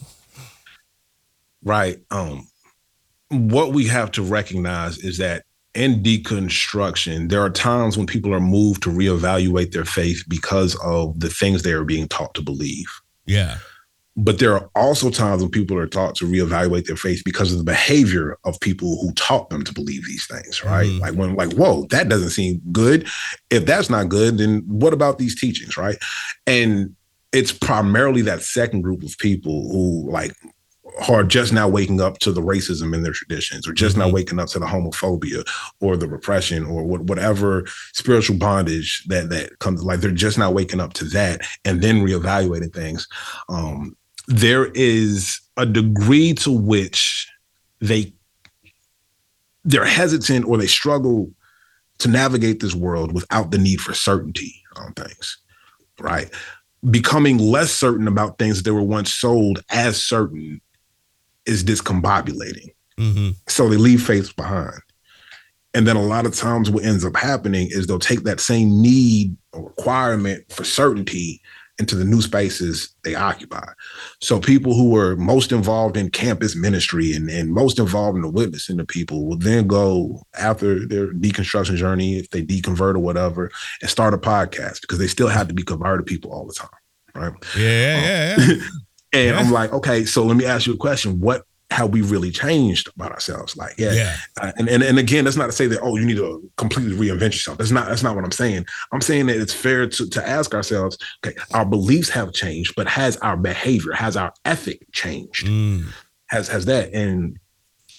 Right 1.65 1.99
um 2.11 2.49
what 3.31 3.73
we 3.73 3.87
have 3.87 4.11
to 4.13 4.23
recognize 4.23 4.99
is 4.99 5.19
that 5.19 5.45
in 5.75 6.03
deconstruction, 6.03 7.31
there 7.31 7.43
are 7.43 7.51
times 7.51 7.97
when 7.97 8.07
people 8.07 8.35
are 8.35 8.41
moved 8.41 8.83
to 8.83 8.91
reevaluate 8.91 9.73
their 9.73 9.85
faith 9.85 10.23
because 10.29 10.77
of 10.85 11.19
the 11.19 11.31
things 11.31 11.63
they 11.63 11.73
are 11.73 11.85
being 11.85 12.09
taught 12.09 12.35
to 12.35 12.43
believe. 12.43 12.87
Yeah. 13.27 13.59
But 14.15 14.39
there 14.39 14.55
are 14.55 14.69
also 14.75 15.09
times 15.09 15.41
when 15.41 15.51
people 15.51 15.79
are 15.79 15.87
taught 15.87 16.15
to 16.17 16.27
reevaluate 16.27 16.85
their 16.85 16.97
faith 16.97 17.23
because 17.25 17.51
of 17.51 17.59
the 17.59 17.65
behavior 17.65 18.37
of 18.45 18.61
people 18.61 19.01
who 19.01 19.13
taught 19.15 19.49
them 19.49 19.65
to 19.65 19.73
believe 19.73 20.05
these 20.05 20.27
things, 20.27 20.63
right? 20.63 20.87
Mm. 20.87 21.01
Like 21.01 21.15
when, 21.15 21.35
like, 21.35 21.55
whoa, 21.55 21.87
that 21.87 22.11
doesn't 22.11 22.31
seem 22.31 22.61
good. 22.73 23.09
If 23.49 23.65
that's 23.65 23.89
not 23.89 24.11
good, 24.11 24.37
then 24.37 24.65
what 24.67 24.93
about 24.93 25.19
these 25.19 25.41
teachings, 25.41 25.79
right? 25.79 25.97
And 26.47 26.95
it's 27.33 27.53
primarily 27.53 28.21
that 28.23 28.43
second 28.43 28.83
group 28.83 29.03
of 29.03 29.17
people 29.17 29.71
who 29.73 30.11
like 30.11 30.37
are 31.09 31.25
just 31.25 31.53
now 31.53 31.69
waking 31.69 32.01
up 32.01 32.19
to 32.19 32.33
the 32.33 32.41
racism 32.41 32.95
in 32.95 33.03
their 33.03 33.13
traditions 33.13 33.67
or 33.67 33.73
just 33.73 33.97
mm-hmm. 33.97 34.09
now 34.09 34.15
waking 34.15 34.39
up 34.39 34.49
to 34.49 34.59
the 34.59 34.67
homophobia 34.67 35.45
or 35.81 35.97
the 35.97 36.09
repression 36.09 36.65
or 36.67 36.85
whatever 36.85 37.65
spiritual 37.93 38.37
bondage 38.37 39.05
that 39.07 39.31
that 39.31 39.59
comes 39.59 39.83
like 39.83 40.01
they're 40.01 40.11
just 40.11 40.39
now 40.39 40.51
waking 40.51 40.81
up 40.81 40.93
to 40.93 41.05
that 41.05 41.41
and 41.65 41.83
then 41.83 42.05
reevaluating 42.07 42.73
things 42.73 43.09
um, 43.49 43.97
there 44.29 44.67
is 44.75 45.41
a 45.57 45.67
degree 45.67 46.33
to 46.35 46.51
which 46.51 47.31
they 47.81 48.13
they're 49.65 49.85
hesitant 49.85 50.45
or 50.45 50.57
they 50.57 50.67
struggle 50.67 51.31
to 51.99 52.09
navigate 52.09 52.61
this 52.61 52.75
world 52.75 53.13
without 53.13 53.51
the 53.51 53.59
need 53.59 53.81
for 53.81 53.95
certainty 53.95 54.63
on 54.77 54.93
things 54.95 55.39
right 56.01 56.31
becoming 56.91 57.39
less 57.39 57.71
certain 57.71 58.09
about 58.09 58.39
things 58.39 58.57
that 58.57 58.65
they 58.65 58.71
were 58.73 58.83
once 58.83 59.15
sold 59.15 59.63
as 59.71 60.03
certain 60.03 60.61
is 61.47 61.65
discombobulating. 61.65 62.69
Mm-hmm. 62.99 63.31
So 63.49 63.69
they 63.69 63.77
leave 63.77 64.03
faith 64.03 64.35
behind. 64.37 64.81
And 65.75 65.87
then 65.87 65.97
a 65.97 66.03
lot 66.03 66.27
of 66.27 66.35
times 66.35 66.71
what 66.71 66.85
ends 66.85 67.05
up 67.05 67.17
happening 67.17 67.69
is 67.71 67.87
they'll 67.87 67.99
take 67.99 68.25
that 68.25 68.41
same 68.41 68.83
need 68.83 69.37
or 69.53 69.65
requirement 69.65 70.45
for 70.53 70.65
certainty 70.65 71.41
into 71.79 71.97
the 71.97 72.05
new 72.05 72.21
spaces 72.21 72.95
they 73.03 73.15
occupy. 73.15 73.67
So 74.21 74.39
people 74.39 74.75
who 74.75 74.95
are 74.97 75.17
most 75.17 75.51
involved 75.53 75.97
in 75.97 76.11
campus 76.11 76.55
ministry 76.55 77.15
and, 77.15 77.31
and 77.31 77.53
most 77.53 77.79
involved 77.79 78.17
in 78.17 78.23
the 78.23 78.29
witnessing 78.31 78.77
to 78.79 78.85
people 78.85 79.27
will 79.27 79.39
then 79.39 79.67
go 79.67 80.23
after 80.39 80.87
their 80.87 81.13
deconstruction 81.13 81.77
journey, 81.77 82.19
if 82.19 82.29
they 82.31 82.43
deconvert 82.43 82.95
or 82.95 83.01
whatever, 83.01 83.51
and 83.81 83.91
start 83.91 84.13
a 84.13 84.19
podcast 84.19 84.83
because 84.83 84.99
they 84.99 85.07
still 85.07 85.29
have 85.29 85.49
to 85.49 85.55
be 85.55 85.63
converted 85.63 86.07
people 86.07 86.31
all 86.31 86.47
the 86.47 86.55
time. 86.55 86.69
Right. 87.15 87.33
Yeah, 87.57 88.37
yeah, 88.37 88.37
yeah. 88.39 88.55
And 89.13 89.31
yeah. 89.31 89.39
I'm 89.39 89.51
like, 89.51 89.73
okay, 89.73 90.05
so 90.05 90.25
let 90.25 90.37
me 90.37 90.45
ask 90.47 90.67
you 90.67 90.75
a 90.75 90.77
question. 90.79 91.21
What 91.21 91.45
have 91.71 91.91
we 91.91 92.03
really 92.03 92.31
changed 92.31 92.89
about 92.95 93.13
ourselves? 93.13 93.57
Like, 93.57 93.75
yeah. 93.79 93.93
yeah. 93.93 94.17
Uh, 94.41 94.53
and, 94.57 94.69
and 94.69 94.83
and 94.83 94.99
again, 94.99 95.25
that's 95.25 95.37
not 95.37 95.47
to 95.47 95.53
say 95.53 95.67
that, 95.69 95.81
oh, 95.81 95.97
you 95.97 96.05
need 96.05 96.19
to 96.19 96.51
completely 96.57 96.95
reinvent 96.95 97.33
yourself. 97.33 97.59
That's 97.59 97.71
not 97.71 97.89
that's 97.89 98.03
not 98.03 98.15
what 98.15 98.25
I'm 98.25 98.33
saying. 98.33 98.67
I'm 98.93 99.01
saying 99.01 99.27
that 99.27 99.37
it's 99.37 99.55
fair 99.55 99.87
to, 99.87 100.09
to 100.11 100.29
ask 100.29 100.55
ourselves, 100.55 100.99
okay, 101.25 101.37
our 101.53 101.65
beliefs 101.65 102.09
have 102.11 102.33
changed, 102.33 102.75
but 102.77 102.87
has 102.89 103.17
our 103.19 103.37
behavior, 103.37 103.93
has 103.93 104.17
our 104.17 104.33
ethic 104.45 104.87
changed? 104.93 105.47
Mm. 105.47 105.87
Has 106.27 106.49
has 106.49 106.67
that? 106.67 106.93
And 106.93 107.39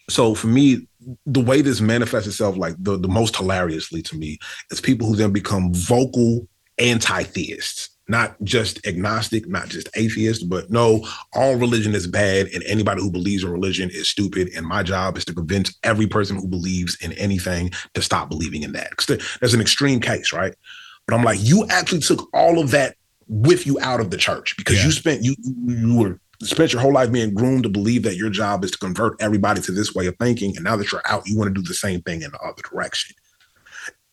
so 0.09 0.36
for 0.36 0.47
me, 0.47 0.88
the 1.26 1.41
way 1.41 1.61
this 1.61 1.82
manifests 1.82 2.28
itself, 2.28 2.57
like 2.57 2.76
the, 2.78 2.97
the 2.97 3.07
most 3.07 3.36
hilariously 3.36 4.01
to 4.03 4.18
me, 4.18 4.38
is 4.72 4.82
people 4.82 5.07
who 5.07 5.16
then 5.16 5.32
become 5.32 5.74
vocal 5.74 6.47
anti-theists 6.78 7.89
not 8.08 8.36
just 8.43 8.86
agnostic, 8.86 9.47
not 9.47 9.70
just 9.70 9.89
atheist, 9.95 10.49
but 10.49 10.70
no, 10.70 11.08
all 11.34 11.56
religion 11.56 11.95
is 11.95 12.06
bad 12.06 12.47
and 12.47 12.64
anybody 12.64 13.01
who 13.01 13.10
believes 13.10 13.43
in 13.43 13.49
religion 13.49 13.89
is 13.91 14.10
stupid. 14.10 14.49
And 14.56 14.66
my 14.66 14.84
job 14.84 15.18
is 15.18 15.26
to 15.26 15.34
convince 15.34 15.78
every 15.84 16.08
person 16.08 16.36
who 16.36 16.47
believes 16.47 16.97
in 17.01 17.14
anything 17.14 17.72
to 17.93 18.01
stop 18.01 18.30
believing 18.30 18.64
in 18.64 18.74
that. 18.74 18.91
There's 19.39 19.54
an 19.54 19.62
extreme 19.62 20.01
case, 20.01 20.34
right? 20.34 20.54
But 21.08 21.16
I'm 21.16 21.24
like, 21.24 21.39
you 21.41 21.66
actually 21.70 22.01
took 22.01 22.30
all 22.34 22.60
of 22.60 22.72
that 22.72 22.95
with 23.28 23.66
you 23.66 23.80
out 23.80 23.99
of 23.99 24.12
the 24.12 24.18
church 24.18 24.56
because 24.58 24.78
yeah. 24.78 24.86
you 24.86 24.91
spent 24.91 25.24
you 25.24 25.36
you 25.66 25.97
were 25.97 26.20
spent 26.41 26.74
your 26.74 26.82
whole 26.82 26.93
life 26.93 27.12
being 27.12 27.34
groomed 27.34 27.64
to 27.64 27.70
believe 27.70 28.04
that 28.04 28.18
your 28.18 28.30
job 28.30 28.64
is 28.64 28.72
to 28.72 28.78
convert 28.78 29.22
everybody 29.22 29.62
to 29.62 29.72
this 29.72 29.95
way 29.95 30.08
of 30.08 30.16
thinking. 30.18 30.56
And 30.56 30.66
now 30.66 30.76
that 30.76 30.91
you're 30.91 31.01
out, 31.06 31.26
you 31.26 31.38
want 31.38 31.54
to 31.54 31.62
do 31.62 31.66
the 31.66 31.74
same 31.74 32.01
thing 32.01 32.22
in 32.22 32.32
the 32.32 32.39
other 32.39 32.62
direction. 32.70 33.16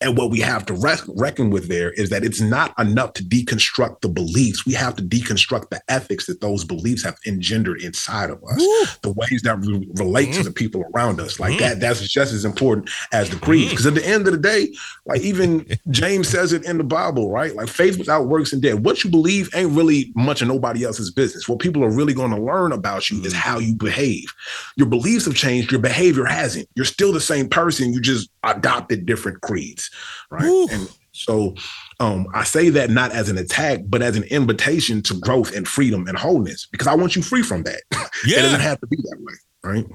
And 0.01 0.17
what 0.17 0.31
we 0.31 0.39
have 0.39 0.65
to 0.65 0.73
reckon 0.73 1.51
with 1.51 1.67
there 1.67 1.91
is 1.91 2.09
that 2.09 2.23
it's 2.23 2.41
not 2.41 2.73
enough 2.79 3.13
to 3.13 3.23
deconstruct 3.23 4.01
the 4.01 4.09
beliefs. 4.09 4.65
We 4.65 4.73
have 4.73 4.95
to 4.95 5.03
deconstruct 5.03 5.69
the 5.69 5.79
ethics 5.89 6.25
that 6.25 6.41
those 6.41 6.65
beliefs 6.65 7.03
have 7.03 7.17
engendered 7.27 7.81
inside 7.81 8.31
of 8.31 8.43
us, 8.43 8.57
Woo. 8.57 8.85
the 9.03 9.13
ways 9.13 9.41
that 9.43 9.59
we 9.59 9.87
relate 9.95 10.29
mm. 10.29 10.37
to 10.37 10.43
the 10.43 10.51
people 10.51 10.83
around 10.93 11.19
us. 11.19 11.39
Like 11.39 11.53
mm. 11.53 11.59
that, 11.59 11.79
that's 11.79 12.01
just 12.07 12.33
as 12.33 12.45
important 12.45 12.89
as 13.11 13.29
the 13.29 13.35
creed. 13.35 13.69
Because 13.69 13.85
mm. 13.85 13.89
at 13.89 13.95
the 13.95 14.07
end 14.07 14.25
of 14.27 14.33
the 14.33 14.39
day, 14.39 14.73
like 15.05 15.21
even 15.21 15.67
James 15.91 16.27
says 16.27 16.51
it 16.51 16.65
in 16.65 16.79
the 16.79 16.83
Bible, 16.83 17.29
right? 17.29 17.55
Like 17.55 17.67
faith 17.67 17.99
without 17.99 18.27
works 18.27 18.53
and 18.53 18.61
dead. 18.61 18.83
What 18.83 19.03
you 19.03 19.11
believe 19.11 19.49
ain't 19.53 19.71
really 19.71 20.11
much 20.15 20.41
of 20.41 20.47
nobody 20.47 20.83
else's 20.83 21.11
business. 21.11 21.47
What 21.47 21.59
people 21.59 21.83
are 21.83 21.91
really 21.91 22.15
going 22.15 22.31
to 22.31 22.41
learn 22.41 22.71
about 22.71 23.11
you 23.11 23.21
is 23.21 23.33
mm. 23.33 23.37
how 23.37 23.59
you 23.59 23.75
behave. 23.75 24.33
Your 24.77 24.87
beliefs 24.87 25.25
have 25.25 25.35
changed, 25.35 25.71
your 25.71 25.81
behavior 25.81 26.25
hasn't. 26.25 26.67
You're 26.75 26.85
still 26.85 27.13
the 27.13 27.21
same 27.21 27.47
person. 27.47 27.93
You 27.93 28.01
just 28.01 28.31
adopted 28.43 29.05
different 29.05 29.41
creeds 29.41 29.90
right? 30.29 30.67
And 30.71 30.89
so 31.11 31.55
um, 31.99 32.27
I 32.33 32.43
say 32.43 32.69
that 32.69 32.89
not 32.89 33.11
as 33.11 33.29
an 33.29 33.37
attack, 33.37 33.81
but 33.87 34.01
as 34.01 34.15
an 34.15 34.23
invitation 34.23 35.01
to 35.03 35.19
growth 35.19 35.55
and 35.55 35.67
freedom 35.67 36.07
and 36.07 36.17
wholeness, 36.17 36.67
because 36.71 36.87
I 36.87 36.95
want 36.95 37.15
you 37.15 37.21
free 37.21 37.43
from 37.43 37.63
that. 37.63 37.81
Yeah. 38.25 38.39
it 38.39 38.41
doesn't 38.43 38.61
have 38.61 38.79
to 38.81 38.87
be 38.87 38.97
that 38.97 39.17
way, 39.19 39.33
right? 39.63 39.85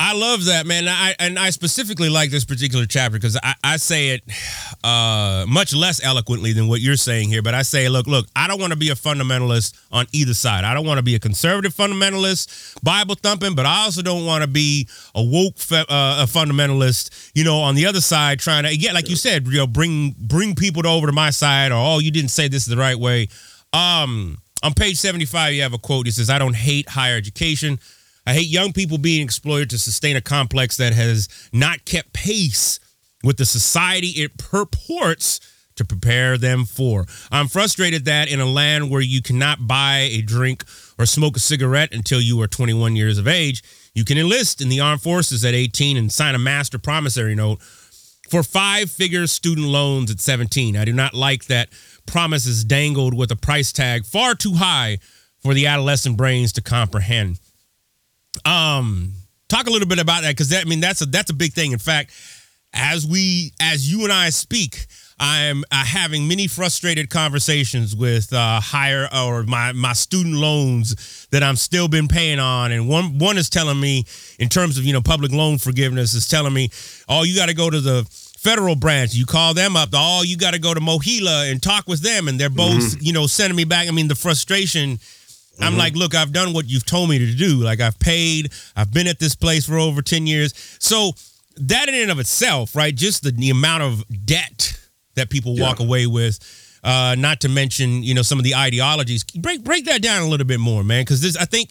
I 0.00 0.12
love 0.12 0.46
that, 0.46 0.66
man. 0.66 0.88
I 0.88 1.14
and 1.20 1.38
I 1.38 1.50
specifically 1.50 2.08
like 2.08 2.30
this 2.30 2.44
particular 2.44 2.84
chapter 2.84 3.16
because 3.16 3.38
I, 3.40 3.54
I 3.62 3.76
say 3.76 4.10
it 4.10 4.22
uh, 4.82 5.46
much 5.48 5.72
less 5.72 6.02
eloquently 6.02 6.52
than 6.52 6.66
what 6.66 6.80
you're 6.80 6.96
saying 6.96 7.28
here. 7.28 7.42
But 7.42 7.54
I 7.54 7.62
say, 7.62 7.88
look, 7.88 8.08
look, 8.08 8.26
I 8.34 8.48
don't 8.48 8.60
want 8.60 8.72
to 8.72 8.78
be 8.78 8.90
a 8.90 8.94
fundamentalist 8.94 9.78
on 9.92 10.06
either 10.12 10.34
side. 10.34 10.64
I 10.64 10.74
don't 10.74 10.84
want 10.84 10.98
to 10.98 11.02
be 11.04 11.14
a 11.14 11.20
conservative 11.20 11.72
fundamentalist, 11.74 12.82
Bible 12.82 13.14
thumping, 13.14 13.54
but 13.54 13.66
I 13.66 13.84
also 13.84 14.02
don't 14.02 14.26
want 14.26 14.42
to 14.42 14.48
be 14.48 14.88
a 15.14 15.22
woke 15.22 15.54
uh, 15.70 15.84
a 15.88 16.26
fundamentalist. 16.26 17.30
You 17.34 17.44
know, 17.44 17.58
on 17.58 17.76
the 17.76 17.86
other 17.86 18.00
side, 18.00 18.40
trying 18.40 18.64
to 18.64 18.70
again, 18.70 18.94
like 18.94 19.08
you 19.08 19.16
said, 19.16 19.46
you 19.46 19.58
know, 19.58 19.66
bring 19.68 20.16
bring 20.18 20.56
people 20.56 20.86
over 20.88 21.06
to 21.06 21.12
my 21.12 21.30
side, 21.30 21.70
or 21.70 21.76
oh, 21.76 21.98
you 22.00 22.10
didn't 22.10 22.30
say 22.30 22.48
this 22.48 22.64
the 22.66 22.76
right 22.76 22.98
way. 22.98 23.28
Um, 23.72 24.38
on 24.64 24.74
page 24.74 24.96
75, 24.96 25.52
you 25.52 25.62
have 25.62 25.72
a 25.72 25.78
quote. 25.78 26.08
It 26.08 26.12
says, 26.12 26.30
"I 26.30 26.38
don't 26.38 26.56
hate 26.56 26.88
higher 26.88 27.16
education." 27.16 27.78
I 28.26 28.34
hate 28.34 28.48
young 28.48 28.72
people 28.72 28.98
being 28.98 29.22
exploited 29.22 29.70
to 29.70 29.78
sustain 29.78 30.16
a 30.16 30.20
complex 30.20 30.76
that 30.78 30.94
has 30.94 31.28
not 31.52 31.84
kept 31.84 32.12
pace 32.12 32.80
with 33.22 33.36
the 33.36 33.46
society 33.46 34.22
it 34.22 34.38
purports 34.38 35.40
to 35.76 35.84
prepare 35.84 36.38
them 36.38 36.64
for. 36.64 37.06
I'm 37.30 37.48
frustrated 37.48 38.04
that 38.04 38.28
in 38.28 38.40
a 38.40 38.46
land 38.46 38.90
where 38.90 39.00
you 39.00 39.20
cannot 39.20 39.66
buy 39.66 40.08
a 40.10 40.22
drink 40.22 40.64
or 40.98 41.06
smoke 41.06 41.36
a 41.36 41.40
cigarette 41.40 41.92
until 41.92 42.20
you 42.20 42.40
are 42.40 42.46
21 42.46 42.96
years 42.96 43.18
of 43.18 43.26
age, 43.26 43.62
you 43.94 44.04
can 44.04 44.18
enlist 44.18 44.60
in 44.60 44.68
the 44.68 44.80
armed 44.80 45.02
forces 45.02 45.44
at 45.44 45.54
18 45.54 45.96
and 45.96 46.12
sign 46.12 46.34
a 46.34 46.38
master 46.38 46.78
promissory 46.78 47.34
note 47.34 47.60
for 48.30 48.42
five 48.42 48.90
figure 48.90 49.26
student 49.26 49.66
loans 49.66 50.10
at 50.10 50.20
17. 50.20 50.76
I 50.76 50.84
do 50.84 50.92
not 50.92 51.14
like 51.14 51.46
that 51.46 51.68
promises 52.06 52.64
dangled 52.64 53.14
with 53.14 53.30
a 53.30 53.36
price 53.36 53.72
tag 53.72 54.04
far 54.04 54.34
too 54.34 54.54
high 54.54 54.98
for 55.40 55.54
the 55.54 55.66
adolescent 55.66 56.16
brains 56.16 56.52
to 56.52 56.62
comprehend. 56.62 57.38
Um, 58.44 59.12
talk 59.48 59.66
a 59.66 59.70
little 59.70 59.88
bit 59.88 59.98
about 59.98 60.22
that 60.22 60.30
because 60.30 60.50
that 60.50 60.66
I 60.66 60.68
mean 60.68 60.80
that's 60.80 61.00
a 61.00 61.06
that's 61.06 61.30
a 61.30 61.34
big 61.34 61.52
thing. 61.52 61.72
In 61.72 61.78
fact, 61.78 62.12
as 62.72 63.06
we 63.06 63.52
as 63.60 63.90
you 63.90 64.04
and 64.04 64.12
I 64.12 64.30
speak, 64.30 64.86
I'm 65.18 65.64
uh, 65.70 65.84
having 65.84 66.26
many 66.26 66.46
frustrated 66.46 67.08
conversations 67.08 67.94
with 67.94 68.32
uh, 68.32 68.60
higher 68.60 69.08
or 69.14 69.44
my 69.44 69.72
my 69.72 69.92
student 69.92 70.34
loans 70.34 71.26
that 71.30 71.42
I'm 71.42 71.56
still 71.56 71.88
been 71.88 72.08
paying 72.08 72.40
on, 72.40 72.72
and 72.72 72.88
one 72.88 73.18
one 73.18 73.38
is 73.38 73.48
telling 73.48 73.78
me 73.78 74.04
in 74.38 74.48
terms 74.48 74.76
of 74.76 74.84
you 74.84 74.92
know 74.92 75.00
public 75.00 75.32
loan 75.32 75.58
forgiveness 75.58 76.14
is 76.14 76.26
telling 76.26 76.52
me, 76.52 76.70
oh, 77.08 77.22
you 77.22 77.36
got 77.36 77.48
to 77.48 77.54
go 77.54 77.70
to 77.70 77.80
the 77.80 78.04
federal 78.38 78.74
branch. 78.74 79.14
You 79.14 79.24
call 79.24 79.54
them 79.54 79.76
up. 79.76 79.90
Oh, 79.92 80.22
you 80.24 80.36
got 80.36 80.52
to 80.52 80.60
go 80.60 80.74
to 80.74 80.80
MOHELA 80.80 81.50
and 81.50 81.62
talk 81.62 81.86
with 81.86 82.02
them, 82.02 82.28
and 82.28 82.38
they're 82.38 82.50
both 82.50 82.82
mm-hmm. 82.82 82.98
you 83.00 83.12
know 83.12 83.26
sending 83.26 83.56
me 83.56 83.64
back. 83.64 83.86
I 83.86 83.92
mean, 83.92 84.08
the 84.08 84.16
frustration 84.16 84.98
Mm-hmm. 85.54 85.64
I'm 85.64 85.76
like, 85.76 85.94
look, 85.94 86.14
I've 86.14 86.32
done 86.32 86.52
what 86.52 86.68
you've 86.68 86.86
told 86.86 87.10
me 87.10 87.18
to 87.18 87.34
do. 87.34 87.56
Like 87.56 87.80
I've 87.80 87.98
paid, 87.98 88.52
I've 88.76 88.92
been 88.92 89.06
at 89.06 89.18
this 89.18 89.34
place 89.36 89.66
for 89.66 89.78
over 89.78 90.02
10 90.02 90.26
years. 90.26 90.52
So 90.78 91.12
that 91.56 91.88
in 91.88 91.94
and 91.94 92.10
of 92.10 92.18
itself, 92.18 92.74
right? 92.74 92.94
Just 92.94 93.22
the, 93.22 93.30
the 93.30 93.50
amount 93.50 93.82
of 93.82 94.04
debt 94.26 94.78
that 95.14 95.30
people 95.30 95.54
yeah. 95.54 95.62
walk 95.62 95.80
away 95.80 96.06
with. 96.06 96.38
Uh, 96.82 97.14
not 97.16 97.40
to 97.40 97.48
mention, 97.48 98.02
you 98.02 98.12
know, 98.12 98.20
some 98.20 98.36
of 98.38 98.44
the 98.44 98.54
ideologies. 98.54 99.24
Break 99.24 99.64
break 99.64 99.86
that 99.86 100.02
down 100.02 100.20
a 100.20 100.28
little 100.28 100.44
bit 100.44 100.60
more, 100.60 100.84
man, 100.84 101.00
because 101.00 101.22
this 101.22 101.34
I 101.34 101.46
think 101.46 101.70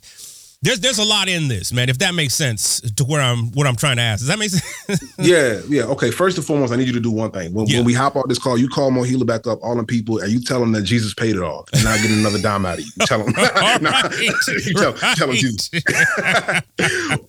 there's 0.64 0.80
there's 0.80 0.98
a 0.98 1.04
lot 1.04 1.28
in 1.28 1.50
this, 1.50 1.74
man. 1.74 1.90
If 1.90 1.98
that 1.98 2.16
makes 2.16 2.34
sense 2.34 2.80
to 2.80 3.04
where 3.04 3.22
I'm 3.22 3.52
what 3.52 3.68
I'm 3.68 3.76
trying 3.76 3.98
to 3.98 4.02
ask. 4.02 4.20
Does 4.20 4.30
that 4.30 4.40
make 4.40 4.50
sense? 4.50 5.14
yeah, 5.20 5.62
yeah. 5.68 5.84
Okay. 5.84 6.10
First 6.10 6.38
and 6.38 6.48
foremost, 6.48 6.72
I 6.72 6.78
need 6.78 6.88
you 6.88 6.94
to 6.94 7.02
do 7.02 7.12
one 7.12 7.32
thing. 7.32 7.54
When, 7.54 7.68
yeah. 7.68 7.78
when 7.78 7.86
we 7.86 7.94
hop 7.94 8.16
on 8.16 8.24
this 8.28 8.40
call, 8.40 8.58
you 8.58 8.70
call 8.70 8.90
MOHELA 8.90 9.26
back 9.26 9.46
up, 9.46 9.60
all 9.62 9.76
the 9.76 9.84
people, 9.84 10.20
and 10.20 10.32
you 10.32 10.42
tell 10.42 10.62
them 10.62 10.72
that 10.72 10.84
Jesus 10.84 11.14
paid 11.14 11.36
it 11.36 11.44
all, 11.44 11.68
and 11.74 11.84
not 11.84 12.00
get 12.00 12.12
another 12.12 12.42
dime 12.42 12.66
out 12.66 12.80
of 12.80 12.86
you. 12.86 12.92
You 12.98 13.06
tell 13.06 13.24
them. 13.24 13.34
nah, 13.82 14.10
you 14.18 14.74
tell, 14.74 14.94
right. 14.94 15.18
tell 15.18 15.28
them 15.28 15.36
Jesus. 15.36 15.70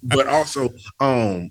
but 0.05 0.29
also, 0.29 0.71
um, 1.01 1.51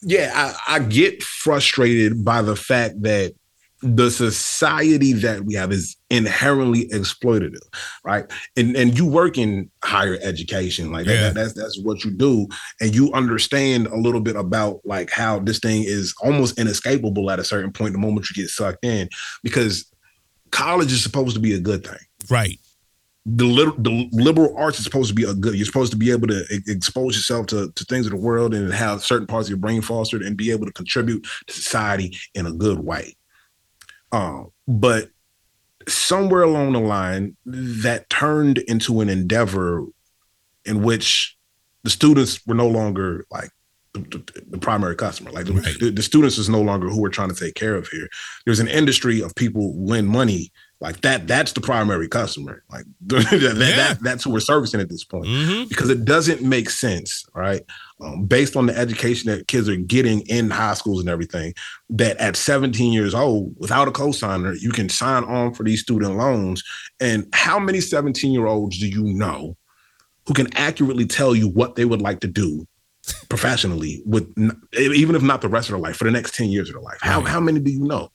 yeah, 0.00 0.32
I, 0.34 0.76
I 0.76 0.78
get 0.78 1.22
frustrated 1.22 2.24
by 2.24 2.40
the 2.40 2.56
fact 2.56 3.02
that 3.02 3.34
the 3.80 4.10
society 4.10 5.12
that 5.12 5.44
we 5.44 5.54
have 5.54 5.70
is 5.70 5.96
inherently 6.10 6.88
exploitative, 6.88 7.62
right? 8.04 8.24
And 8.56 8.76
and 8.76 8.98
you 8.98 9.06
work 9.06 9.38
in 9.38 9.70
higher 9.84 10.18
education, 10.22 10.90
like 10.90 11.06
yeah. 11.06 11.22
that, 11.22 11.34
that's 11.34 11.52
that's 11.52 11.80
what 11.80 12.04
you 12.04 12.10
do, 12.10 12.48
and 12.80 12.94
you 12.94 13.12
understand 13.12 13.86
a 13.86 13.96
little 13.96 14.20
bit 14.20 14.36
about 14.36 14.80
like 14.84 15.10
how 15.10 15.38
this 15.38 15.60
thing 15.60 15.84
is 15.84 16.14
almost 16.22 16.58
inescapable 16.58 17.30
at 17.30 17.38
a 17.38 17.44
certain 17.44 17.72
point. 17.72 17.92
The 17.92 17.98
moment 17.98 18.28
you 18.28 18.42
get 18.42 18.50
sucked 18.50 18.84
in, 18.84 19.08
because 19.42 19.90
college 20.50 20.92
is 20.92 21.02
supposed 21.02 21.34
to 21.36 21.40
be 21.40 21.54
a 21.54 21.60
good 21.60 21.86
thing, 21.86 22.00
right? 22.28 22.58
The, 23.30 23.74
the 23.76 24.08
liberal 24.10 24.56
arts 24.56 24.78
is 24.78 24.84
supposed 24.84 25.10
to 25.10 25.14
be 25.14 25.24
a 25.24 25.34
good. 25.34 25.54
You're 25.54 25.66
supposed 25.66 25.92
to 25.92 25.98
be 25.98 26.10
able 26.10 26.28
to 26.28 26.44
expose 26.66 27.14
yourself 27.14 27.46
to, 27.48 27.70
to 27.70 27.84
things 27.84 28.06
of 28.06 28.12
the 28.12 28.18
world 28.18 28.54
and 28.54 28.72
have 28.72 29.04
certain 29.04 29.26
parts 29.26 29.48
of 29.48 29.50
your 29.50 29.58
brain 29.58 29.82
fostered 29.82 30.22
and 30.22 30.34
be 30.34 30.50
able 30.50 30.64
to 30.64 30.72
contribute 30.72 31.26
to 31.46 31.52
society 31.52 32.16
in 32.34 32.46
a 32.46 32.52
good 32.52 32.78
way 32.78 33.17
um, 34.12 34.50
but 34.66 35.10
somewhere 35.86 36.42
along 36.42 36.72
the 36.72 36.80
line, 36.80 37.36
that 37.44 38.08
turned 38.10 38.58
into 38.58 39.00
an 39.00 39.08
endeavor 39.08 39.86
in 40.64 40.82
which 40.82 41.36
the 41.84 41.90
students 41.90 42.46
were 42.46 42.54
no 42.54 42.68
longer 42.68 43.26
like 43.30 43.50
the, 43.94 44.00
the, 44.00 44.42
the 44.50 44.58
primary 44.58 44.96
customer. 44.96 45.30
Like 45.30 45.48
right. 45.48 45.78
the, 45.80 45.90
the, 45.90 46.02
students 46.02 46.38
is 46.38 46.48
no 46.48 46.60
longer 46.60 46.88
who 46.88 47.00
we're 47.00 47.08
trying 47.08 47.30
to 47.30 47.34
take 47.34 47.54
care 47.54 47.74
of 47.74 47.88
here. 47.88 48.08
There's 48.44 48.60
an 48.60 48.68
industry 48.68 49.22
of 49.22 49.34
people 49.34 49.72
who 49.72 49.86
lend 49.86 50.08
money 50.08 50.52
like 50.80 51.00
that. 51.00 51.26
That's 51.26 51.52
the 51.52 51.60
primary 51.60 52.08
customer. 52.08 52.62
Like 52.70 52.84
that, 53.06 53.32
yeah. 53.32 53.76
that, 53.76 53.98
that's 54.02 54.24
who 54.24 54.30
we're 54.30 54.40
servicing 54.40 54.80
at 54.80 54.88
this 54.88 55.04
point 55.04 55.26
mm-hmm. 55.26 55.68
because 55.68 55.90
it 55.90 56.04
doesn't 56.04 56.42
make 56.42 56.70
sense, 56.70 57.24
right? 57.34 57.62
um, 58.00 58.26
based 58.26 58.56
on 58.56 58.66
the 58.66 58.76
education 58.76 59.30
that 59.30 59.48
kids 59.48 59.68
are 59.68 59.76
getting 59.76 60.20
in 60.22 60.50
high 60.50 60.74
schools 60.74 61.00
and 61.00 61.08
everything, 61.08 61.54
that 61.90 62.16
at 62.18 62.36
17 62.36 62.92
years 62.92 63.14
old, 63.14 63.54
without 63.58 63.88
a 63.88 63.90
cosigner, 63.90 64.58
you 64.60 64.70
can 64.70 64.88
sign 64.88 65.24
on 65.24 65.54
for 65.54 65.64
these 65.64 65.82
student 65.82 66.16
loans. 66.16 66.62
And 67.00 67.26
how 67.32 67.58
many 67.58 67.80
17 67.80 68.32
year 68.32 68.46
olds 68.46 68.78
do 68.78 68.88
you 68.88 69.02
know 69.02 69.56
who 70.26 70.34
can 70.34 70.54
accurately 70.56 71.06
tell 71.06 71.34
you 71.34 71.48
what 71.48 71.74
they 71.74 71.84
would 71.84 72.02
like 72.02 72.20
to 72.20 72.28
do 72.28 72.66
professionally 73.30 74.02
with 74.04 74.30
even 74.76 75.14
if 75.14 75.22
not 75.22 75.40
the 75.40 75.48
rest 75.48 75.68
of 75.68 75.72
their 75.72 75.80
life 75.80 75.96
for 75.96 76.04
the 76.04 76.10
next 76.10 76.34
10 76.34 76.48
years 76.48 76.68
of 76.68 76.74
their 76.74 76.82
life? 76.82 76.98
How, 77.00 77.20
how 77.22 77.40
many 77.40 77.58
do 77.58 77.70
you 77.70 77.84
know? 77.84 78.10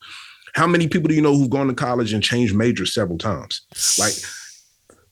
How 0.54 0.66
many 0.66 0.88
people 0.88 1.08
do 1.08 1.14
you 1.14 1.22
know 1.22 1.34
who've 1.34 1.50
gone 1.50 1.68
to 1.68 1.74
college 1.74 2.12
and 2.12 2.22
changed 2.22 2.54
majors 2.54 2.94
several 2.94 3.18
times? 3.18 3.62
Like 3.98 4.14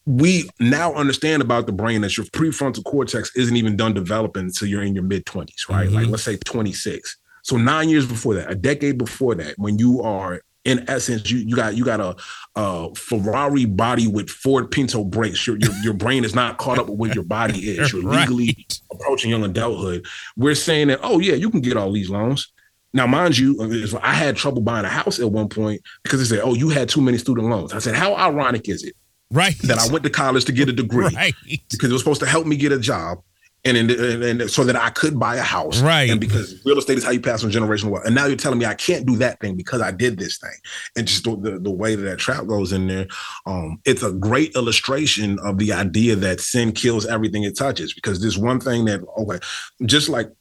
we 0.06 0.48
now 0.58 0.94
understand 0.94 1.42
about 1.42 1.66
the 1.66 1.72
brain 1.72 2.00
that 2.00 2.16
your 2.16 2.26
prefrontal 2.26 2.84
cortex 2.84 3.34
isn't 3.36 3.56
even 3.56 3.76
done 3.76 3.94
developing 3.94 4.44
until 4.44 4.68
you're 4.68 4.82
in 4.82 4.94
your 4.94 5.04
mid 5.04 5.24
20s, 5.26 5.68
right? 5.68 5.86
Mm-hmm. 5.86 5.94
Like 5.94 6.06
let's 6.08 6.22
say 6.22 6.36
26. 6.36 7.18
So 7.42 7.56
nine 7.56 7.88
years 7.88 8.06
before 8.06 8.34
that, 8.34 8.50
a 8.50 8.54
decade 8.54 8.98
before 8.98 9.34
that, 9.36 9.58
when 9.58 9.78
you 9.78 10.00
are 10.02 10.42
in 10.64 10.88
essence, 10.88 11.28
you 11.30 11.38
you 11.38 11.56
got 11.56 11.76
you 11.76 11.84
got 11.84 12.00
a, 12.00 12.16
a 12.54 12.94
Ferrari 12.94 13.64
body 13.64 14.06
with 14.06 14.30
Ford 14.30 14.70
Pinto 14.70 15.02
brakes. 15.04 15.44
Your, 15.46 15.56
your 15.58 15.72
your 15.82 15.94
brain 15.94 16.24
is 16.24 16.34
not 16.34 16.58
caught 16.58 16.78
up 16.78 16.88
with 16.88 16.98
where 16.98 17.12
your 17.12 17.24
body 17.24 17.70
is. 17.70 17.92
You're 17.92 18.02
legally 18.10 18.54
right. 18.56 18.78
approaching 18.92 19.30
young 19.30 19.44
adulthood. 19.44 20.06
We're 20.36 20.54
saying 20.54 20.88
that, 20.88 21.00
oh 21.02 21.18
yeah, 21.18 21.34
you 21.34 21.50
can 21.50 21.60
get 21.60 21.76
all 21.76 21.90
these 21.90 22.10
loans. 22.10 22.52
Now, 22.94 23.06
mind 23.06 23.38
you, 23.38 23.98
I 24.02 24.12
had 24.12 24.36
trouble 24.36 24.60
buying 24.60 24.84
a 24.84 24.88
house 24.88 25.18
at 25.18 25.30
one 25.30 25.48
point 25.48 25.80
because 26.02 26.20
they 26.20 26.36
said, 26.36 26.44
"Oh, 26.44 26.54
you 26.54 26.68
had 26.68 26.88
too 26.88 27.00
many 27.00 27.18
student 27.18 27.48
loans." 27.48 27.72
I 27.72 27.78
said, 27.78 27.94
"How 27.94 28.14
ironic 28.14 28.68
is 28.68 28.84
it 28.84 28.94
Right. 29.32 29.56
That 29.62 29.78
I 29.78 29.90
went 29.90 30.04
to 30.04 30.10
college 30.10 30.44
to 30.44 30.52
get 30.52 30.68
a 30.68 30.72
degree. 30.72 31.02
Right. 31.12 31.34
Because 31.70 31.90
it 31.90 31.92
was 31.92 32.02
supposed 32.02 32.20
to 32.20 32.26
help 32.26 32.46
me 32.46 32.56
get 32.56 32.72
a 32.72 32.78
job. 32.78 33.22
And, 33.64 33.76
in, 33.76 33.90
and, 33.90 34.24
and 34.24 34.50
so 34.50 34.64
that 34.64 34.74
I 34.74 34.90
could 34.90 35.20
buy 35.20 35.36
a 35.36 35.42
house, 35.42 35.80
right? 35.82 36.10
And 36.10 36.18
because 36.18 36.60
real 36.64 36.78
estate 36.78 36.98
is 36.98 37.04
how 37.04 37.12
you 37.12 37.20
pass 37.20 37.44
on 37.44 37.50
generational 37.52 37.90
wealth, 37.90 38.04
and 38.04 38.12
now 38.12 38.26
you're 38.26 38.36
telling 38.36 38.58
me 38.58 38.66
I 38.66 38.74
can't 38.74 39.06
do 39.06 39.14
that 39.18 39.38
thing 39.38 39.54
because 39.54 39.80
I 39.80 39.92
did 39.92 40.18
this 40.18 40.38
thing, 40.38 40.50
and 40.96 41.06
just 41.06 41.22
the, 41.22 41.60
the, 41.62 41.70
way 41.70 41.94
that 41.94 42.02
that 42.02 42.18
trap 42.18 42.46
goes 42.46 42.72
in 42.72 42.88
there, 42.88 43.06
um, 43.46 43.80
it's 43.84 44.02
a 44.02 44.10
great 44.10 44.56
illustration 44.56 45.38
of 45.44 45.58
the 45.58 45.72
idea 45.72 46.16
that 46.16 46.40
sin 46.40 46.72
kills 46.72 47.06
everything 47.06 47.44
it 47.44 47.56
touches. 47.56 47.94
Because 47.94 48.20
there's 48.20 48.36
one 48.36 48.58
thing 48.58 48.84
that 48.86 49.00
okay, 49.16 49.38
just 49.86 50.08
like 50.08 50.32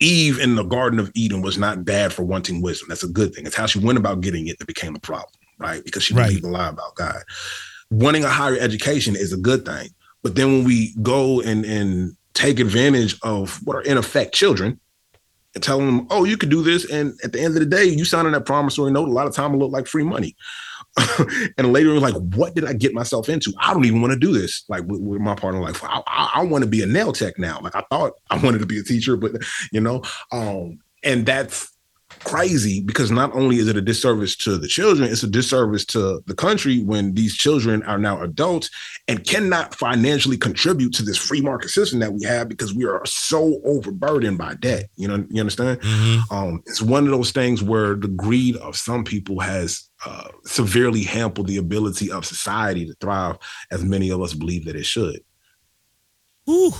Eve 0.00 0.38
in 0.38 0.54
the 0.54 0.64
Garden 0.64 0.98
of 0.98 1.10
Eden 1.14 1.42
was 1.42 1.58
not 1.58 1.84
bad 1.84 2.12
for 2.12 2.22
wanting 2.22 2.62
wisdom. 2.62 2.88
That's 2.88 3.04
a 3.04 3.08
good 3.08 3.34
thing. 3.34 3.46
It's 3.46 3.54
how 3.54 3.66
she 3.66 3.78
went 3.78 3.98
about 3.98 4.20
getting 4.22 4.46
it 4.48 4.58
that 4.58 4.66
became 4.66 4.96
a 4.96 5.00
problem, 5.00 5.32
right? 5.58 5.84
Because 5.84 6.02
she 6.02 6.14
Right. 6.14 6.26
believed 6.28 6.44
a 6.44 6.48
lie 6.48 6.68
about 6.68 6.94
God. 6.96 7.22
Wanting 7.90 8.24
a 8.24 8.30
higher 8.30 8.56
education 8.58 9.14
is 9.14 9.32
a 9.32 9.36
good 9.36 9.64
thing. 9.66 9.90
But 10.22 10.34
then 10.34 10.52
when 10.52 10.64
we 10.64 10.94
go 11.02 11.40
and 11.40 11.64
and 11.64 12.16
take 12.34 12.60
advantage 12.60 13.18
of 13.22 13.60
what 13.64 13.76
are 13.76 13.82
in 13.82 13.98
effect 13.98 14.34
children 14.34 14.78
and 15.54 15.62
tell 15.64 15.78
them, 15.78 16.06
oh, 16.10 16.24
you 16.24 16.36
could 16.36 16.48
do 16.48 16.62
this. 16.62 16.88
And 16.90 17.18
at 17.24 17.32
the 17.32 17.40
end 17.40 17.54
of 17.56 17.60
the 17.60 17.66
day, 17.66 17.84
you 17.84 18.04
signing 18.04 18.32
that 18.32 18.46
promissory 18.46 18.92
note, 18.92 19.08
a 19.08 19.12
lot 19.12 19.26
of 19.26 19.34
time 19.34 19.52
it 19.52 19.56
look 19.58 19.72
like 19.72 19.86
free 19.86 20.04
money. 20.04 20.36
and 21.58 21.72
later 21.72 21.98
like, 21.98 22.14
what 22.14 22.54
did 22.54 22.64
I 22.64 22.72
get 22.72 22.94
myself 22.94 23.28
into? 23.28 23.52
I 23.58 23.72
don't 23.72 23.84
even 23.84 24.00
want 24.00 24.12
to 24.12 24.18
do 24.18 24.32
this. 24.32 24.64
Like 24.68 24.84
with, 24.84 25.00
with 25.00 25.20
my 25.20 25.34
partner, 25.34 25.60
like 25.60 25.82
I, 25.84 26.02
I, 26.06 26.30
I 26.36 26.44
want 26.44 26.64
to 26.64 26.70
be 26.70 26.82
a 26.82 26.86
nail 26.86 27.12
tech 27.12 27.38
now. 27.38 27.60
Like 27.60 27.76
I 27.76 27.84
thought 27.90 28.14
I 28.30 28.38
wanted 28.38 28.58
to 28.58 28.66
be 28.66 28.78
a 28.78 28.82
teacher, 28.82 29.16
but 29.16 29.32
you 29.72 29.80
know, 29.80 30.02
um, 30.32 30.78
and 31.02 31.24
that's 31.24 31.69
crazy 32.24 32.80
because 32.80 33.10
not 33.10 33.34
only 33.34 33.56
is 33.56 33.68
it 33.68 33.76
a 33.76 33.82
disservice 33.82 34.36
to 34.36 34.56
the 34.56 34.68
children, 34.68 35.10
it's 35.10 35.22
a 35.22 35.28
disservice 35.28 35.84
to 35.86 36.22
the 36.26 36.34
country 36.34 36.82
when 36.82 37.14
these 37.14 37.36
children 37.36 37.82
are 37.84 37.98
now 37.98 38.20
adults 38.22 38.70
and 39.08 39.26
cannot 39.26 39.74
financially 39.74 40.36
contribute 40.36 40.92
to 40.94 41.02
this 41.02 41.16
free 41.16 41.40
market 41.40 41.70
system 41.70 41.98
that 42.00 42.12
we 42.12 42.24
have 42.24 42.48
because 42.48 42.74
we 42.74 42.84
are 42.84 43.04
so 43.06 43.60
overburdened 43.64 44.38
by 44.38 44.54
debt. 44.54 44.88
You 44.96 45.08
know, 45.08 45.26
you 45.30 45.40
understand? 45.40 45.80
Um, 46.30 46.62
it's 46.66 46.82
one 46.82 47.04
of 47.04 47.10
those 47.10 47.32
things 47.32 47.62
where 47.62 47.94
the 47.94 48.08
greed 48.08 48.56
of 48.56 48.76
some 48.76 49.04
people 49.04 49.40
has 49.40 49.88
uh, 50.06 50.28
severely 50.44 51.02
hampered 51.02 51.46
the 51.46 51.58
ability 51.58 52.10
of 52.10 52.24
society 52.24 52.86
to 52.86 52.94
thrive, 53.00 53.36
as 53.70 53.84
many 53.84 54.10
of 54.10 54.20
us 54.20 54.34
believe 54.34 54.64
that 54.66 54.76
it 54.76 54.86
should. 54.86 55.20
Whew. 56.44 56.72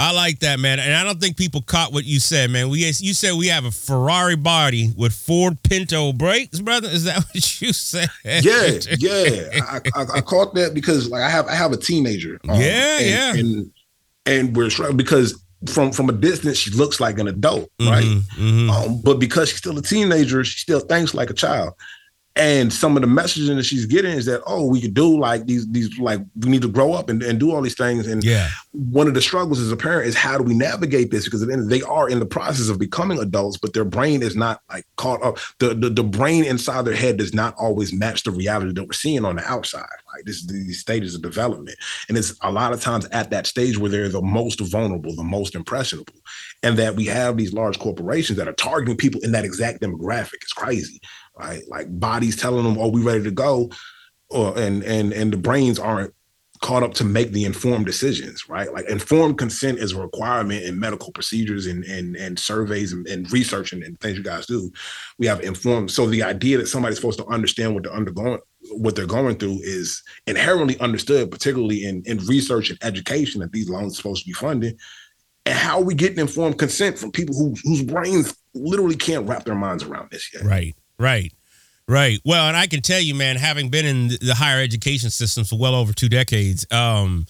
I 0.00 0.12
like 0.12 0.38
that, 0.38 0.58
man. 0.58 0.78
And 0.80 0.94
I 0.94 1.04
don't 1.04 1.20
think 1.20 1.36
people 1.36 1.60
caught 1.60 1.92
what 1.92 2.04
you 2.06 2.20
said, 2.20 2.50
man. 2.50 2.70
We 2.70 2.78
you 2.86 3.12
said 3.12 3.34
we 3.34 3.48
have 3.48 3.66
a 3.66 3.70
Ferrari 3.70 4.34
body 4.34 4.92
with 4.96 5.12
Ford 5.12 5.62
Pinto 5.62 6.14
brakes, 6.14 6.58
brother. 6.60 6.88
Is 6.88 7.04
that 7.04 7.16
what 7.34 7.60
you 7.60 7.74
said? 7.74 8.08
Yeah, 8.24 8.40
yeah. 8.98 9.60
I, 9.68 9.80
I, 9.94 10.04
I 10.14 10.20
caught 10.22 10.54
that 10.54 10.72
because 10.72 11.10
like 11.10 11.20
I 11.22 11.28
have 11.28 11.46
I 11.48 11.54
have 11.54 11.72
a 11.72 11.76
teenager. 11.76 12.40
um, 12.48 12.58
Yeah, 12.58 12.98
and, 12.98 13.06
yeah. 13.06 13.34
and 13.34 13.70
and 14.24 14.56
we're 14.56 14.70
trying 14.70 14.96
because 14.96 15.38
from 15.68 15.92
from 15.92 16.08
a 16.08 16.12
distance 16.12 16.56
she 16.56 16.70
looks 16.70 16.98
like 17.00 17.18
an 17.18 17.28
adult, 17.28 17.70
right? 17.80 18.02
Mhm, 18.04 18.22
mhm. 18.38 18.70
Um, 18.70 19.02
but 19.02 19.18
because 19.18 19.50
she's 19.50 19.58
still 19.58 19.76
a 19.76 19.82
teenager, 19.82 20.42
she 20.44 20.60
still 20.60 20.80
thinks 20.80 21.12
like 21.12 21.28
a 21.28 21.34
child. 21.34 21.74
And 22.36 22.72
some 22.72 22.96
of 22.96 23.02
the 23.02 23.08
messaging 23.08 23.56
that 23.56 23.64
she's 23.64 23.86
getting 23.86 24.12
is 24.12 24.24
that, 24.26 24.40
oh, 24.46 24.64
we 24.64 24.80
could 24.80 24.94
do 24.94 25.18
like 25.18 25.46
these, 25.46 25.66
these 25.72 25.98
like 25.98 26.20
we 26.38 26.48
need 26.48 26.62
to 26.62 26.68
grow 26.68 26.92
up 26.92 27.08
and, 27.08 27.22
and 27.24 27.40
do 27.40 27.50
all 27.52 27.60
these 27.60 27.74
things. 27.76 28.06
And 28.06 28.22
Yeah. 28.22 28.48
one 28.70 29.08
of 29.08 29.14
the 29.14 29.20
struggles 29.20 29.58
as 29.58 29.72
a 29.72 29.76
parent 29.76 30.06
is 30.06 30.14
how 30.14 30.38
do 30.38 30.44
we 30.44 30.54
navigate 30.54 31.10
this? 31.10 31.24
Because 31.24 31.42
at 31.42 31.48
the 31.48 31.54
end, 31.54 31.68
they 31.68 31.82
are 31.82 32.08
in 32.08 32.20
the 32.20 32.26
process 32.26 32.68
of 32.68 32.78
becoming 32.78 33.18
adults, 33.18 33.58
but 33.58 33.72
their 33.74 33.84
brain 33.84 34.22
is 34.22 34.36
not 34.36 34.60
like 34.70 34.86
caught 34.96 35.20
up. 35.24 35.38
The, 35.58 35.74
the 35.74 35.90
the 35.90 36.04
brain 36.04 36.44
inside 36.44 36.84
their 36.84 36.94
head 36.94 37.16
does 37.16 37.34
not 37.34 37.54
always 37.58 37.92
match 37.92 38.22
the 38.22 38.30
reality 38.30 38.72
that 38.74 38.84
we're 38.84 38.92
seeing 38.92 39.24
on 39.24 39.36
the 39.36 39.44
outside. 39.44 39.80
like 40.14 40.24
This 40.24 40.36
is 40.36 40.46
these 40.46 40.78
stages 40.78 41.16
of 41.16 41.22
development. 41.22 41.76
And 42.08 42.16
it's 42.16 42.34
a 42.42 42.52
lot 42.52 42.72
of 42.72 42.80
times 42.80 43.06
at 43.06 43.30
that 43.30 43.48
stage 43.48 43.76
where 43.76 43.90
they're 43.90 44.08
the 44.08 44.22
most 44.22 44.60
vulnerable, 44.60 45.14
the 45.16 45.24
most 45.24 45.56
impressionable. 45.56 46.14
And 46.62 46.78
that 46.78 46.94
we 46.94 47.06
have 47.06 47.36
these 47.36 47.52
large 47.52 47.78
corporations 47.80 48.38
that 48.38 48.46
are 48.46 48.52
targeting 48.52 48.96
people 48.96 49.20
in 49.22 49.32
that 49.32 49.44
exact 49.44 49.80
demographic. 49.82 50.34
It's 50.42 50.52
crazy. 50.52 51.00
Right. 51.40 51.62
Like 51.68 51.86
bodies 51.98 52.36
telling 52.36 52.64
them, 52.64 52.76
oh, 52.78 52.88
we 52.88 53.02
ready 53.02 53.24
to 53.24 53.30
go. 53.30 53.70
Or 54.28 54.56
and 54.58 54.84
and 54.84 55.12
and 55.12 55.32
the 55.32 55.38
brains 55.38 55.78
aren't 55.78 56.14
caught 56.60 56.82
up 56.82 56.92
to 56.92 57.04
make 57.04 57.32
the 57.32 57.46
informed 57.46 57.86
decisions, 57.86 58.46
right? 58.48 58.70
Like 58.72 58.86
informed 58.88 59.38
consent 59.38 59.78
is 59.78 59.92
a 59.92 60.00
requirement 60.00 60.64
in 60.64 60.78
medical 60.78 61.10
procedures 61.12 61.66
and 61.66 61.82
and, 61.84 62.14
and 62.16 62.38
surveys 62.38 62.92
and, 62.92 63.06
and 63.08 63.30
research 63.32 63.72
and, 63.72 63.82
and 63.82 63.98
things 64.00 64.18
you 64.18 64.22
guys 64.22 64.46
do. 64.46 64.70
We 65.18 65.26
have 65.26 65.40
informed. 65.40 65.90
So 65.90 66.06
the 66.06 66.22
idea 66.22 66.58
that 66.58 66.68
somebody's 66.68 66.98
supposed 66.98 67.18
to 67.18 67.26
understand 67.26 67.74
what 67.74 67.84
they're 67.84 67.92
undergoing, 67.92 68.40
what 68.72 68.94
they're 68.94 69.06
going 69.06 69.36
through 69.36 69.60
is 69.62 70.02
inherently 70.26 70.78
understood, 70.78 71.30
particularly 71.30 71.84
in, 71.84 72.02
in 72.04 72.18
research 72.26 72.68
and 72.68 72.78
education 72.82 73.40
that 73.40 73.52
these 73.52 73.70
loans 73.70 73.94
are 73.94 73.96
supposed 73.96 74.24
to 74.24 74.28
be 74.28 74.34
funded. 74.34 74.78
And 75.46 75.56
how 75.56 75.78
are 75.78 75.84
we 75.84 75.94
getting 75.94 76.18
informed 76.18 76.58
consent 76.58 76.98
from 76.98 77.10
people 77.10 77.34
who 77.34 77.54
whose 77.64 77.82
brains 77.82 78.36
literally 78.54 78.96
can't 78.96 79.26
wrap 79.26 79.44
their 79.44 79.54
minds 79.54 79.82
around 79.82 80.10
this 80.10 80.28
yet? 80.34 80.44
Right, 80.44 80.76
right, 81.00 81.32
right. 81.88 82.20
Well, 82.24 82.46
and 82.46 82.56
I 82.56 82.66
can 82.66 82.82
tell 82.82 83.00
you, 83.00 83.14
man, 83.14 83.36
having 83.36 83.70
been 83.70 83.86
in 83.86 84.08
the 84.08 84.34
higher 84.36 84.62
education 84.62 85.10
system 85.10 85.44
for 85.44 85.58
well 85.58 85.74
over 85.74 85.92
two 85.92 86.08
decades, 86.08 86.66
um, 86.70 87.26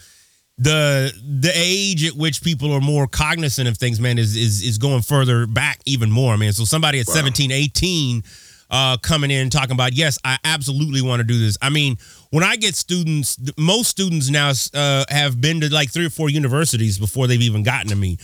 the 0.59 1.13
the 1.41 1.53
age 1.55 2.05
at 2.05 2.15
which 2.15 2.43
people 2.43 2.73
are 2.73 2.81
more 2.81 3.07
cognizant 3.07 3.67
of 3.69 3.79
things, 3.79 3.99
man, 4.01 4.19
is 4.19 4.37
is 4.37 4.63
is 4.63 4.77
going 4.79 5.03
further 5.03 5.47
back 5.47 5.81
even 5.87 6.11
more. 6.11 6.35
I 6.35 6.37
mean, 6.37 6.53
so 6.53 6.65
somebody 6.65 7.01
at 7.01 7.09
Wow. 7.09 7.15
17, 7.15 7.51
18 7.51 8.23
uh, 8.71 8.97
coming 8.99 9.31
in 9.31 9.51
talking 9.51 9.73
about, 9.73 9.95
yes, 9.95 10.19
I 10.25 10.39
absolutely 10.45 11.03
want 11.03 11.21
to 11.21 11.25
do 11.25 11.39
this. 11.39 11.57
I 11.61 11.71
mean, 11.71 11.97
when 12.31 12.45
I 12.45 12.57
get 12.57 12.77
students, 12.77 13.37
most 13.59 13.89
students 13.89 14.31
now 14.31 14.53
uh, 14.75 15.05
have 15.09 15.41
been 15.41 15.61
to 15.63 15.73
like 15.73 15.91
three 15.91 16.07
or 16.07 16.11
four 16.11 16.31
universities 16.31 16.99
before 16.99 17.27
they've 17.27 17.43
even 17.43 17.63
gotten 17.63 17.89
to 17.89 17.97
me. 17.97 18.19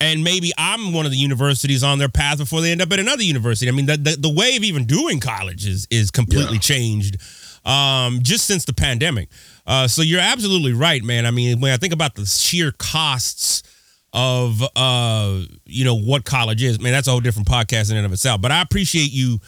And 0.00 0.22
maybe 0.22 0.52
I'm 0.56 0.92
one 0.92 1.06
of 1.06 1.10
the 1.12 1.18
universities 1.18 1.82
on 1.82 1.98
their 1.98 2.08
path 2.08 2.38
before 2.38 2.60
they 2.60 2.70
end 2.70 2.80
up 2.80 2.92
at 2.92 3.00
another 3.00 3.22
university. 3.24 3.68
I 3.68 3.72
mean, 3.72 3.86
the, 3.86 3.96
the, 3.96 4.16
the 4.16 4.32
way 4.32 4.54
of 4.56 4.62
even 4.62 4.84
doing 4.86 5.18
college 5.18 5.66
is, 5.66 5.88
is 5.90 6.10
completely 6.12 6.54
Yeah. 6.54 6.60
changed 6.60 7.16
um, 7.64 8.20
just 8.22 8.46
since 8.46 8.64
the 8.64 8.72
pandemic. 8.72 9.28
Uh, 9.66 9.88
so 9.88 10.02
you're 10.02 10.20
absolutely 10.20 10.72
right, 10.72 11.02
man. 11.02 11.26
I 11.26 11.32
mean, 11.32 11.60
when 11.60 11.72
I 11.72 11.76
think 11.76 11.92
about 11.92 12.14
the 12.14 12.24
sheer 12.26 12.72
costs 12.78 13.64
of 14.12 14.62
uh, 14.74 15.42
you 15.66 15.84
know 15.84 15.96
what 15.96 16.24
college 16.24 16.62
is, 16.62 16.80
man, 16.80 16.92
that's 16.92 17.08
a 17.08 17.10
whole 17.10 17.20
different 17.20 17.48
podcast 17.48 17.90
in 17.90 17.96
and 17.96 18.06
of 18.06 18.12
itself. 18.12 18.40
But 18.40 18.52
I 18.52 18.62
appreciate 18.62 19.12
you 19.12 19.40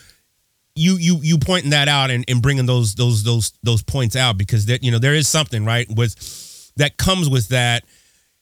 you 0.75 0.97
you 0.99 1.19
you 1.23 1.39
pointing 1.39 1.71
that 1.71 1.89
out 1.89 2.11
and, 2.11 2.25
and 2.29 2.43
bringing 2.43 2.67
those 2.67 2.95
those 2.95 3.23
those 3.23 3.53
those 3.63 3.83
points 3.83 4.17
out 4.17 4.37
because 4.37 4.67
that 4.67 4.83
you 4.83 4.91
know 4.91 4.99
there 4.99 5.15
is 5.15 5.29
something 5.29 5.65
right 5.65 5.87
with 5.89 6.73
that 6.77 6.99
comes 6.99 7.29
with 7.31 7.49
that, 7.49 7.85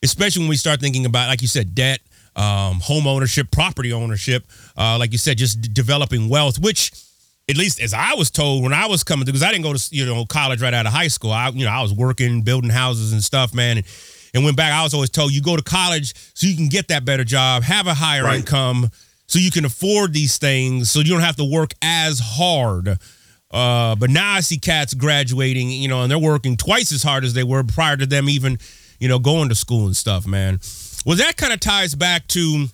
especially 0.02 0.40
when 0.42 0.48
we 0.48 0.56
start 0.56 0.80
thinking 0.80 1.06
about 1.06 1.28
like 1.28 1.42
you 1.42 1.48
said 1.48 1.74
debt, 1.74 2.00
um, 2.36 2.80
home 2.80 3.06
ownership, 3.06 3.50
property 3.50 3.92
ownership, 3.92 4.44
uh, 4.76 4.96
like 4.98 5.12
you 5.12 5.18
said, 5.18 5.38
just 5.38 5.60
d- 5.60 5.68
developing 5.72 6.28
wealth, 6.28 6.58
which 6.58 6.92
at 7.50 7.56
least 7.56 7.80
as 7.80 7.94
I 7.94 8.14
was 8.14 8.30
told 8.30 8.62
when 8.62 8.72
I 8.72 8.86
was 8.86 9.02
coming 9.02 9.24
through, 9.24 9.32
because 9.32 9.42
I 9.42 9.50
didn't 9.52 9.64
go 9.64 9.72
to 9.72 9.88
you 9.90 10.06
know 10.06 10.24
college 10.26 10.60
right 10.62 10.74
out 10.74 10.86
of 10.86 10.92
high 10.92 11.08
school. 11.08 11.32
I 11.32 11.48
you 11.48 11.64
know 11.64 11.70
I 11.72 11.82
was 11.82 11.92
working, 11.92 12.42
building 12.42 12.70
houses 12.70 13.12
and 13.12 13.22
stuff, 13.24 13.54
man. 13.54 13.78
And, 13.78 13.86
and 14.34 14.44
went 14.44 14.58
back. 14.58 14.72
I 14.74 14.82
was 14.82 14.92
always 14.92 15.08
told 15.08 15.32
you 15.32 15.40
go 15.40 15.56
to 15.56 15.62
college 15.62 16.12
so 16.34 16.46
you 16.46 16.54
can 16.54 16.68
get 16.68 16.88
that 16.88 17.06
better 17.06 17.24
job, 17.24 17.62
have 17.62 17.86
a 17.86 17.94
higher 17.94 18.24
Right. 18.24 18.40
income, 18.40 18.90
so 19.26 19.38
you 19.38 19.50
can 19.50 19.64
afford 19.64 20.12
these 20.12 20.36
things, 20.36 20.90
so 20.90 21.00
you 21.00 21.06
don't 21.06 21.22
have 21.22 21.36
to 21.36 21.44
work 21.50 21.70
as 21.80 22.20
hard. 22.22 22.98
Uh, 23.50 23.96
but 23.96 24.10
now 24.10 24.34
I 24.34 24.40
see 24.40 24.58
cats 24.58 24.92
graduating, 24.92 25.70
you 25.70 25.88
know, 25.88 26.02
and 26.02 26.10
they're 26.10 26.18
working 26.18 26.58
twice 26.58 26.92
as 26.92 27.02
hard 27.02 27.24
as 27.24 27.32
they 27.32 27.42
were 27.42 27.64
prior 27.64 27.96
to 27.96 28.04
them 28.04 28.28
even, 28.28 28.58
you 28.98 29.08
know, 29.08 29.18
going 29.18 29.48
to 29.48 29.54
school 29.54 29.86
and 29.86 29.96
stuff, 29.96 30.26
man. 30.26 30.60
Well, 31.06 31.16
that 31.16 31.36
kind 31.36 31.52
of 31.52 31.60
ties 31.60 31.94
back 31.94 32.26
to 32.28 32.68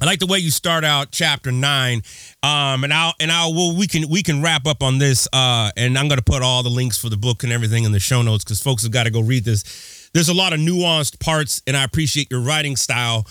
I 0.00 0.04
like 0.04 0.20
the 0.20 0.26
way 0.26 0.38
you 0.38 0.52
start 0.52 0.84
out 0.84 1.10
chapter 1.10 1.50
nine, 1.50 2.02
um, 2.44 2.84
and 2.84 2.92
I'll 2.92 3.14
and 3.18 3.32
I'll 3.32 3.52
well 3.52 3.76
we 3.76 3.88
can 3.88 4.08
we 4.08 4.22
can 4.22 4.42
wrap 4.42 4.66
up 4.66 4.82
on 4.82 4.98
this, 4.98 5.26
uh, 5.32 5.72
and 5.76 5.98
I'm 5.98 6.08
gonna 6.08 6.22
put 6.22 6.40
all 6.40 6.62
the 6.62 6.70
links 6.70 6.98
for 6.98 7.08
the 7.08 7.16
book 7.16 7.42
and 7.42 7.52
everything 7.52 7.82
in 7.82 7.90
the 7.90 7.98
show 7.98 8.22
notes 8.22 8.44
because 8.44 8.60
folks 8.60 8.84
have 8.84 8.92
got 8.92 9.04
to 9.04 9.10
go 9.10 9.20
read 9.20 9.44
this. 9.44 10.08
There's 10.14 10.28
a 10.28 10.34
lot 10.34 10.52
of 10.52 10.60
nuanced 10.60 11.18
parts, 11.18 11.62
and 11.66 11.76
I 11.76 11.82
appreciate 11.82 12.30
your 12.30 12.40
writing 12.40 12.76
style 12.76 13.26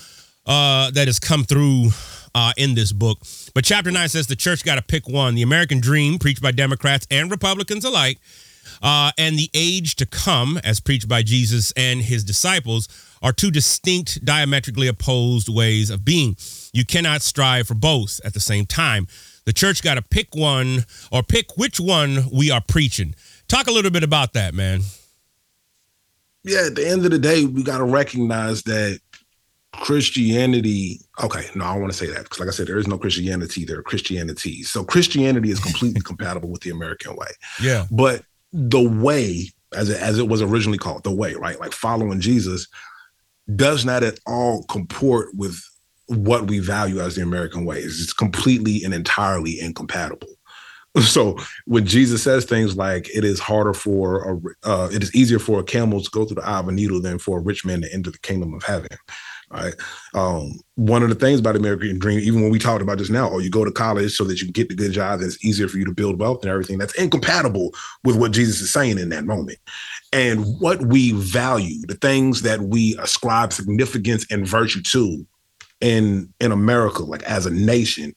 uh, 0.45 0.91
that 0.91 1.07
has 1.07 1.19
come 1.19 1.45
through 1.45 1.89
uh, 2.36 2.51
in 2.57 2.75
this 2.75 2.91
book. 2.91 3.19
But 3.53 3.63
chapter 3.63 3.89
nine 3.89 4.09
says 4.09 4.28
the 4.28 4.36
church 4.36 4.65
got 4.65 4.75
to 4.75 4.82
pick 4.82 5.07
one: 5.07 5.36
the 5.36 5.43
American 5.43 5.80
dream, 5.80 6.19
preached 6.19 6.41
by 6.41 6.51
Democrats 6.51 7.07
and 7.09 7.32
Republicans 7.32 7.86
alike, 7.86 8.19
uh, 8.82 9.11
and 9.18 9.38
the 9.38 9.49
age 9.53 9.95
to 9.97 10.05
come, 10.05 10.59
as 10.63 10.80
preached 10.80 11.07
by 11.07 11.24
Jesus 11.24 11.72
and 11.76 12.01
his 12.01 12.24
disciples, 12.24 12.88
are 13.22 13.34
two 13.34 13.51
distinct, 13.51 14.24
diametrically 14.24 14.88
opposed 14.88 15.49
ways 15.49 15.89
of 15.89 16.05
being. 16.05 16.36
You 16.74 16.86
cannot 16.86 17.22
strive 17.22 17.68
for 17.68 17.74
both 17.74 18.20
at 18.24 18.34
the 18.34 18.39
same 18.39 18.65
time. 18.65 19.07
The 19.45 19.53
church 19.53 19.82
got 19.82 19.95
to 19.95 20.01
pick 20.01 20.36
one 20.36 20.86
or 21.11 21.24
pick 21.24 21.57
which 21.57 21.80
one 21.80 22.26
we 22.32 22.51
are 22.51 22.61
preaching. 22.61 23.15
Talk 23.47 23.68
a 23.68 23.72
little 23.72 23.91
bit 23.91 24.03
about 24.03 24.34
that, 24.34 24.53
man. 24.53 24.82
yeah, 26.43 26.65
at 26.68 26.76
the 26.76 26.88
end 26.88 27.05
of 27.05 27.11
the 27.11 27.20
day, 27.20 27.45
we 27.45 27.63
got 27.63 27.78
to 27.78 27.86
recognize 27.86 28.63
that 28.63 28.99
Christianity. 29.74 30.99
Okay, 31.24 31.47
no, 31.55 31.65
I 31.65 31.74
don't 31.74 31.82
want 31.82 31.93
to 31.93 31.97
say 31.97 32.07
that 32.07 32.24
because, 32.24 32.39
like 32.39 32.49
I 32.49 32.51
said, 32.51 32.68
there 32.68 32.78
is 32.78 32.88
no 32.88 32.97
Christianity. 32.97 33.63
There 33.63 33.80
are 33.80 33.84
Christianities. 33.84 34.70
So 34.70 34.84
Christianity 34.84 35.49
is 35.51 35.59
completely 35.59 36.01
compatible 36.05 36.49
with 36.49 36.61
the 36.61 36.72
American 36.72 37.15
way. 37.15 37.28
Yeah. 37.61 37.86
But 37.91 38.24
the 38.54 38.82
way, 38.82 39.50
as 39.74 39.89
it, 39.89 40.02
as 40.02 40.20
it 40.20 40.28
was 40.28 40.41
originally 40.41 40.78
called, 40.78 41.04
the 41.04 41.12
way, 41.12 41.34
right, 41.36 41.60
like 41.60 41.74
following 41.74 42.20
Jesus, 42.20 42.68
does 43.56 43.86
not 43.86 44.04
at 44.04 44.20
all 44.26 44.64
comport 44.64 45.30
with 45.36 45.62
what 46.08 46.48
we 46.48 46.60
value 46.60 47.00
as 47.00 47.16
the 47.16 47.22
American 47.22 47.66
way. 47.66 47.80
It's 47.80 48.14
completely 48.14 48.84
and 48.84 48.93
entirely 48.93 49.60
incompatible. 49.60 50.30
So 51.04 51.38
when 51.66 51.86
Jesus 51.86 52.24
says 52.24 52.45
things 52.45 52.76
like 52.76 53.08
it 53.16 53.24
is 53.24 53.39
harder 53.39 53.76
for 53.76 54.32
a, 54.64 54.68
uh, 54.68 54.89
it 54.91 55.04
is 55.04 55.14
easier 55.14 55.38
for 55.38 55.60
a 55.60 55.64
camel 55.64 56.02
to 56.02 56.10
go 56.10 56.26
through 56.26 56.41
the 56.41 56.48
eye 56.48 56.58
of 56.58 56.68
a 56.68 56.72
needle 56.72 57.00
than 57.00 57.20
for 57.20 57.38
a 57.38 57.41
rich 57.41 57.64
man 57.64 57.82
to 57.82 57.93
enter 57.93 58.10
the 58.10 58.18
kingdom 58.18 58.56
of 58.56 58.64
heaven. 58.64 58.89
Right. 59.50 59.76
Um, 60.14 60.60
one 60.76 61.04
of 61.04 61.10
the 61.10 61.16
things 61.16 61.39
about 61.39 61.54
the 61.54 61.60
American 61.60 62.00
dream, 62.00 62.20
even 62.20 62.41
when 62.41 62.52
we 62.52 62.60
talked 62.60 62.82
about 62.82 62.98
this 62.98 63.10
now, 63.10 63.30
or 63.30 63.36
oh, 63.36 63.39
you 63.39 63.50
go 63.50 63.64
to 63.64 63.72
college 63.72 64.14
so 64.14 64.26
that 64.26 64.41
you 64.41 64.45
can 64.45 64.52
get 64.52 64.68
the 64.68 64.76
good 64.76 64.91
job, 64.91 65.20
and 65.20 65.28
it's 65.28 65.43
easier 65.43 65.70
for 65.70 65.78
you 65.78 65.86
to 65.86 65.93
build 65.93 66.20
wealth 66.20 66.43
and 66.43 66.52
everything. 66.52 66.78
That's 66.78 66.95
incompatible 66.95 67.74
with 68.04 68.18
what 68.18 68.34
Jesus 68.34 68.60
is 68.60 68.74
saying 68.74 69.00
in 69.00 69.08
that 69.10 69.24
moment. 69.24 69.60
And 70.12 70.45
what 70.60 70.82
we 70.88 71.14
value, 71.14 71.86
the 71.88 71.95
things 71.95 72.41
that 72.41 72.60
we 72.60 72.98
ascribe 72.98 73.54
significance 73.54 74.26
and 74.30 74.45
virtue 74.45 74.82
to 74.82 75.26
in 75.80 76.34
in 76.41 76.52
America, 76.52 77.04
like 77.04 77.24
as 77.24 77.45
a 77.45 77.52
nation, 77.52 78.14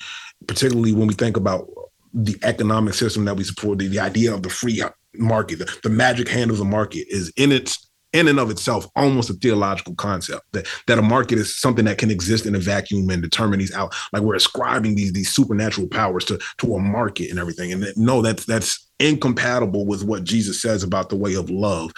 particularly 0.49 0.93
when 0.93 1.07
we 1.07 1.15
think 1.15 1.37
about 1.37 1.69
the 2.13 2.37
economic 2.43 2.95
system 2.95 3.25
that 3.27 3.37
we 3.37 3.45
support, 3.45 3.79
the, 3.79 3.87
the 3.87 4.01
idea 4.01 4.35
of 4.35 4.43
the 4.43 4.51
free 4.51 4.83
market, 5.15 5.61
the, 5.61 5.79
the 5.85 5.91
magic 5.91 6.29
hand 6.29 6.51
of 6.51 6.59
the 6.59 6.65
market 6.65 7.07
is 7.09 7.33
in 7.37 7.53
its 7.53 7.90
in 8.13 8.29
and 8.29 8.41
of 8.41 8.51
itself 8.51 8.89
almost 8.97 9.31
a 9.31 9.35
theological 9.35 9.95
concept 9.95 10.43
that 10.53 10.67
that 10.87 10.99
a 10.99 11.03
market 11.03 11.39
is 11.39 11.57
something 11.57 11.85
that 11.85 11.99
can 11.99 12.11
exist 12.11 12.47
in 12.47 12.55
a 12.55 12.59
vacuum 12.59 13.09
and 13.11 13.23
determine 13.23 13.59
these 13.59 13.75
out 13.75 13.95
like 14.13 14.23
we're 14.23 14.35
ascribing 14.35 14.95
these 14.95 15.13
these 15.13 15.31
supernatural 15.31 15.87
powers 15.87 16.25
to 16.25 16.39
to 16.59 16.75
a 16.75 16.81
market 16.81 17.31
and 17.31 17.39
everything. 17.39 17.73
And 17.73 17.87
no 17.97 18.23
that's 18.23 18.45
that's 18.45 18.89
incompatible 18.99 19.87
with 19.87 20.05
what 20.05 20.25
Jesus 20.25 20.61
says 20.61 20.83
about 20.83 21.09
the 21.09 21.17
way 21.17 21.35
of 21.35 21.51
love 21.51 21.93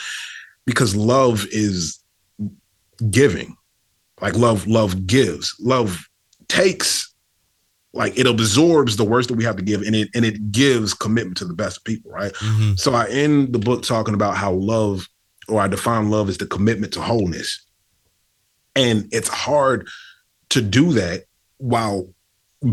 because 0.67 0.95
love 0.95 1.47
is 1.51 1.99
giving. 3.11 3.57
Like 4.21 4.37
love 4.37 4.67
love 4.67 5.07
gives. 5.07 5.55
Love 5.59 6.07
takes 6.49 7.13
like 7.95 8.19
it 8.19 8.27
absorbs 8.27 8.97
the 8.97 9.05
worst 9.05 9.29
that 9.29 9.37
we 9.37 9.45
have 9.45 9.57
to 9.57 9.63
give 9.63 9.83
and 9.83 9.95
it 9.95 10.09
and 10.15 10.25
it 10.25 10.53
gives 10.53 10.95
commitment 10.95 11.37
to 11.39 11.45
the 11.45 11.55
best 11.55 11.85
people 11.85 12.11
right? 12.11 12.33
Mm-hmm. 12.35 12.75
so 12.77 12.95
i 12.95 13.07
end 13.09 13.53
the 13.53 13.59
book 13.59 13.83
talking 13.83 14.15
about 14.15 14.37
how 14.37 14.53
love 14.53 15.07
or 15.53 15.61
I 15.61 15.69
define 15.69 16.11
love 16.11 16.29
as 16.29 16.39
the 16.39 16.47
commitment 16.47 16.95
to 16.95 17.03
wholeness. 17.03 17.65
And 18.75 19.07
it's 19.13 19.29
hard 19.29 19.87
to 20.49 20.63
do 20.63 20.93
that 20.95 21.25
while 21.59 22.09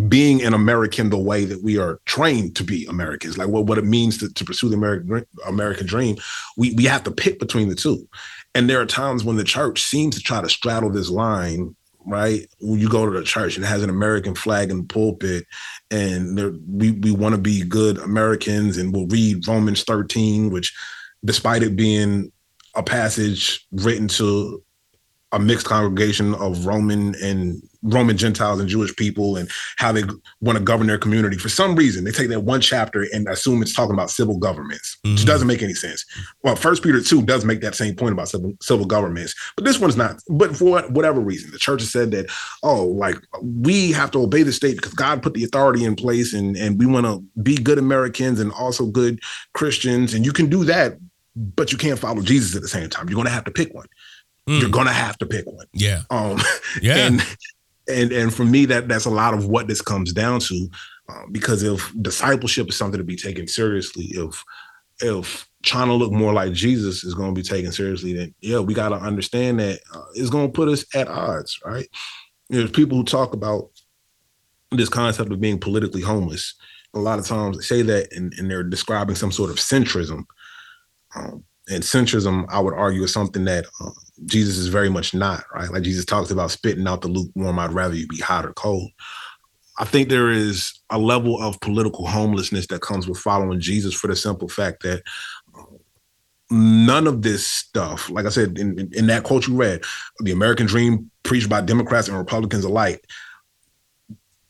being 0.07 0.43
an 0.43 0.53
American 0.53 1.09
the 1.09 1.17
way 1.17 1.45
that 1.45 1.63
we 1.63 1.77
are 1.77 1.99
trained 2.05 2.55
to 2.55 2.63
be 2.63 2.85
Americans, 2.85 3.37
like 3.37 3.47
what, 3.47 3.65
what 3.65 3.77
it 3.77 3.85
means 3.85 4.19
to, 4.19 4.31
to 4.31 4.45
pursue 4.45 4.69
the 4.69 4.75
American 4.75 5.25
American 5.47 5.87
dream, 5.87 6.15
we 6.57 6.73
we 6.75 6.85
have 6.85 7.03
to 7.03 7.11
pick 7.11 7.39
between 7.39 7.69
the 7.69 7.75
two. 7.75 8.07
And 8.55 8.69
there 8.69 8.79
are 8.79 8.85
times 8.85 9.23
when 9.23 9.35
the 9.35 9.43
church 9.43 9.81
seems 9.81 10.15
to 10.15 10.21
try 10.21 10.41
to 10.41 10.49
straddle 10.49 10.89
this 10.89 11.09
line, 11.09 11.75
right? 12.05 12.47
When 12.59 12.79
you 12.79 12.87
go 12.87 13.05
to 13.05 13.19
the 13.19 13.25
church 13.25 13.55
and 13.55 13.65
it 13.65 13.69
has 13.69 13.83
an 13.83 13.89
American 13.89 14.35
flag 14.35 14.69
in 14.69 14.77
the 14.79 14.83
pulpit, 14.83 15.45
and 15.91 16.37
we 16.67 16.91
we 16.91 17.11
want 17.11 17.35
to 17.35 17.41
be 17.41 17.63
good 17.63 17.97
Americans, 17.97 18.77
and 18.77 18.93
we'll 18.93 19.07
read 19.07 19.47
Romans 19.47 19.83
13, 19.83 20.51
which 20.51 20.73
despite 21.25 21.63
it 21.63 21.75
being 21.75 22.31
a 22.75 22.83
passage 22.83 23.67
written 23.71 24.07
to 24.09 24.63
a 25.31 25.39
mixed 25.39 25.67
congregation 25.67 26.33
of 26.35 26.65
Roman 26.65 27.13
and 27.21 27.61
Roman 27.83 28.17
Gentiles 28.17 28.59
and 28.59 28.67
Jewish 28.67 28.95
people 28.95 29.37
and 29.37 29.49
how 29.77 29.91
they 29.91 30.03
want 30.41 30.57
to 30.57 30.63
govern 30.63 30.87
their 30.87 30.97
community. 30.97 31.37
For 31.37 31.49
some 31.49 31.75
reason, 31.75 32.03
they 32.03 32.11
take 32.11 32.29
that 32.29 32.41
one 32.41 32.61
chapter 32.61 33.05
and 33.13 33.27
assume 33.27 33.61
it's 33.61 33.73
talking 33.73 33.93
about 33.93 34.09
civil 34.09 34.37
governments, 34.37 34.97
mm-hmm. 35.05 35.15
which 35.15 35.25
doesn't 35.25 35.47
make 35.47 35.61
any 35.61 35.75
sense. 35.75 36.03
Well, 36.43 36.55
First 36.55 36.83
Peter 36.83 36.99
2 36.99 37.21
does 37.23 37.45
make 37.45 37.61
that 37.61 37.75
same 37.75 37.95
point 37.95 38.13
about 38.13 38.29
civil, 38.29 38.53
civil 38.59 38.85
governments, 38.85 39.35
but 39.55 39.65
this 39.65 39.79
one's 39.79 39.95
not. 39.95 40.19
But 40.29 40.57
for 40.57 40.81
whatever 40.89 41.19
reason, 41.19 41.51
the 41.51 41.59
church 41.59 41.81
has 41.81 41.91
said 41.91 42.11
that, 42.11 42.29
oh, 42.63 42.85
like 42.85 43.15
we 43.41 43.91
have 43.91 44.11
to 44.11 44.21
obey 44.21 44.43
the 44.43 44.51
state 44.51 44.77
because 44.77 44.93
God 44.93 45.21
put 45.21 45.35
the 45.35 45.43
authority 45.43 45.85
in 45.85 45.95
place 45.95 46.33
and, 46.33 46.57
and 46.57 46.79
we 46.79 46.85
want 46.85 47.05
to 47.05 47.23
be 47.41 47.55
good 47.55 47.77
Americans 47.77 48.39
and 48.39 48.51
also 48.51 48.87
good 48.87 49.19
Christians. 49.53 50.13
And 50.13 50.25
you 50.25 50.33
can 50.33 50.49
do 50.49 50.63
that 50.65 50.97
but 51.39 51.71
you 51.71 51.77
can't 51.77 51.97
follow 51.97 52.21
Jesus 52.21 52.55
at 52.55 52.61
the 52.61 52.67
same 52.67 52.89
time. 52.89 53.07
You're 53.07 53.17
gonna 53.17 53.29
have 53.29 53.45
to 53.45 53.51
pick 53.51 53.73
one. 53.73 53.87
Mm. 54.47 54.59
You're 54.59 54.69
gonna 54.69 54.91
have 54.91 55.17
to 55.19 55.25
pick 55.25 55.45
one. 55.45 55.67
Yeah. 55.73 56.01
Um. 56.09 56.39
Yeah. 56.81 56.97
And 56.97 57.37
and 57.87 58.11
and 58.11 58.33
for 58.33 58.45
me, 58.45 58.65
that 58.65 58.87
that's 58.87 59.05
a 59.05 59.09
lot 59.09 59.33
of 59.33 59.47
what 59.47 59.67
this 59.67 59.81
comes 59.81 60.13
down 60.13 60.39
to, 60.41 60.69
um, 61.09 61.31
because 61.31 61.63
if 61.63 61.91
discipleship 62.01 62.69
is 62.69 62.77
something 62.77 62.99
to 62.99 63.03
be 63.03 63.15
taken 63.15 63.47
seriously, 63.47 64.05
if 64.11 64.43
if 65.01 65.49
trying 65.63 65.87
to 65.87 65.93
look 65.93 66.11
more 66.11 66.33
like 66.33 66.53
Jesus 66.53 67.03
is 67.03 67.13
going 67.13 67.33
to 67.33 67.39
be 67.39 67.47
taken 67.47 67.71
seriously, 67.71 68.13
then 68.13 68.33
yeah, 68.41 68.59
we 68.59 68.73
got 68.73 68.89
to 68.89 68.95
understand 68.95 69.59
that 69.59 69.79
uh, 69.93 70.03
it's 70.13 70.29
going 70.29 70.47
to 70.47 70.53
put 70.53 70.69
us 70.69 70.85
at 70.93 71.07
odds, 71.07 71.59
right? 71.65 71.87
There's 72.49 72.71
people 72.71 72.97
who 72.97 73.03
talk 73.03 73.33
about 73.33 73.69
this 74.71 74.89
concept 74.89 75.31
of 75.31 75.41
being 75.41 75.59
politically 75.59 76.01
homeless. 76.01 76.53
A 76.93 76.99
lot 76.99 77.19
of 77.19 77.25
times 77.25 77.57
they 77.57 77.63
say 77.63 77.81
that 77.81 78.13
and, 78.13 78.33
and 78.37 78.49
they're 78.49 78.63
describing 78.63 79.15
some 79.15 79.31
sort 79.31 79.49
of 79.49 79.57
centrism 79.57 80.25
um, 81.15 81.43
and 81.69 81.83
centrism, 81.83 82.45
I 82.49 82.59
would 82.59 82.73
argue, 82.73 83.03
is 83.03 83.13
something 83.13 83.45
that 83.45 83.65
uh, 83.79 83.91
Jesus 84.25 84.57
is 84.57 84.67
very 84.67 84.89
much 84.89 85.13
not, 85.13 85.43
right? 85.53 85.71
Like 85.71 85.83
Jesus 85.83 86.05
talks 86.05 86.31
about 86.31 86.51
spitting 86.51 86.87
out 86.87 87.01
the 87.01 87.07
lukewarm, 87.07 87.59
I'd 87.59 87.71
rather 87.71 87.95
you 87.95 88.07
be 88.07 88.17
hot 88.17 88.45
or 88.45 88.53
cold. 88.53 88.89
I 89.77 89.85
think 89.85 90.09
there 90.09 90.29
is 90.29 90.73
a 90.89 90.97
level 90.97 91.41
of 91.41 91.59
political 91.61 92.05
homelessness 92.05 92.67
that 92.67 92.81
comes 92.81 93.07
with 93.07 93.17
following 93.17 93.61
Jesus 93.61 93.93
for 93.93 94.07
the 94.07 94.15
simple 94.15 94.49
fact 94.49 94.83
that 94.83 95.03
uh, 95.57 95.63
none 96.51 97.07
of 97.07 97.21
this 97.21 97.47
stuff, 97.47 98.09
like 98.09 98.25
I 98.25 98.29
said, 98.29 98.57
in, 98.57 98.77
in, 98.77 98.89
in 98.93 99.07
that 99.07 99.23
quote 99.23 99.47
you 99.47 99.55
read, 99.55 99.83
the 100.19 100.31
American 100.31 100.65
dream 100.65 101.09
preached 101.23 101.49
by 101.49 101.61
Democrats 101.61 102.07
and 102.07 102.17
Republicans 102.17 102.65
alike, 102.65 103.05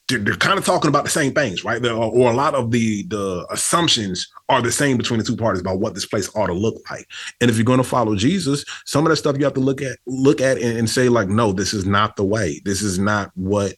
they're, 0.10 0.20
they're 0.20 0.36
kind 0.36 0.58
of 0.58 0.66
talking 0.66 0.90
about 0.90 1.04
the 1.04 1.10
same 1.10 1.34
things, 1.34 1.64
right? 1.64 1.84
Or, 1.86 2.12
or, 2.12 2.32
a 2.32 2.36
lot 2.36 2.56
of 2.56 2.72
the 2.72 3.04
the 3.04 3.46
assumptions 3.52 4.28
are 4.50 4.62
the 4.62 4.72
same 4.72 4.98
between 4.98 5.20
the 5.20 5.26
two 5.26 5.38
parties 5.38 5.62
about 5.62 5.80
what 5.80 5.94
this 5.94 6.06
place 6.06 6.30
ought 6.36 6.48
to 6.48 6.54
look 6.54 6.82
like. 6.90 7.08
And 7.40 7.50
if 7.50 7.56
you're 7.56 7.64
going 7.64 7.78
to 7.78 7.84
follow 7.84 8.16
Jesus, 8.16 8.66
some 8.86 9.06
of 9.06 9.10
that 9.10 9.18
stuff 9.18 9.38
you 9.38 9.46
have 9.46 9.54
to 9.54 9.60
look 9.60 9.82
at 9.82 10.00
look 10.08 10.42
at 10.42 10.58
and, 10.58 10.78
and 10.78 10.90
say 10.90 11.08
like, 11.10 11.30
no, 11.30 11.54
this 11.54 11.74
is 11.74 11.86
not 11.86 12.16
the 12.16 12.26
way. 12.26 12.60
This 12.66 12.82
is 12.82 12.98
not 13.00 13.32
what 13.36 13.76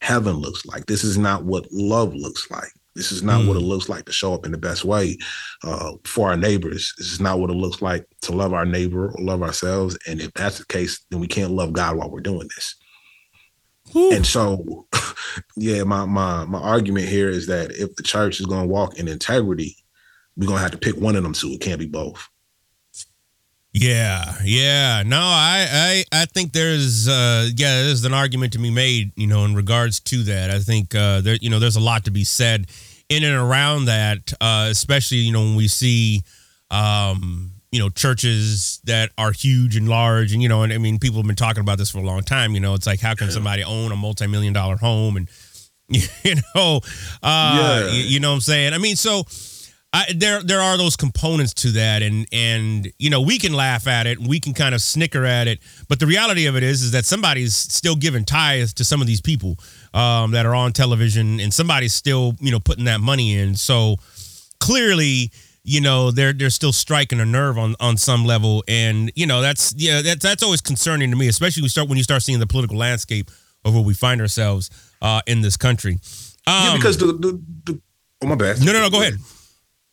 heaven 0.00 0.36
looks 0.36 0.66
like. 0.66 0.86
This 0.86 1.04
is 1.04 1.16
not 1.16 1.44
what 1.44 1.66
love 1.70 2.14
looks 2.14 2.50
like. 2.50 2.70
This 2.94 3.12
is 3.12 3.22
not 3.22 3.42
mm. 3.42 3.48
what 3.48 3.56
it 3.56 3.62
mm. 3.62 3.68
looks 3.68 3.88
like 3.88 4.06
to 4.06 4.12
show 4.12 4.34
up 4.34 4.44
in 4.44 4.50
the 4.50 4.58
best 4.58 4.84
way 4.84 5.16
uh, 5.62 5.92
for 6.04 6.30
our 6.30 6.36
neighbors. 6.36 6.94
This 6.98 7.12
is 7.12 7.20
not 7.20 7.38
what 7.38 7.50
it 7.50 7.54
looks 7.54 7.80
like 7.80 8.04
to 8.22 8.32
love 8.32 8.52
our 8.52 8.66
neighbor 8.66 9.10
or 9.10 9.24
love 9.24 9.40
ourselves. 9.40 9.96
And 10.08 10.20
if 10.20 10.32
that's 10.34 10.58
the 10.58 10.66
case, 10.66 11.04
then 11.10 11.20
we 11.20 11.28
can't 11.28 11.52
love 11.52 11.72
God 11.72 11.96
while 11.96 12.10
we're 12.10 12.20
doing 12.20 12.48
this. 12.56 12.74
And 13.94 14.26
so, 14.26 14.86
yeah, 15.56 15.82
my 15.84 16.04
my 16.04 16.44
my 16.44 16.60
argument 16.60 17.08
here 17.08 17.28
is 17.28 17.46
that 17.46 17.72
if 17.72 17.94
the 17.96 18.02
church 18.02 18.40
is 18.40 18.46
going 18.46 18.62
to 18.62 18.68
walk 18.68 18.98
in 18.98 19.08
integrity, 19.08 19.76
we're 20.36 20.46
gonna 20.46 20.60
have 20.60 20.70
to 20.70 20.78
pick 20.78 20.96
one 20.96 21.16
of 21.16 21.22
them 21.22 21.32
two. 21.32 21.48
It 21.48 21.60
can't 21.60 21.80
be 21.80 21.86
both. 21.86 22.28
Yeah, 23.72 24.34
yeah. 24.44 25.02
No, 25.04 25.20
I 25.20 26.04
I 26.12 26.22
I 26.22 26.24
think 26.24 26.52
there's 26.52 27.06
uh 27.06 27.48
yeah, 27.56 27.82
there's 27.82 28.04
an 28.04 28.14
argument 28.14 28.52
to 28.54 28.58
be 28.58 28.70
made, 28.70 29.12
you 29.16 29.26
know, 29.26 29.44
in 29.44 29.54
regards 29.54 30.00
to 30.00 30.22
that. 30.24 30.50
I 30.50 30.58
think 30.58 30.94
uh 30.94 31.20
there 31.20 31.36
you 31.36 31.50
know, 31.50 31.58
there's 31.58 31.76
a 31.76 31.80
lot 31.80 32.04
to 32.06 32.10
be 32.10 32.24
said 32.24 32.66
in 33.08 33.24
and 33.24 33.36
around 33.36 33.86
that, 33.86 34.32
uh, 34.40 34.68
especially, 34.70 35.18
you 35.18 35.32
know, 35.32 35.40
when 35.40 35.56
we 35.56 35.68
see 35.68 36.22
um 36.70 37.52
you 37.70 37.78
know 37.78 37.88
churches 37.88 38.80
that 38.84 39.10
are 39.18 39.32
huge 39.32 39.76
and 39.76 39.88
large 39.88 40.32
and 40.32 40.42
you 40.42 40.48
know 40.48 40.62
and 40.62 40.72
i 40.72 40.78
mean 40.78 40.98
people 40.98 41.18
have 41.18 41.26
been 41.26 41.36
talking 41.36 41.60
about 41.60 41.78
this 41.78 41.90
for 41.90 41.98
a 41.98 42.02
long 42.02 42.22
time 42.22 42.52
you 42.52 42.60
know 42.60 42.74
it's 42.74 42.86
like 42.86 43.00
how 43.00 43.14
can 43.14 43.30
somebody 43.30 43.62
own 43.62 43.92
a 43.92 43.96
multi-million 43.96 44.52
dollar 44.52 44.76
home 44.76 45.16
and 45.16 45.28
you 45.88 46.34
know 46.54 46.80
uh 47.22 47.82
yeah. 47.82 47.90
you, 47.90 48.02
you 48.02 48.20
know 48.20 48.30
what 48.30 48.36
i'm 48.36 48.40
saying? 48.40 48.74
I 48.74 48.78
mean 48.78 48.96
so 48.96 49.22
I, 49.90 50.04
there 50.14 50.42
there 50.42 50.60
are 50.60 50.76
those 50.76 50.96
components 50.96 51.54
to 51.54 51.70
that 51.72 52.02
and 52.02 52.26
and 52.30 52.92
you 52.98 53.08
know 53.08 53.22
we 53.22 53.38
can 53.38 53.54
laugh 53.54 53.86
at 53.86 54.06
it 54.06 54.18
we 54.18 54.38
can 54.38 54.52
kind 54.52 54.74
of 54.74 54.82
snicker 54.82 55.24
at 55.24 55.48
it 55.48 55.60
but 55.88 55.98
the 55.98 56.06
reality 56.06 56.44
of 56.44 56.56
it 56.56 56.62
is 56.62 56.82
is 56.82 56.90
that 56.90 57.06
somebody's 57.06 57.56
still 57.56 57.96
giving 57.96 58.26
tithes 58.26 58.74
to 58.74 58.84
some 58.84 59.00
of 59.00 59.06
these 59.06 59.22
people 59.22 59.56
um, 59.94 60.32
that 60.32 60.46
are 60.46 60.54
on 60.54 60.72
television 60.72 61.40
and 61.40 61.52
somebody's 61.52 61.94
still 61.94 62.34
you 62.40 62.50
know 62.50 62.60
putting 62.60 62.84
that 62.84 63.00
money 63.00 63.36
in. 63.36 63.54
So 63.54 63.96
clearly 64.60 65.30
you 65.68 65.80
know 65.80 66.10
they're 66.10 66.32
they're 66.32 66.50
still 66.50 66.72
striking 66.72 67.20
a 67.20 67.24
nerve 67.24 67.58
on 67.58 67.76
on 67.78 67.96
some 67.96 68.24
level. 68.24 68.64
And 68.66 69.12
you 69.14 69.26
know 69.26 69.40
that's 69.40 69.74
yeah 69.76 70.02
that's 70.02 70.22
that's 70.22 70.42
always 70.42 70.60
concerning 70.60 71.10
to 71.10 71.16
me 71.16 71.28
especially 71.28 71.60
when 71.60 71.64
you 71.64 71.70
start 71.70 71.88
when 71.88 71.98
you 71.98 72.04
start 72.04 72.22
seeing 72.22 72.40
the 72.40 72.46
political 72.46 72.76
landscape 72.76 73.30
of 73.64 73.74
where 73.74 73.84
we 73.84 73.94
find 73.94 74.20
ourselves 74.20 74.70
uh, 75.02 75.20
in 75.26 75.42
this 75.42 75.56
country. 75.56 75.98
Um, 76.46 76.54
yeah 76.64 76.76
because 76.76 76.96
the, 76.96 77.06
the, 77.06 77.42
the 77.64 77.80
oh 78.22 78.26
my 78.26 78.34
bad. 78.34 78.64
No 78.64 78.72
no 78.72 78.80
no 78.80 78.90
go 78.90 79.02
ahead. 79.02 79.18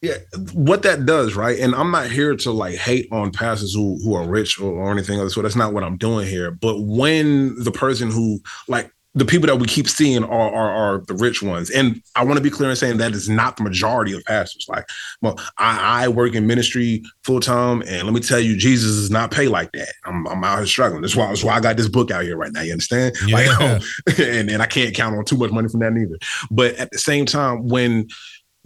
Yeah 0.02 0.18
what 0.54 0.84
that 0.84 1.06
does 1.08 1.36
right 1.36 1.58
and 1.58 1.74
i'm 1.74 1.90
not 1.90 2.12
here 2.12 2.36
to 2.36 2.52
like 2.52 2.76
hate 2.76 3.08
on 3.12 3.32
pastors 3.32 3.74
who 3.74 3.98
who 4.04 4.14
are 4.14 4.28
rich 4.28 4.60
or, 4.60 4.72
or 4.72 4.92
anything 4.92 5.18
the 5.18 5.30
sort. 5.30 5.46
That's 5.46 5.56
not 5.56 5.74
what 5.74 5.84
i'm 5.84 5.98
doing 5.98 6.28
here. 6.28 6.52
But 6.52 6.80
when 6.82 7.56
the 7.64 7.72
person 7.72 8.12
who 8.12 8.40
like 8.68 8.92
the 9.16 9.26
people 9.26 9.48
that 9.48 9.56
we 9.56 9.66
keep 9.66 9.88
seeing 9.88 10.26
are, 10.26 10.54
are, 10.54 10.72
are 10.72 10.98
the 11.08 11.14
rich 11.14 11.42
ones. 11.42 11.70
And 11.70 12.04
I 12.16 12.24
want 12.26 12.38
to 12.38 12.44
be 12.44 12.50
clear 12.50 12.70
in 12.70 12.76
saying 12.76 12.98
that 12.98 13.14
is 13.14 13.30
not 13.30 13.56
the 13.56 13.64
majority 13.64 14.12
of 14.12 14.24
pastors. 14.26 14.68
Like, 14.68 14.88
well, 15.22 15.40
I, 15.58 16.04
I 16.04 16.08
work 16.10 16.36
in 16.36 16.46
ministry 16.46 17.02
full 17.24 17.40
time, 17.40 17.82
and 17.88 18.04
let 18.04 18.14
me 18.14 18.20
tell 18.20 18.40
you, 18.40 18.58
Jesus 18.58 18.92
does 18.96 19.10
not 19.10 19.32
pay 19.32 19.48
like 19.48 19.72
that. 19.72 19.94
I'm, 20.04 20.28
I'm 20.28 20.44
out 20.44 20.58
here 20.58 20.68
struggling. 20.68 21.02
That's 21.02 21.16
why, 21.16 21.28
that's 21.28 21.44
why 21.44 21.54
I 21.54 21.62
got 21.62 21.78
this 21.78 21.88
book 21.88 22.12
out 22.12 22.24
here 22.24 22.36
right 22.36 22.52
now. 22.52 22.62
You 22.62 22.74
understand? 22.74 23.16
Yeah. 23.26 23.36
Like, 23.36 23.62
um, 23.62 23.82
and, 24.20 24.50
and 24.52 24.62
I 24.62 24.66
can't 24.66 24.94
count 24.94 25.16
on 25.16 25.24
too 25.24 25.38
much 25.38 25.52
money 25.52 25.70
from 25.70 25.80
that 25.80 25.96
either. 25.96 26.18
But 26.52 26.76
at 26.76 26.92
the 26.92 27.00
same 27.00 27.26
time, 27.26 27.70
when 27.70 28.10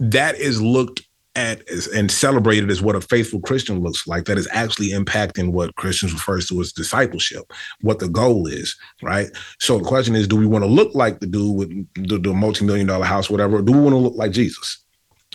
that 0.00 0.36
is 0.36 0.60
looked 0.60 1.02
at 1.36 1.62
and 1.94 2.10
celebrated 2.10 2.70
as 2.70 2.82
what 2.82 2.96
a 2.96 3.00
faithful 3.00 3.40
Christian 3.40 3.80
looks 3.80 4.06
like 4.06 4.24
that 4.24 4.36
is 4.36 4.48
actually 4.50 4.90
impacting 4.90 5.52
what 5.52 5.74
Christians 5.76 6.12
refers 6.12 6.48
to 6.48 6.60
as 6.60 6.72
discipleship, 6.72 7.44
what 7.82 8.00
the 8.00 8.08
goal 8.08 8.46
is, 8.48 8.76
right? 9.02 9.28
So 9.60 9.78
the 9.78 9.84
question 9.84 10.16
is, 10.16 10.26
do 10.26 10.36
we 10.36 10.46
want 10.46 10.64
to 10.64 10.70
look 10.70 10.92
like 10.94 11.20
the 11.20 11.26
dude 11.28 11.56
with 11.56 12.08
the, 12.08 12.18
the 12.18 12.32
multi-million 12.34 12.88
dollar 12.88 13.04
house, 13.04 13.30
whatever, 13.30 13.58
or 13.58 13.62
do 13.62 13.72
we 13.72 13.78
want 13.80 13.92
to 13.92 13.98
look 13.98 14.16
like 14.16 14.32
Jesus? 14.32 14.84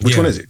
Which 0.01 0.13
Yeah. 0.15 0.19
one 0.19 0.25
is 0.25 0.37
it? 0.39 0.49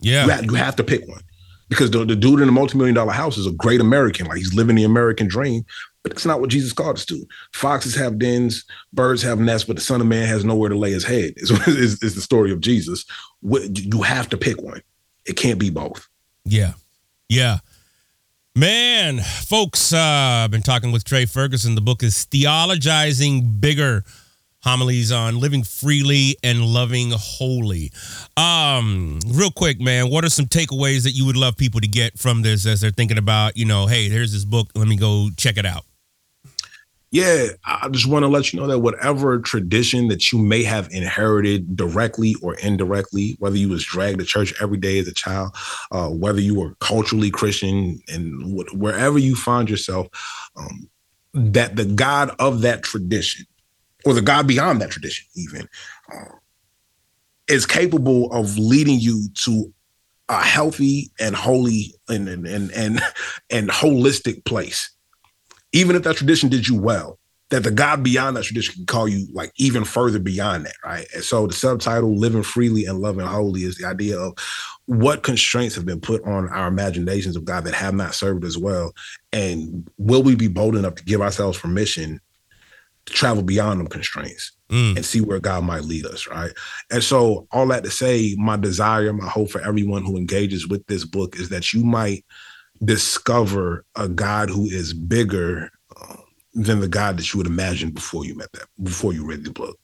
Yeah. 0.00 0.24
You 0.24 0.30
have, 0.30 0.44
you 0.46 0.54
have 0.54 0.76
to 0.76 0.84
pick 0.84 1.06
one. 1.06 1.20
Because 1.68 1.90
the, 1.90 2.04
the 2.04 2.14
dude 2.16 2.40
in 2.40 2.46
the 2.46 2.52
multi-million 2.52 2.94
dollar 2.94 3.12
house 3.12 3.36
is 3.36 3.46
a 3.46 3.50
great 3.50 3.80
American, 3.80 4.26
like 4.26 4.38
he's 4.38 4.54
living 4.54 4.76
the 4.76 4.84
American 4.84 5.26
dream, 5.26 5.64
but 6.06 6.12
that's 6.12 6.24
not 6.24 6.40
what 6.40 6.50
Jesus 6.50 6.72
called 6.72 6.94
us 6.94 7.04
to. 7.06 7.26
Foxes 7.52 7.96
have 7.96 8.16
dens, 8.16 8.64
birds 8.92 9.22
have 9.22 9.40
nests, 9.40 9.66
but 9.66 9.74
the 9.74 9.82
Son 9.82 10.00
of 10.00 10.06
Man 10.06 10.28
has 10.28 10.44
nowhere 10.44 10.68
to 10.68 10.78
lay 10.78 10.92
his 10.92 11.02
head. 11.02 11.34
Is, 11.36 11.50
is, 11.66 12.00
is 12.00 12.14
the 12.14 12.20
story 12.20 12.52
of 12.52 12.60
Jesus. 12.60 13.04
You 13.42 14.02
have 14.02 14.28
to 14.28 14.38
pick 14.38 14.62
one. 14.62 14.80
It 15.24 15.36
can't 15.36 15.58
be 15.58 15.68
both. 15.68 16.06
Yeah. 16.44 16.74
Yeah. 17.28 17.58
Man, 18.54 19.18
folks, 19.18 19.92
uh, 19.92 19.98
I've 19.98 20.52
been 20.52 20.62
talking 20.62 20.92
with 20.92 21.02
Trey 21.02 21.26
Ferguson. 21.26 21.74
The 21.74 21.80
book 21.80 22.04
is 22.04 22.24
Theologizing 22.30 23.60
Bigger 23.60 24.04
Homilies 24.62 25.10
on 25.10 25.40
Living 25.40 25.64
Freely 25.64 26.36
and 26.44 26.64
Loving 26.64 27.10
Holy. 27.10 27.90
Um, 28.36 29.18
real 29.26 29.50
quick, 29.50 29.80
man, 29.80 30.08
what 30.08 30.24
are 30.24 30.30
some 30.30 30.46
takeaways 30.46 31.02
that 31.02 31.12
you 31.12 31.26
would 31.26 31.36
love 31.36 31.56
people 31.56 31.80
to 31.80 31.88
get 31.88 32.16
from 32.16 32.42
this 32.42 32.64
as 32.64 32.80
they're 32.80 32.92
thinking 32.92 33.18
about, 33.18 33.56
you 33.56 33.64
know, 33.64 33.88
hey, 33.88 34.08
there's 34.08 34.32
this 34.32 34.44
book, 34.44 34.68
let 34.76 34.86
me 34.86 34.96
go 34.96 35.30
check 35.36 35.56
it 35.56 35.66
out? 35.66 35.84
Yeah, 37.16 37.46
I 37.64 37.88
just 37.88 38.06
want 38.06 38.24
to 38.24 38.28
let 38.28 38.52
you 38.52 38.60
know 38.60 38.66
that 38.66 38.80
whatever 38.80 39.38
tradition 39.38 40.08
that 40.08 40.30
you 40.30 40.38
may 40.38 40.62
have 40.64 40.90
inherited 40.90 41.74
directly 41.74 42.36
or 42.42 42.56
indirectly, 42.56 43.36
whether 43.38 43.56
you 43.56 43.70
was 43.70 43.82
dragged 43.82 44.18
to 44.18 44.26
church 44.26 44.52
every 44.60 44.76
day 44.76 44.98
as 44.98 45.08
a 45.08 45.14
child, 45.14 45.56
uh, 45.92 46.10
whether 46.10 46.42
you 46.42 46.54
were 46.54 46.74
culturally 46.80 47.30
Christian, 47.30 48.02
and 48.08 48.42
wh- 48.42 48.74
wherever 48.74 49.16
you 49.16 49.34
find 49.34 49.70
yourself, 49.70 50.08
um, 50.56 50.90
that 51.32 51.76
the 51.76 51.86
God 51.86 52.36
of 52.38 52.60
that 52.60 52.82
tradition, 52.82 53.46
or 54.04 54.12
the 54.12 54.20
God 54.20 54.46
beyond 54.46 54.82
that 54.82 54.90
tradition, 54.90 55.24
even, 55.34 55.66
uh, 56.12 56.34
is 57.48 57.64
capable 57.64 58.30
of 58.30 58.58
leading 58.58 59.00
you 59.00 59.26
to 59.36 59.72
a 60.28 60.42
healthy 60.42 61.10
and 61.18 61.34
holy 61.34 61.94
and 62.10 62.28
and 62.28 62.46
and 62.46 62.70
and, 62.72 63.00
and 63.50 63.70
holistic 63.70 64.44
place 64.44 64.90
even 65.76 65.96
if 65.96 66.02
that 66.02 66.16
tradition 66.16 66.48
did 66.48 66.66
you 66.66 66.76
well, 66.80 67.18
that 67.50 67.62
the 67.62 67.70
God 67.70 68.02
beyond 68.02 68.36
that 68.36 68.44
tradition 68.44 68.74
can 68.74 68.86
call 68.86 69.06
you 69.06 69.28
like 69.32 69.52
even 69.56 69.84
further 69.84 70.18
beyond 70.18 70.66
that, 70.66 70.74
right? 70.84 71.06
And 71.14 71.22
so 71.22 71.46
the 71.46 71.52
subtitle 71.52 72.16
"Living 72.16 72.42
Freely 72.42 72.86
and 72.86 73.00
Loving 73.00 73.26
Holy" 73.26 73.62
is 73.62 73.76
the 73.76 73.86
idea 73.86 74.18
of 74.18 74.36
what 74.86 75.22
constraints 75.22 75.74
have 75.76 75.86
been 75.86 76.00
put 76.00 76.24
on 76.24 76.48
our 76.48 76.68
imaginations 76.68 77.36
of 77.36 77.44
God 77.44 77.64
that 77.64 77.74
have 77.74 77.94
not 77.94 78.14
served 78.14 78.44
us 78.44 78.56
well, 78.56 78.92
and 79.32 79.88
will 79.98 80.22
we 80.22 80.34
be 80.34 80.48
bold 80.48 80.74
enough 80.76 80.96
to 80.96 81.04
give 81.04 81.20
ourselves 81.20 81.58
permission 81.58 82.20
to 83.06 83.12
travel 83.12 83.42
beyond 83.42 83.78
them 83.78 83.86
constraints 83.86 84.52
Mm. 84.68 84.96
and 84.96 85.04
see 85.04 85.20
where 85.20 85.38
God 85.38 85.62
might 85.62 85.84
lead 85.84 86.06
us, 86.06 86.26
right? 86.26 86.50
And 86.90 87.00
so, 87.00 87.46
all 87.52 87.68
that 87.68 87.84
to 87.84 87.90
say, 87.90 88.34
my 88.36 88.56
desire, 88.56 89.12
my 89.12 89.28
hope 89.28 89.48
for 89.48 89.60
everyone 89.60 90.04
who 90.04 90.16
engages 90.16 90.66
with 90.66 90.84
this 90.88 91.04
book 91.04 91.38
is 91.38 91.50
that 91.50 91.72
you 91.72 91.84
might 91.84 92.24
discover 92.84 93.84
a 93.94 94.08
God 94.08 94.48
who 94.50 94.66
is 94.66 94.92
bigger 94.92 95.70
uh, 96.00 96.16
than 96.54 96.80
the 96.80 96.88
God 96.88 97.18
that 97.18 97.32
you 97.32 97.38
would 97.38 97.46
imagine 97.46 97.90
before 97.90 98.24
you 98.24 98.34
met 98.34 98.52
that, 98.52 98.66
before 98.82 99.12
you 99.12 99.26
read 99.26 99.44
the 99.44 99.50
book. 99.50 99.78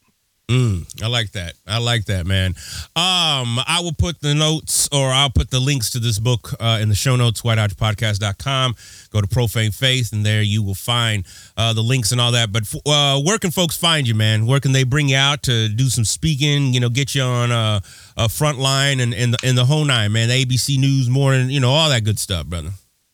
Mm, 0.53 1.03
I 1.03 1.07
like 1.07 1.33
that. 1.33 1.55
I 1.67 1.79
like 1.79 2.05
that, 2.07 2.27
man. 2.27 2.51
Um, 2.95 3.59
I 3.67 3.81
will 3.83 3.95
put 3.95 4.21
the 4.21 4.35
notes 4.35 4.87
or 4.93 5.09
I'll 5.09 5.31
put 5.31 5.51
the 5.51 5.61
links 5.61 5.89
to 5.91 5.99
this 5.99 6.19
book 6.19 6.51
uh, 6.61 6.79
in 6.83 6.91
the 6.91 6.95
show 6.95 7.17
notes, 7.17 7.41
whiteouchpodcast.com. 7.41 8.75
Go 9.11 9.21
to 9.23 9.27
Profane 9.27 9.71
Faith, 9.71 10.13
and 10.13 10.27
there 10.27 10.43
you 10.43 10.63
will 10.63 10.75
find 10.75 11.25
uh, 11.57 11.73
the 11.73 11.81
links 11.81 12.13
and 12.13 12.21
all 12.21 12.33
that. 12.33 12.53
But 12.53 12.65
uh, 12.85 13.23
where 13.23 13.39
can 13.39 13.51
folks 13.51 13.79
find 13.79 14.07
you, 14.07 14.15
man? 14.15 14.45
Where 14.47 14.61
can 14.61 14.73
they 14.73 14.85
bring 14.85 15.09
you 15.09 15.17
out 15.17 15.43
to 15.45 15.69
do 15.69 15.89
some 15.89 16.05
speaking, 16.05 16.75
you 16.75 16.81
know, 16.81 16.91
get 16.91 17.15
you 17.15 17.23
on 17.23 17.51
a, 17.51 17.81
a 18.19 18.29
front 18.29 18.59
line 18.59 19.01
and, 19.01 19.13
the, 19.13 19.53
the 19.53 19.65
whole 19.65 19.87
nine, 19.87 20.13
man? 20.13 20.29
The 20.29 20.45
ABC 20.45 20.79
News 20.79 21.09
morning, 21.09 21.49
you 21.49 21.61
know, 21.61 21.71
all 21.71 21.89
that 21.89 22.05
good 22.05 22.19
stuff, 22.19 22.47
brother. 22.47 22.73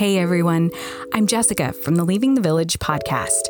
Hey 0.00 0.16
everyone, 0.16 0.70
I'm 1.12 1.26
Jessica 1.26 1.74
from 1.74 1.96
the 1.96 2.04
Leaving 2.04 2.34
the 2.34 2.40
Village 2.40 2.78
podcast. 2.78 3.42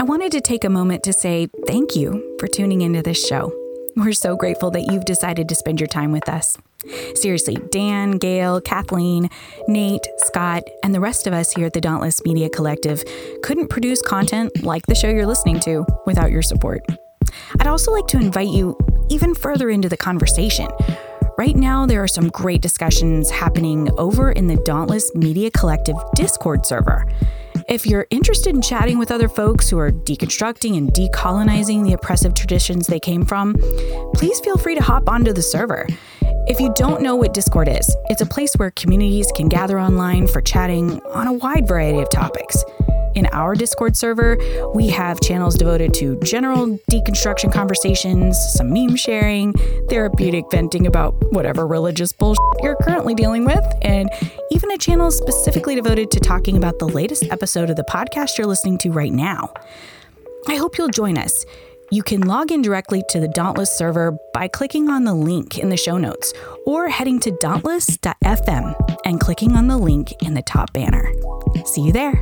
I 0.00 0.02
wanted 0.02 0.32
to 0.32 0.40
take 0.40 0.64
a 0.64 0.68
moment 0.68 1.04
to 1.04 1.12
say 1.12 1.46
thank 1.68 1.94
you 1.94 2.36
for 2.40 2.48
tuning 2.48 2.80
into 2.80 3.02
this 3.02 3.24
show. 3.24 3.52
We're 3.94 4.12
so 4.12 4.34
grateful 4.34 4.72
that 4.72 4.90
you've 4.90 5.04
decided 5.04 5.48
to 5.48 5.54
spend 5.54 5.78
your 5.78 5.86
time 5.86 6.10
with 6.10 6.28
us. 6.28 6.58
Seriously, 7.14 7.56
Dan, 7.70 8.18
Gail, 8.18 8.60
Kathleen, 8.60 9.30
Nate, 9.68 10.08
Scott, 10.16 10.64
and 10.82 10.92
the 10.92 10.98
rest 10.98 11.28
of 11.28 11.34
us 11.34 11.52
here 11.52 11.66
at 11.66 11.72
the 11.72 11.80
Dauntless 11.80 12.24
Media 12.24 12.50
Collective 12.50 13.04
couldn't 13.44 13.68
produce 13.68 14.02
content 14.02 14.64
like 14.64 14.84
the 14.86 14.96
show 14.96 15.08
you're 15.08 15.24
listening 15.24 15.60
to 15.60 15.86
without 16.04 16.32
your 16.32 16.42
support. 16.42 16.84
I'd 17.60 17.68
also 17.68 17.92
like 17.92 18.08
to 18.08 18.18
invite 18.18 18.48
you 18.48 18.76
even 19.08 19.36
further 19.36 19.70
into 19.70 19.88
the 19.88 19.96
conversation. 19.96 20.66
Right 21.38 21.56
now, 21.56 21.86
there 21.86 22.02
are 22.02 22.08
some 22.08 22.28
great 22.28 22.60
discussions 22.60 23.30
happening 23.30 23.88
over 23.96 24.32
in 24.32 24.48
the 24.48 24.56
Dauntless 24.56 25.14
Media 25.14 25.50
Collective 25.50 25.96
Discord 26.14 26.66
server. 26.66 27.06
If 27.68 27.86
you're 27.86 28.06
interested 28.10 28.54
in 28.54 28.60
chatting 28.60 28.98
with 28.98 29.10
other 29.10 29.28
folks 29.28 29.70
who 29.70 29.78
are 29.78 29.90
deconstructing 29.90 30.76
and 30.76 30.92
decolonizing 30.92 31.84
the 31.84 31.94
oppressive 31.94 32.34
traditions 32.34 32.86
they 32.86 33.00
came 33.00 33.24
from, 33.24 33.54
please 34.14 34.40
feel 34.40 34.58
free 34.58 34.74
to 34.74 34.82
hop 34.82 35.08
onto 35.08 35.32
the 35.32 35.40
server. 35.40 35.86
If 36.48 36.58
you 36.58 36.72
don't 36.74 37.02
know 37.02 37.14
what 37.14 37.34
Discord 37.34 37.68
is, 37.68 37.96
it's 38.06 38.20
a 38.20 38.26
place 38.26 38.52
where 38.54 38.72
communities 38.72 39.30
can 39.36 39.48
gather 39.48 39.78
online 39.78 40.26
for 40.26 40.40
chatting 40.40 41.00
on 41.14 41.28
a 41.28 41.32
wide 41.32 41.68
variety 41.68 42.00
of 42.00 42.10
topics. 42.10 42.64
In 43.14 43.26
our 43.26 43.54
Discord 43.54 43.96
server, 43.96 44.36
we 44.74 44.88
have 44.88 45.20
channels 45.20 45.54
devoted 45.54 45.94
to 45.94 46.18
general 46.24 46.78
deconstruction 46.90 47.52
conversations, 47.52 48.36
some 48.54 48.72
meme 48.72 48.96
sharing, 48.96 49.52
therapeutic 49.88 50.44
venting 50.50 50.84
about 50.84 51.14
whatever 51.32 51.64
religious 51.64 52.12
bullshit 52.12 52.42
you're 52.60 52.76
currently 52.82 53.14
dealing 53.14 53.44
with, 53.44 53.64
and 53.82 54.10
even 54.50 54.68
a 54.72 54.78
channel 54.78 55.12
specifically 55.12 55.76
devoted 55.76 56.10
to 56.10 56.18
talking 56.18 56.56
about 56.56 56.80
the 56.80 56.88
latest 56.88 57.24
episode 57.30 57.70
of 57.70 57.76
the 57.76 57.84
podcast 57.84 58.36
you're 58.36 58.48
listening 58.48 58.78
to 58.78 58.90
right 58.90 59.12
now. 59.12 59.52
I 60.48 60.56
hope 60.56 60.76
you'll 60.76 60.88
join 60.88 61.18
us. 61.18 61.46
You 61.92 62.02
can 62.02 62.22
log 62.22 62.50
in 62.50 62.62
directly 62.62 63.02
to 63.10 63.20
the 63.20 63.28
Dauntless 63.28 63.70
server 63.70 64.16
by 64.32 64.48
clicking 64.48 64.88
on 64.88 65.04
the 65.04 65.12
link 65.12 65.58
in 65.58 65.68
the 65.68 65.76
show 65.76 65.98
notes 65.98 66.32
or 66.64 66.88
heading 66.88 67.20
to 67.20 67.36
dauntless.fm 67.38 68.96
and 69.04 69.20
clicking 69.20 69.52
on 69.52 69.66
the 69.66 69.76
link 69.76 70.10
in 70.22 70.32
the 70.32 70.40
top 70.40 70.72
banner. 70.72 71.12
See 71.66 71.82
you 71.82 71.92
there. 71.92 72.18